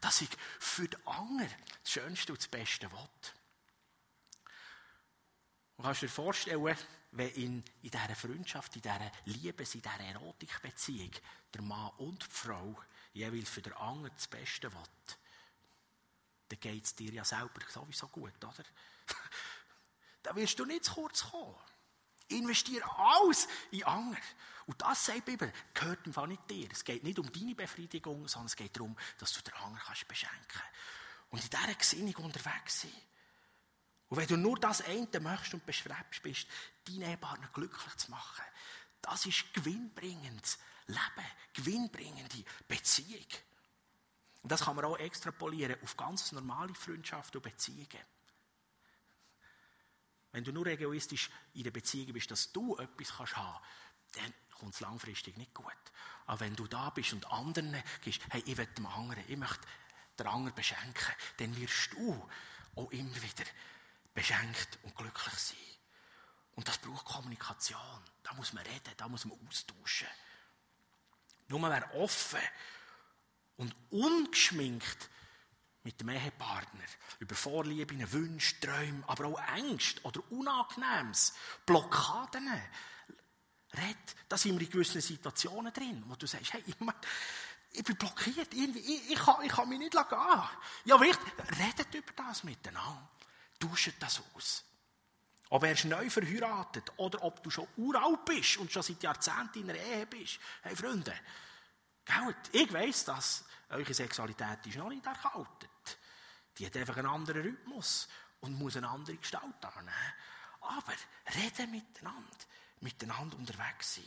Dass 0.02 0.20
ich 0.20 0.28
für 0.58 0.86
den 0.86 1.06
anderen 1.06 1.48
das 1.82 1.90
Schönste 1.90 2.32
und 2.32 2.38
das 2.38 2.48
Beste 2.48 2.92
will. 2.92 3.08
Und 5.76 5.84
kannst 5.84 6.02
du 6.02 6.06
dir 6.06 6.12
vorstellen, 6.12 6.76
wenn 7.12 7.28
in, 7.30 7.64
in 7.80 7.90
dieser 7.90 8.14
Freundschaft, 8.14 8.76
in 8.76 8.82
dieser 8.82 9.10
Liebe, 9.24 9.62
in 9.62 9.70
dieser 9.70 10.00
Erotikbeziehung 10.00 11.12
der 11.54 11.62
Mann 11.62 11.92
und 11.96 12.24
die 12.24 12.30
Frau 12.30 12.78
jeweils 13.14 13.48
für 13.48 13.62
den 13.62 13.72
anderen 13.72 14.14
das 14.14 14.28
Beste 14.28 14.70
will, 14.70 14.80
dann 16.50 16.60
geht 16.60 16.84
es 16.84 16.94
dir 16.94 17.10
ja 17.10 17.24
selber 17.24 17.62
sowieso 17.70 18.06
gut, 18.08 18.36
oder? 18.44 18.64
da 20.22 20.36
wirst 20.36 20.58
du 20.58 20.66
nicht 20.66 20.84
zu 20.84 20.92
kurz 20.92 21.22
kommen. 21.22 21.56
Investiere 22.28 22.84
alles 22.98 23.48
in 23.70 23.82
andere. 23.84 24.20
Und 24.66 24.80
das, 24.80 25.06
sagt 25.06 25.26
die 25.26 25.32
Bibel, 25.32 25.52
gehört 25.74 26.06
im 26.06 26.12
Fall 26.12 26.28
nicht 26.28 26.48
dir. 26.48 26.68
Es 26.70 26.84
geht 26.84 27.02
nicht 27.02 27.18
um 27.18 27.30
deine 27.32 27.54
Befriedigung, 27.54 28.28
sondern 28.28 28.46
es 28.46 28.56
geht 28.56 28.76
darum, 28.76 28.96
dass 29.18 29.32
du 29.32 29.42
den 29.42 29.54
anderen 29.54 29.78
kannst 29.84 30.06
beschenken 30.06 30.46
kannst. 30.48 30.68
Und 31.30 31.42
in 31.42 31.50
dieser 31.50 31.74
Gesinnung 31.74 32.24
unterwegs 32.24 32.82
sein. 32.82 32.92
Und 34.08 34.18
wenn 34.18 34.28
du 34.28 34.36
nur 34.36 34.58
das 34.58 34.82
eine 34.82 35.08
möchtest 35.20 35.54
und 35.54 35.66
bestrebst 35.66 36.22
bist, 36.22 36.46
deinen 36.86 37.02
Ehepartner 37.02 37.48
glücklich 37.48 37.96
zu 37.96 38.10
machen, 38.10 38.44
das 39.00 39.26
ist 39.26 39.52
gewinnbringendes 39.54 40.58
Leben, 40.86 41.26
gewinnbringende 41.54 42.44
Beziehung. 42.68 43.26
Und 44.42 44.52
das 44.52 44.62
kann 44.62 44.76
man 44.76 44.84
auch 44.84 44.98
extrapolieren 44.98 45.82
auf 45.82 45.96
ganz 45.96 46.30
normale 46.32 46.74
Freundschaften 46.74 47.38
und 47.38 47.42
Beziehungen. 47.42 48.04
Wenn 50.32 50.44
du 50.44 50.52
nur 50.52 50.66
egoistisch 50.66 51.30
in 51.54 51.64
der 51.64 51.70
Beziehung 51.70 52.12
bist, 52.12 52.30
dass 52.30 52.52
du 52.52 52.76
etwas 52.76 53.16
kannst 53.16 53.36
haben 53.36 53.58
dann 54.12 54.34
kommt 54.62 54.74
es 54.74 54.80
langfristig 54.80 55.36
nicht 55.36 55.52
gut. 55.54 55.66
Aber 56.26 56.38
wenn 56.38 56.54
du 56.54 56.68
da 56.68 56.90
bist 56.90 57.12
und 57.12 57.28
anderen 57.32 57.82
gehst, 58.00 58.20
hey, 58.30 58.44
ich 58.46 58.56
will 58.56 58.66
dem 58.66 58.86
anderen, 58.86 59.24
ich 59.26 59.36
möchte 59.36 59.66
den 60.16 60.28
anderen 60.28 60.54
beschenken, 60.54 61.14
dann 61.38 61.56
wirst 61.56 61.92
du 61.94 62.30
auch 62.76 62.90
immer 62.92 63.22
wieder 63.22 63.44
beschenkt 64.14 64.78
und 64.84 64.94
glücklich 64.94 65.34
sein. 65.34 65.56
Und 66.54 66.68
das 66.68 66.78
braucht 66.78 67.04
Kommunikation. 67.06 68.04
Da 68.22 68.34
muss 68.34 68.52
man 68.52 68.64
reden, 68.64 68.94
da 68.96 69.08
muss 69.08 69.24
man 69.24 69.36
austauschen. 69.48 70.06
Nur 71.48 71.60
wer 71.62 71.92
offen 71.96 72.40
und 73.56 73.74
ungeschminkt 73.90 75.10
mit 75.82 76.00
dem 76.00 76.10
Ehepartner 76.10 76.84
über 77.18 77.34
Vorlieben, 77.34 78.12
Wünsche, 78.12 78.60
Träume, 78.60 79.02
aber 79.08 79.26
auch 79.26 79.56
Ängste 79.56 80.00
oder 80.02 80.20
Unangenehmes, 80.30 81.34
Blockaden 81.66 82.48
redet, 83.76 84.16
da 84.28 84.36
sind 84.36 84.58
wir 84.58 84.66
in 84.66 84.70
gewissen 84.70 85.00
Situationen 85.00 85.72
drin, 85.72 86.02
wo 86.06 86.14
du 86.14 86.26
sagst, 86.26 86.52
hey, 86.52 86.62
ich, 86.66 86.76
ich 87.72 87.84
bin 87.84 87.96
blockiert, 87.96 88.52
irgendwie, 88.52 88.80
ich, 88.80 89.12
ich, 89.12 89.18
kann, 89.18 89.42
ich 89.44 89.52
kann 89.52 89.68
mich 89.68 89.78
nicht 89.78 89.92
gehen. 89.92 90.42
Ja, 90.84 91.00
wichtig, 91.00 91.32
redet 91.58 91.94
über 91.94 92.12
das 92.14 92.44
miteinander. 92.44 93.08
Tauscht 93.58 93.94
das 93.98 94.22
aus. 94.34 94.64
Ob 95.50 95.64
er 95.64 95.86
neu 95.86 96.08
verheiratet 96.08 96.92
oder 96.96 97.22
ob 97.22 97.42
du 97.42 97.50
schon 97.50 97.68
uralt 97.76 98.24
bist 98.24 98.56
und 98.56 98.72
schon 98.72 98.82
seit 98.82 99.02
Jahrzehnten 99.02 99.60
in 99.60 99.70
einer 99.70 99.78
Ehe 99.78 100.06
bist. 100.06 100.38
Hey, 100.62 100.74
Freunde, 100.74 101.14
ich 102.52 102.72
weiss, 102.72 103.04
dass 103.04 103.44
eure 103.68 103.94
Sexualität 103.94 104.66
ist 104.66 104.76
noch 104.76 104.88
nicht 104.88 105.04
erkaltet. 105.04 105.98
Die 106.58 106.66
hat 106.66 106.76
einfach 106.76 106.96
einen 106.96 107.08
anderen 107.08 107.42
Rhythmus 107.42 108.08
und 108.40 108.58
muss 108.58 108.76
eine 108.76 108.88
andere 108.88 109.16
Gestalt 109.16 109.64
annehmen. 109.64 109.92
Aber 110.60 110.92
reden 111.34 111.70
miteinander, 111.70 112.28
miteinander 112.82 113.36
unterwegs 113.36 113.94
sein. 113.96 114.04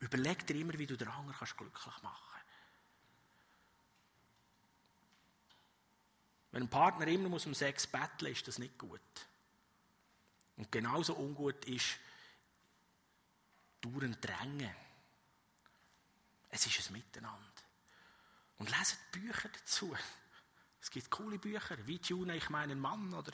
Überleg 0.00 0.46
dir 0.46 0.56
immer, 0.56 0.78
wie 0.78 0.86
du 0.86 0.96
den 0.96 1.08
anderen 1.08 1.34
glücklich 1.56 1.86
machen 2.02 2.02
kannst. 2.02 2.46
Wenn 6.52 6.62
ein 6.64 6.70
Partner 6.70 7.06
immer 7.06 7.28
muss 7.28 7.46
um 7.46 7.54
Sex 7.54 7.86
betteln 7.86 8.32
ist 8.32 8.48
das 8.48 8.58
nicht 8.58 8.78
gut. 8.78 9.00
Und 10.56 10.72
genauso 10.72 11.14
ungut 11.14 11.64
ist 11.66 11.98
dauernd 13.80 14.24
drängen. 14.24 14.74
Es 16.48 16.66
ist 16.66 16.88
ein 16.88 16.94
Miteinander. 16.94 17.62
Und 18.58 18.70
leset 18.70 18.98
Bücher 19.12 19.50
dazu. 19.50 19.94
Es 20.80 20.90
gibt 20.90 21.10
coole 21.10 21.38
Bücher. 21.38 21.76
Wie 21.86 21.98
tune 21.98 22.36
ich 22.36 22.48
meinen 22.48 22.80
Mann 22.80 23.12
oder 23.12 23.32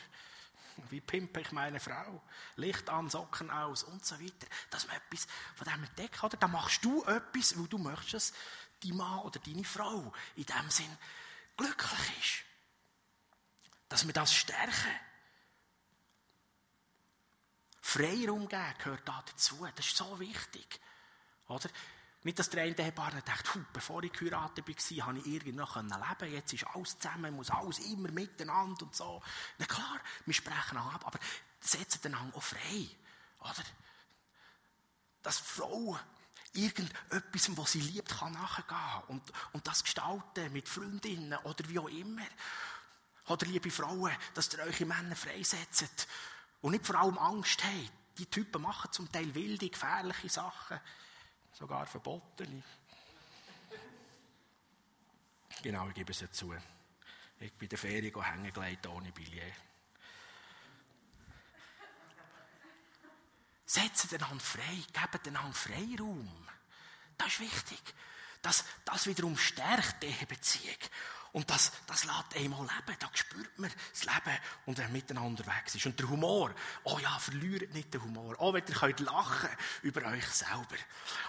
wie 0.90 1.00
pimpe 1.00 1.40
ich 1.40 1.52
meine 1.52 1.80
Frau? 1.80 2.22
Licht 2.56 2.88
an, 2.88 3.10
Socken 3.10 3.50
aus 3.50 3.82
und 3.82 4.04
so 4.04 4.18
weiter. 4.20 4.46
Dass 4.70 4.86
man 4.86 4.96
etwas 4.96 5.26
von 5.54 5.66
dem 5.66 5.84
entdeckt. 5.84 6.22
Oder? 6.22 6.36
Dann 6.36 6.52
machst 6.52 6.84
du 6.84 7.04
etwas, 7.04 7.58
wo 7.58 7.66
du 7.66 7.78
möchtest, 7.78 8.32
dass 8.32 8.40
dein 8.82 8.96
Mann 8.96 9.20
oder 9.20 9.40
deine 9.40 9.64
Frau 9.64 10.12
in 10.36 10.44
dem 10.44 10.70
Sinn 10.70 10.98
glücklich 11.56 12.18
ist. 12.20 12.44
Dass 13.88 14.06
wir 14.06 14.12
das 14.12 14.34
stärken. 14.34 15.00
Freiraum 17.80 18.48
geben 18.48 18.74
gehört 18.78 19.06
da 19.06 19.22
dazu. 19.26 19.66
Das 19.76 19.86
ist 19.86 19.96
so 19.96 20.18
wichtig. 20.18 20.80
Oder? 21.48 21.68
Nicht, 22.24 22.38
dass 22.38 22.50
der 22.50 22.62
eine 22.62 22.78
Ehepartner 22.78 23.22
denkt, 23.22 23.72
bevor 23.72 24.02
ich 24.04 24.12
geheiratet 24.12 24.66
war, 24.68 25.06
habe 25.06 25.18
ich 25.18 25.26
irgendwie 25.26 25.52
noch 25.52 25.76
leben. 25.76 26.32
Jetzt 26.32 26.52
ist 26.52 26.66
alles 26.68 26.98
zusammen, 26.98 27.34
muss 27.34 27.50
alles 27.50 27.80
immer 27.80 28.10
miteinander 28.12 28.86
und 28.86 28.94
so. 28.94 29.20
Na 29.58 29.66
klar, 29.66 29.98
wir 30.24 30.34
sprechen 30.34 30.78
auch 30.78 30.92
ab, 30.92 31.06
aber 31.06 31.18
setzen 31.60 32.00
den 32.02 32.14
auch 32.14 32.42
frei. 32.42 32.88
Oder? 33.40 33.64
Dass 35.22 35.38
Frau 35.38 35.98
irgendetwas, 36.52 37.56
was 37.56 37.72
sie 37.72 37.80
liebt, 37.80 38.16
kann 38.16 38.32
nachgehen 38.32 39.02
und, 39.08 39.32
und 39.52 39.66
das 39.66 39.82
gestalten 39.82 40.52
mit 40.52 40.68
Freundinnen 40.68 41.38
oder 41.44 41.68
wie 41.68 41.78
auch 41.78 41.88
immer. 41.88 42.22
Oder 43.26 43.46
liebe 43.46 43.70
Frauen, 43.70 44.12
dass 44.34 44.52
ihr 44.52 44.60
eure 44.60 44.84
Männer 44.84 45.16
freisetzt 45.16 46.06
und 46.60 46.72
nicht 46.72 46.86
vor 46.86 46.96
allem 46.96 47.18
Angst 47.18 47.64
habt. 47.64 47.92
Die 48.18 48.26
Typen 48.26 48.62
machen 48.62 48.92
zum 48.92 49.10
Teil 49.10 49.34
wilde, 49.34 49.70
gefährliche 49.70 50.28
Sachen 50.28 50.78
sogar 51.52 51.86
verboten. 51.86 52.62
Genau, 55.62 55.88
ich 55.88 55.94
gebe 55.94 56.10
es 56.10 56.24
zu. 56.32 56.54
Ich 57.38 57.52
bin 57.52 57.66
in 57.66 57.68
der 57.68 57.78
Ferien 57.78 58.22
hängen 58.22 58.52
gelegt 58.52 58.86
ohne 58.86 59.12
Billett. 59.12 59.54
Setzt 63.64 64.12
den 64.12 64.28
Hand 64.28 64.42
frei, 64.42 64.82
gebt 64.92 65.26
den 65.26 65.42
Hand 65.42 65.56
Freiraum. 65.56 66.28
Das 67.16 67.28
ist 67.28 67.40
wichtig. 67.40 67.80
Das, 68.42 68.64
das 68.84 69.06
wiederum 69.06 69.36
stärkt 69.36 70.02
die 70.02 70.26
Beziehung. 70.26 70.76
Und 71.32 71.48
das, 71.48 71.72
das 71.86 72.04
lässt 72.04 72.36
einmal 72.36 72.60
leben. 72.60 72.96
Da 72.98 73.08
spürt 73.14 73.58
man 73.58 73.72
das 73.90 74.04
Leben 74.04 74.38
und 74.66 74.78
er 74.78 74.88
miteinander 74.90 75.42
unterwegs 75.42 75.74
ist. 75.74 75.86
Und 75.86 75.98
der 75.98 76.10
Humor. 76.10 76.54
Oh 76.84 76.98
ja, 76.98 77.18
verliert 77.18 77.72
nicht 77.72 77.94
den 77.94 78.02
Humor. 78.02 78.38
Auch 78.38 78.52
wenn 78.52 78.66
ihr 78.66 78.74
könnt 78.74 79.00
lachen 79.00 79.48
über 79.80 80.04
euch 80.08 80.26
selber. 80.26 80.76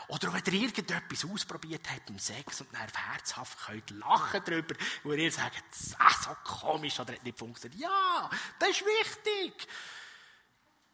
Oder 0.09 0.33
wenn 0.33 0.53
ihr 0.53 0.61
irgendetwas 0.61 1.23
ausprobiert 1.23 1.89
habt 1.89 2.09
im 2.09 2.19
Sex 2.19 2.59
und 2.59 2.73
dann 2.73 2.89
herzhaft 2.93 3.57
könnt 3.65 3.89
lachen 3.91 4.41
darüber, 4.45 4.75
wo 5.03 5.13
ihr 5.13 5.31
sagt, 5.31 5.63
ah, 5.97 6.13
so 6.21 6.35
komisch 6.43 6.99
oder 6.99 7.13
hat 7.13 7.23
nicht 7.23 7.39
funktioniert. 7.39 7.79
Ja, 7.79 8.29
das 8.59 8.69
ist 8.71 8.83
wichtig. 8.85 9.67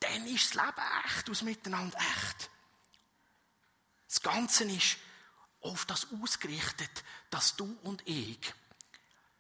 Dann 0.01 0.27
ist 0.27 0.55
das 0.55 0.65
Leben 0.65 0.87
echt, 1.05 1.29
aus 1.31 1.41
Miteinander 1.41 1.97
echt. 1.97 2.49
Das 4.07 4.21
Ganze 4.21 4.65
ist 4.65 4.97
auf 5.61 5.85
das 5.85 6.07
ausgerichtet, 6.21 7.03
dass 7.31 7.55
du 7.55 7.75
und 7.83 8.07
ich 8.07 8.53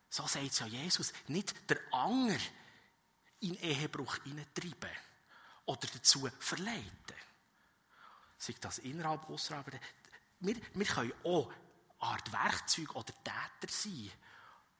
so 0.09 0.25
sagt 0.27 0.45
es 0.45 0.59
ja 0.59 0.65
Jesus, 0.65 1.13
nicht 1.27 1.69
der 1.69 1.79
Anger 1.91 2.37
in 3.41 3.55
Ehebruch 3.55 4.17
hineintreiben 4.23 4.89
oder 5.65 5.87
dazu 5.93 6.29
verleiten. 6.39 7.15
Sei 8.37 8.55
das 8.59 8.79
innerhalb, 8.79 9.29
außerhalb. 9.29 9.79
Wir, 10.39 10.55
wir 10.73 10.85
können 10.85 11.13
auch 11.23 11.47
eine 11.47 12.11
Art 12.11 12.31
Werkzeug 12.31 12.95
oder 12.95 13.13
Täter 13.23 13.71
sein, 13.71 14.11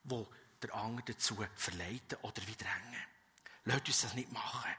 die 0.04 0.26
der 0.62 0.74
Anger 0.74 1.02
dazu 1.06 1.46
verleiten 1.56 2.18
oder 2.22 2.42
wie 2.48 2.56
drängen. 2.56 3.04
Lasst 3.66 3.88
uns 3.88 4.02
das 4.02 4.14
nicht 4.16 4.32
machen. 4.32 4.72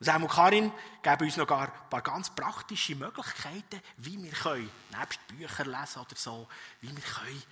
Sam 0.00 0.22
und 0.22 0.30
Karin 0.30 0.72
geben 1.02 1.24
uns 1.24 1.36
noch 1.36 1.50
ein 1.50 1.70
paar 1.90 2.02
ganz 2.02 2.30
praktische 2.30 2.94
Möglichkeiten, 2.94 3.82
wie 3.96 4.22
wir 4.22 4.30
können, 4.30 4.70
nebst 4.96 5.26
Büchern 5.26 5.70
lesen 5.70 6.00
oder 6.00 6.16
so, 6.16 6.48
wie 6.80 6.94
wir 6.94 7.02
können 7.02 7.42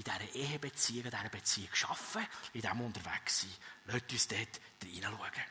in 0.00 0.04
dieser 0.04 0.48
Ehebeziehung, 0.48 1.04
in 1.04 1.10
dieser 1.10 1.28
Beziehung 1.30 1.68
arbeiten, 1.84 2.28
in 2.54 2.60
diesem 2.60 2.80
unterwegs 2.80 3.40
sein. 3.40 3.50
Lasst 3.86 4.12
uns 4.12 4.28
dort 4.28 4.60
reinschauen. 4.82 5.44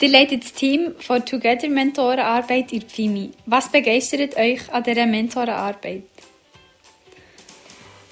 Ihr 0.00 0.08
leitet 0.08 0.44
das 0.44 0.52
Team 0.52 0.94
von 0.98 1.24
Together 1.24 1.68
Mentorenarbeit 1.68 2.72
in 2.72 2.88
FIMI. 2.88 3.30
Was 3.46 3.70
begeistert 3.70 4.36
euch 4.36 4.72
an 4.72 4.82
dieser 4.82 5.06
Mentorenarbeit? 5.06 6.04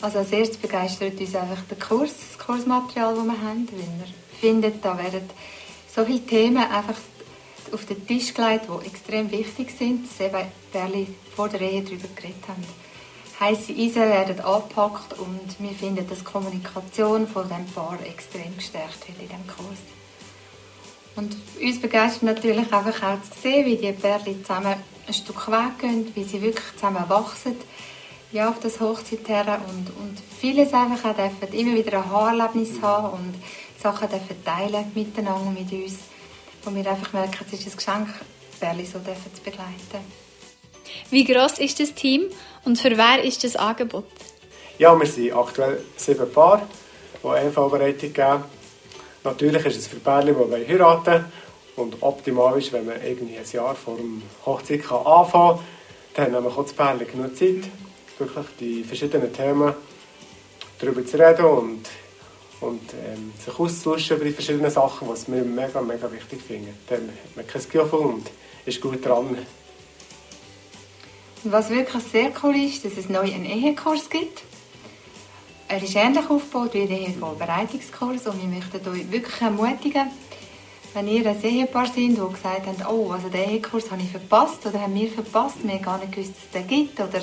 Also 0.00 0.18
als 0.18 0.30
erstes 0.30 0.58
begeistert 0.58 1.20
uns 1.20 1.34
einfach 1.34 1.62
der 1.68 1.78
Kurs, 1.78 2.14
das 2.16 2.38
Kursmaterial, 2.38 3.14
das 3.14 3.24
wir 3.24 3.40
haben. 3.40 3.68
Weil 3.72 3.78
wir 3.78 4.40
finden, 4.40 4.80
da 4.80 4.96
werden 4.96 5.28
so 5.92 6.04
viele 6.04 6.24
Themen 6.24 6.58
einfach 6.58 6.96
auf 7.72 7.84
den 7.86 8.06
Tisch 8.06 8.32
gelegt, 8.32 8.66
die 8.68 8.86
extrem 8.86 9.30
wichtig 9.30 9.72
sind, 9.76 10.06
dass 10.06 10.20
eben 10.20 11.16
vor 11.34 11.48
der 11.48 11.60
Ehe 11.60 11.82
darüber 11.82 12.08
geredet 12.14 12.48
haben 12.48 12.64
heiße 13.40 13.72
Eisen 13.72 14.02
werden 14.02 14.40
angepackt 14.40 15.18
und 15.18 15.56
wir 15.58 15.70
finden, 15.70 16.06
dass 16.06 16.18
die 16.18 16.24
Kommunikation 16.24 17.26
von 17.26 17.48
dem 17.48 17.66
Paar 17.66 17.98
extrem 18.06 18.56
gestärkt 18.56 19.08
wird 19.08 19.18
in 19.20 19.28
diesem 19.28 19.46
Kurs. 19.46 19.78
Und 21.16 21.36
uns 21.60 21.80
begeistert 21.80 22.22
natürlich 22.22 22.72
einfach 22.72 23.02
auch 23.02 23.22
zu 23.22 23.40
sehen, 23.40 23.66
wie 23.66 23.76
die 23.76 23.92
Pärchen 23.92 24.44
zusammen 24.44 24.74
ein 25.06 25.14
Stück 25.14 25.48
Weg 25.48 25.78
gehen, 25.80 26.12
wie 26.14 26.24
sie 26.24 26.40
wirklich 26.40 26.74
zusammen 26.76 27.08
wachsen 27.08 27.56
ja, 28.32 28.48
auf 28.48 28.60
das 28.60 28.80
Hochzeit 28.80 29.28
her 29.28 29.60
und, 29.68 29.88
und 30.00 30.18
vieles 30.38 30.72
einfach 30.72 31.10
auch 31.10 31.16
dürfen 31.16 31.52
immer 31.52 31.74
wieder 31.74 31.98
ein 31.98 32.10
Haarerlebnis 32.10 32.80
haben 32.80 33.18
und 33.18 33.34
Sachen 33.80 34.08
dürfen 34.08 34.44
teilen 34.44 34.92
miteinander 34.94 35.50
mit 35.50 35.72
uns, 35.72 35.98
wo 36.62 36.74
wir 36.74 36.88
einfach 36.88 37.12
merken, 37.12 37.44
es 37.46 37.52
ist 37.52 37.66
ein 37.66 37.76
Geschenk, 37.76 38.08
Pärchen 38.60 38.86
so 38.86 38.98
dürfen 38.98 39.34
zu 39.34 39.42
begleiten. 39.42 40.04
Wie 41.10 41.24
groß 41.24 41.58
ist 41.58 41.80
das 41.80 41.94
Team 41.94 42.30
und 42.64 42.78
für 42.78 42.96
wer 42.96 43.22
ist 43.22 43.44
das 43.44 43.56
Angebot? 43.56 44.04
Ja, 44.78 44.98
wir 44.98 45.06
sind 45.06 45.32
aktuell 45.32 45.82
sieben 45.96 46.30
Paar, 46.32 46.66
die 47.22 47.28
eine 47.28 47.50
Vorbereitung 47.50 48.12
geben. 48.12 48.44
Natürlich 49.24 49.66
ist 49.66 49.76
es 49.76 49.86
für 49.88 49.96
Pärchen, 49.96 50.34
die 50.34 50.68
heiraten 50.68 51.06
wollen. 51.06 51.24
Und 51.76 52.02
optimal 52.02 52.58
ist, 52.58 52.72
wenn 52.72 52.86
man 52.86 52.96
irgendwie 53.02 53.38
ein 53.38 53.44
Jahr 53.50 53.74
vor 53.74 53.96
der 53.96 54.46
Hochzeit 54.46 54.80
anfangen 54.90 55.58
kann, 55.58 55.64
dann 56.14 56.34
haben 56.34 56.44
wir 56.44 56.50
auch 56.50 56.62
das 56.62 56.72
Pärchen 56.72 57.06
genug 57.06 57.36
Zeit, 57.36 57.70
wirklich 58.18 58.46
die 58.58 58.84
verschiedenen 58.84 59.32
Themen 59.32 59.74
darüber 60.78 61.04
zu 61.04 61.18
reden 61.18 61.44
und, 61.44 61.82
und 62.60 62.92
ähm, 62.94 63.32
sich 63.38 63.58
auszutauschen 63.58 64.16
über 64.16 64.24
die 64.24 64.32
verschiedenen 64.32 64.70
Sachen, 64.70 65.08
was 65.08 65.30
wir 65.30 65.42
mega, 65.42 65.80
mega 65.80 66.10
wichtig 66.10 66.42
finden. 66.42 66.76
Dann 66.88 67.08
hat 67.08 67.36
man 67.36 67.46
kein 67.46 67.62
Gefühl 67.62 68.00
und 68.00 68.30
ist 68.66 68.80
gut 68.80 69.04
dran. 69.04 69.36
Was 71.44 71.70
wirklich 71.70 72.02
sehr 72.04 72.32
cool 72.42 72.54
ist, 72.54 72.84
dass 72.84 72.98
es 72.98 73.08
neu 73.08 73.20
einen 73.20 73.46
Ehekurs 73.46 74.10
gibt. 74.10 74.42
Er 75.68 75.82
ist 75.82 75.96
ähnlich 75.96 76.28
aufgebaut 76.28 76.74
wie 76.74 76.86
der 76.86 77.00
Ehevorbereitungskurs 77.00 78.26
und 78.26 78.42
wir 78.42 78.48
möchten 78.48 78.86
euch 78.86 79.10
wirklich 79.10 79.40
ermutigen, 79.40 80.10
wenn 80.92 81.08
ihr 81.08 81.26
ein 81.26 81.42
Ehepaar 81.42 81.86
seid, 81.86 82.20
wo 82.20 82.26
gesagt 82.26 82.66
habt, 82.66 82.86
oh, 82.86 83.12
also 83.12 83.30
den 83.30 83.48
Ehekurs 83.48 83.90
habe 83.90 84.02
ich 84.02 84.10
verpasst 84.10 84.66
oder 84.66 84.82
haben 84.82 84.94
wir 84.94 85.10
verpasst, 85.10 85.56
wir 85.62 85.72
haben 85.72 85.82
gar 85.82 85.98
nicht 85.98 86.12
gewusst, 86.12 86.32
dass 86.32 86.44
es 86.44 86.50
den 86.50 86.66
gibt 86.66 87.00
oder 87.00 87.22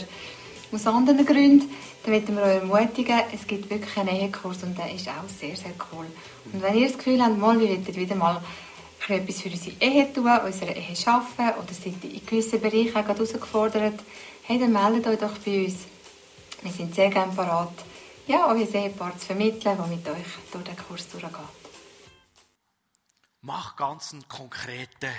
aus 0.72 0.88
anderen 0.88 1.24
Gründen, 1.24 1.70
dann 2.04 2.14
möchten 2.14 2.36
wir 2.36 2.44
euch 2.44 2.56
ermutigen, 2.56 3.20
es 3.36 3.46
gibt 3.46 3.70
wirklich 3.70 3.98
einen 3.98 4.10
Ehekurs 4.10 4.64
und 4.64 4.76
der 4.78 4.96
ist 4.96 5.08
auch 5.10 5.30
sehr, 5.40 5.56
sehr 5.56 5.74
cool. 5.92 6.08
Und 6.54 6.64
wenn 6.64 6.76
ihr 6.76 6.88
das 6.88 6.98
Gefühl 6.98 7.22
habt, 7.22 7.38
mal, 7.38 7.60
wir 7.60 7.96
wieder 7.96 8.16
mal 8.16 8.42
etwas 9.16 9.42
für 9.42 9.50
unsere 9.50 9.76
Ehe 9.80 10.12
tun, 10.14 10.28
unsere 10.28 10.72
Ehe 10.72 10.96
arbeiten 11.06 11.60
oder 11.60 11.74
seid 11.74 12.04
in 12.04 12.26
gewissen 12.26 12.62
Bereichen 12.62 12.96
auch 12.96 13.08
herausgefordert, 13.08 14.00
hey, 14.44 14.60
dann 14.60 14.72
meldet 14.74 15.08
euch 15.08 15.20
doch 15.20 15.38
bei 15.40 15.66
uns. 15.66 15.86
Wir 16.62 16.72
sind 16.72 16.96
sehr 16.96 17.10
gerne 17.10 17.34
bereit, 17.34 17.86
ja, 18.28 18.48
euer 18.48 18.68
Ehepaar 18.68 19.18
zu 19.18 19.28
vermitteln, 19.28 19.78
das 19.78 19.88
mit 19.88 20.08
euch 20.08 20.26
durch 20.52 20.64
den 20.64 20.78
Kurs 20.78 21.08
durchgeht. 21.10 21.32
Mach 23.42 23.76
ganz 23.76 24.12
einen 24.12 24.28
konkreten 24.28 25.14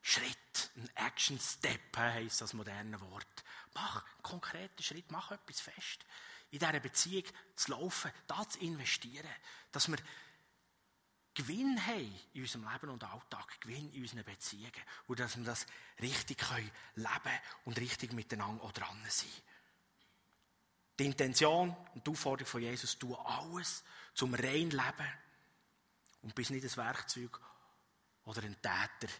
Schritt, 0.00 0.70
ein 0.76 0.88
Action 1.06 1.38
Step, 1.40 1.96
heisst 1.96 2.40
das 2.40 2.52
moderne 2.52 3.00
Wort. 3.00 3.26
Mach 3.74 4.04
einen 4.04 4.22
konkreten 4.22 4.82
Schritt, 4.82 5.10
mach 5.10 5.32
etwas 5.32 5.60
fest. 5.60 6.04
In 6.50 6.58
dieser 6.58 6.80
Beziehung 6.80 7.24
zu 7.56 7.72
laufen, 7.72 8.10
da 8.26 8.48
zu 8.48 8.58
investieren, 8.60 9.28
dass 9.72 9.88
wir 9.88 9.98
Gewinn 11.40 11.86
haben 11.86 12.20
in 12.34 12.42
unserem 12.42 12.68
Leben 12.70 12.90
und 12.90 13.02
Alltag, 13.02 13.60
Gewinn 13.62 13.90
in 13.92 14.02
unseren 14.02 14.24
Beziehungen 14.24 14.72
und 15.06 15.18
dass 15.18 15.38
wir 15.38 15.44
das 15.44 15.66
richtig 16.00 16.38
können 16.38 16.70
leben 16.96 17.40
und 17.64 17.78
richtig 17.78 18.12
miteinander 18.12 18.62
auch 18.62 18.72
dran 18.72 19.02
sein. 19.08 19.30
Die 20.98 21.06
Intention 21.06 21.74
und 21.94 22.06
die 22.06 22.10
Aufforderung 22.10 22.46
von 22.46 22.60
Jesus, 22.60 22.98
tu 22.98 23.14
alles 23.14 23.82
zum 24.12 24.34
rein 24.34 24.70
Leben 24.70 25.12
und 26.20 26.34
bist 26.34 26.50
nicht 26.50 26.64
ein 26.64 26.76
Werkzeug 26.76 27.40
oder 28.24 28.42
ein 28.42 28.56
Täter, 28.60 29.12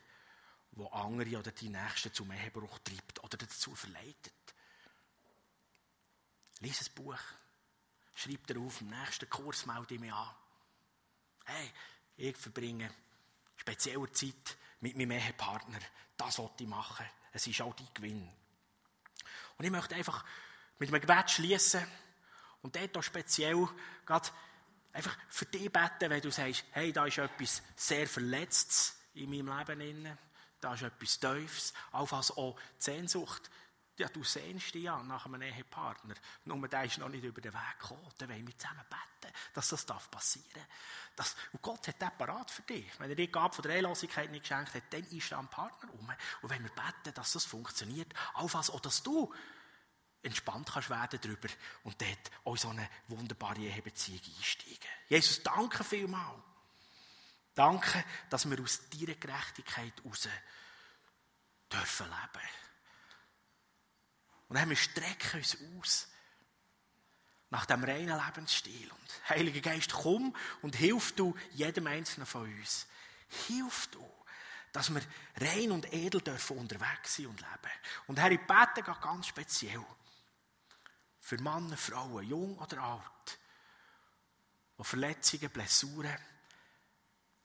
wo 0.72 0.88
andere 0.88 1.38
oder 1.38 1.52
die 1.52 1.70
Nächsten 1.70 2.12
zum 2.12 2.30
Ehebruch 2.32 2.78
treibt 2.80 3.24
oder 3.24 3.38
dazu 3.38 3.74
verleitet. 3.74 4.34
Lies 6.58 6.86
ein 6.86 6.94
Buch. 6.94 7.18
Schreib 8.14 8.46
dir 8.46 8.60
auf, 8.60 8.82
im 8.82 8.90
nächsten 8.90 9.30
Kurs 9.30 9.64
melde 9.64 9.94
ich 9.94 10.00
mich 10.00 10.12
an. 10.12 10.36
Hey, 11.46 11.72
ich 12.20 12.36
verbringe 12.36 12.90
spezielle 13.56 14.10
Zeit 14.12 14.56
mit 14.80 14.96
meinem 14.96 15.12
Ehepartner. 15.12 15.78
Das 16.16 16.36
sollte 16.36 16.64
ich 16.64 16.68
machen. 16.68 17.06
Es 17.32 17.46
ist 17.46 17.60
auch 17.60 17.74
dein 17.74 17.88
Gewinn. 17.94 18.28
Und 19.56 19.64
ich 19.64 19.70
möchte 19.70 19.94
einfach 19.94 20.24
mit 20.78 20.88
einem 20.88 21.00
Gebet 21.00 21.30
schließen 21.30 21.86
und 22.62 22.76
dort 22.76 22.96
auch 22.96 23.02
speziell 23.02 23.68
gerade 24.06 24.28
einfach 24.92 25.16
für 25.28 25.46
dich 25.46 25.70
beten, 25.70 26.10
wenn 26.10 26.20
du 26.20 26.30
sagst, 26.30 26.64
hey, 26.72 26.92
da 26.92 27.06
ist 27.06 27.18
etwas 27.18 27.62
sehr 27.76 28.06
Verletztes 28.06 28.96
in 29.14 29.30
meinem 29.30 29.58
Leben 29.58 29.78
drin, 29.78 30.18
da 30.60 30.74
ist 30.74 30.82
etwas 30.82 31.20
Tiefes, 31.20 31.74
allenfalls 31.92 32.30
auch 32.32 32.58
die 32.78 32.84
Sehnsucht 32.84 33.50
ja, 34.00 34.08
du 34.08 34.24
sehnst 34.24 34.74
dich 34.74 34.84
ja 34.84 35.02
nach 35.02 35.26
einem 35.26 35.42
Ehepartner. 35.42 36.14
Nur 36.44 36.68
der 36.68 36.84
ist 36.84 36.98
noch 36.98 37.08
nicht 37.08 37.24
über 37.24 37.40
den 37.40 37.52
Weg 37.52 37.78
gekommen. 37.80 38.06
Dann 38.18 38.28
wollen 38.28 38.46
wir 38.46 38.58
zusammen 38.58 38.84
beten, 38.88 39.34
dass 39.54 39.68
das 39.68 39.84
passieren 39.84 40.64
darf. 41.14 41.36
und 41.52 41.62
Gott 41.62 41.86
hat 41.86 42.00
das 42.00 42.16
parat 42.16 42.50
für 42.50 42.62
dich. 42.62 42.86
Wenn 42.98 43.10
er 43.10 43.16
dir 43.16 43.26
die 43.26 43.32
Gabe 43.32 43.54
von 43.54 43.62
der 43.62 43.76
Ehelosigkeit 43.76 44.30
nicht 44.30 44.42
geschenkt 44.42 44.74
hat, 44.74 44.82
dann 44.90 45.04
ist 45.04 45.30
er 45.30 45.38
am 45.38 45.48
Partner 45.48 45.92
um. 45.92 46.12
Und 46.42 46.50
wenn 46.50 46.62
wir 46.62 46.70
beten, 46.70 47.14
dass 47.14 47.32
das 47.32 47.44
funktioniert, 47.44 48.12
allenfalls 48.34 48.70
auch, 48.70 48.80
dass 48.80 49.02
du 49.02 49.32
entspannt 50.22 50.70
kannst 50.72 50.90
werden 50.90 51.18
darüber 51.22 51.48
und 51.84 52.00
dort 52.00 52.30
auch 52.44 52.56
so 52.56 52.68
eine 52.68 52.88
wunderbare 53.08 53.60
Ehebeziehung 53.60 54.20
einsteigen. 54.36 54.90
Jesus, 55.08 55.42
danke 55.42 55.84
vielmals. 55.84 56.42
Danke, 57.54 58.04
dass 58.28 58.48
wir 58.48 58.60
aus 58.60 58.88
deiner 58.90 59.14
Gerechtigkeit 59.14 59.92
heraus 60.02 60.28
dürfen 61.70 62.06
leben. 62.06 62.48
Und 64.50 64.56
dann 64.56 64.68
wir 64.68 64.76
strecken 64.76 65.38
uns 65.38 65.56
aus 65.78 66.08
nach 67.50 67.66
dem 67.66 67.84
reinen 67.84 68.20
Lebensstil. 68.26 68.90
Und 68.90 69.28
Heiliger 69.28 69.60
Geist, 69.60 69.92
komm 69.92 70.34
und 70.60 70.74
hilf 70.74 71.12
du 71.12 71.36
jedem 71.52 71.86
Einzelnen 71.86 72.26
von 72.26 72.52
uns. 72.52 72.88
Hilf 73.46 73.86
du, 73.92 74.04
dass 74.72 74.92
wir 74.92 75.02
rein 75.36 75.70
und 75.70 75.92
edel 75.92 76.20
dürfen 76.20 76.58
unterwegs 76.58 77.14
sein 77.14 77.26
und 77.26 77.40
leben. 77.40 77.72
Und 78.08 78.18
Herr, 78.18 78.32
ich 78.32 78.40
bete 78.40 78.82
ganz 78.82 79.28
speziell 79.28 79.84
für 81.20 81.40
Männer, 81.40 81.76
Frauen, 81.76 82.28
jung 82.28 82.58
oder 82.58 82.82
alt, 82.82 83.38
die 84.78 84.84
Verletzungen, 84.84 85.50
Blessuren 85.50 86.18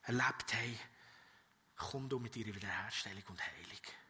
erlebt 0.01 0.53
haben, 0.55 0.79
komm 1.75 2.09
du 2.09 2.17
mit 2.17 2.35
ihrer 2.35 2.55
Wiederherstellung 2.55 3.23
und 3.27 3.41
Heilung. 3.45 4.04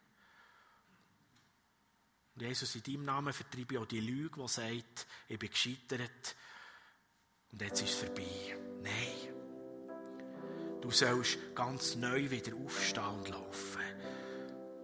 Und 2.36 2.42
Jesus, 2.42 2.76
in 2.76 2.84
deinem 2.84 3.06
Namen 3.06 3.34
vertreibe 3.34 3.76
ich 3.76 3.80
auch 3.80 3.86
die 3.86 4.02
Lüge, 4.02 4.42
die 4.42 4.48
sagt, 4.48 5.08
ich 5.30 5.40
bin 5.40 5.50
gescheitert 5.50 6.36
und 7.52 7.62
jetzt 7.62 7.82
ist 7.82 7.92
es 7.92 7.96
vorbei. 7.96 8.58
Nein. 8.82 9.34
Du 10.82 10.92
sollst 10.92 11.38
ganz 11.56 11.96
neu 11.96 12.30
wieder 12.30 12.54
aufstehen 12.58 13.06
und 13.06 13.30
laufen. 13.30 13.82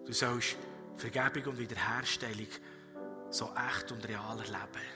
Du 0.06 0.14
sollst 0.14 0.56
Vergebung 0.96 1.52
und 1.52 1.60
Wiederherstellung 1.60 2.48
so 3.30 3.54
echt 3.54 3.92
und 3.92 4.08
real 4.08 4.40
erleben. 4.40 4.88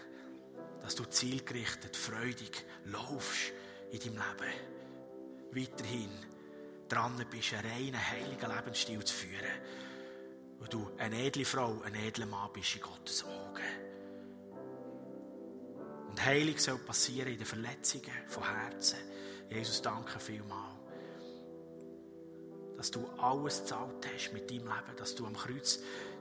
Dass 0.81 0.95
du 0.95 1.03
zielgerichtet, 1.03 1.95
freudig 1.97 2.65
laufst 2.85 3.51
in 3.91 3.99
deinem 3.99 4.15
Leben. 4.15 5.71
Weiterhin 5.71 6.09
dran 6.87 7.25
bist, 7.29 7.53
einen 7.53 7.69
reinen, 7.69 8.09
heiligen 8.11 8.55
Lebensstil 8.55 9.03
zu 9.03 9.13
führen 9.13 9.61
wo 10.59 10.65
du 10.65 10.89
eine 10.97 11.23
edle 11.23 11.45
Frau, 11.45 11.81
ein 11.83 11.95
edler 11.95 12.25
Mann 12.25 12.49
bist 12.53 12.75
in 12.75 12.81
Gottes 12.81 13.23
Augen. 13.23 13.63
Und 16.09 16.25
Heilung 16.25 16.57
soll 16.57 16.77
passieren 16.77 17.33
in 17.33 17.37
den 17.37 17.45
Verletzungen 17.45 18.11
von 18.27 18.43
Herzen. 18.43 18.99
Jesus, 19.49 19.81
danke 19.81 20.19
vielmals, 20.19 20.75
dass 22.77 22.91
du 22.91 23.05
alles 23.17 23.61
gezahlt 23.61 24.07
hast 24.13 24.33
mit 24.33 24.49
deinem 24.49 24.65
Leben, 24.65 24.95
dass 24.97 25.15
du 25.15 25.25
am 25.25 25.35
Kreuz 25.35 25.79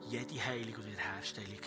jede 0.08 0.44
Heilung 0.44 0.74
und 0.74 0.86
Wiederherstellung 0.86 1.60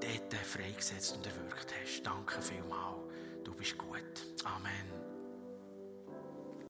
dort 0.00 0.34
freigesetzt 0.34 1.16
und 1.16 1.26
erwirkt 1.26 1.72
hast. 1.80 2.02
Danke 2.02 2.40
vielmals. 2.42 3.12
Du 3.44 3.54
bist 3.54 3.78
gut. 3.78 4.26
Amen. 4.44 4.95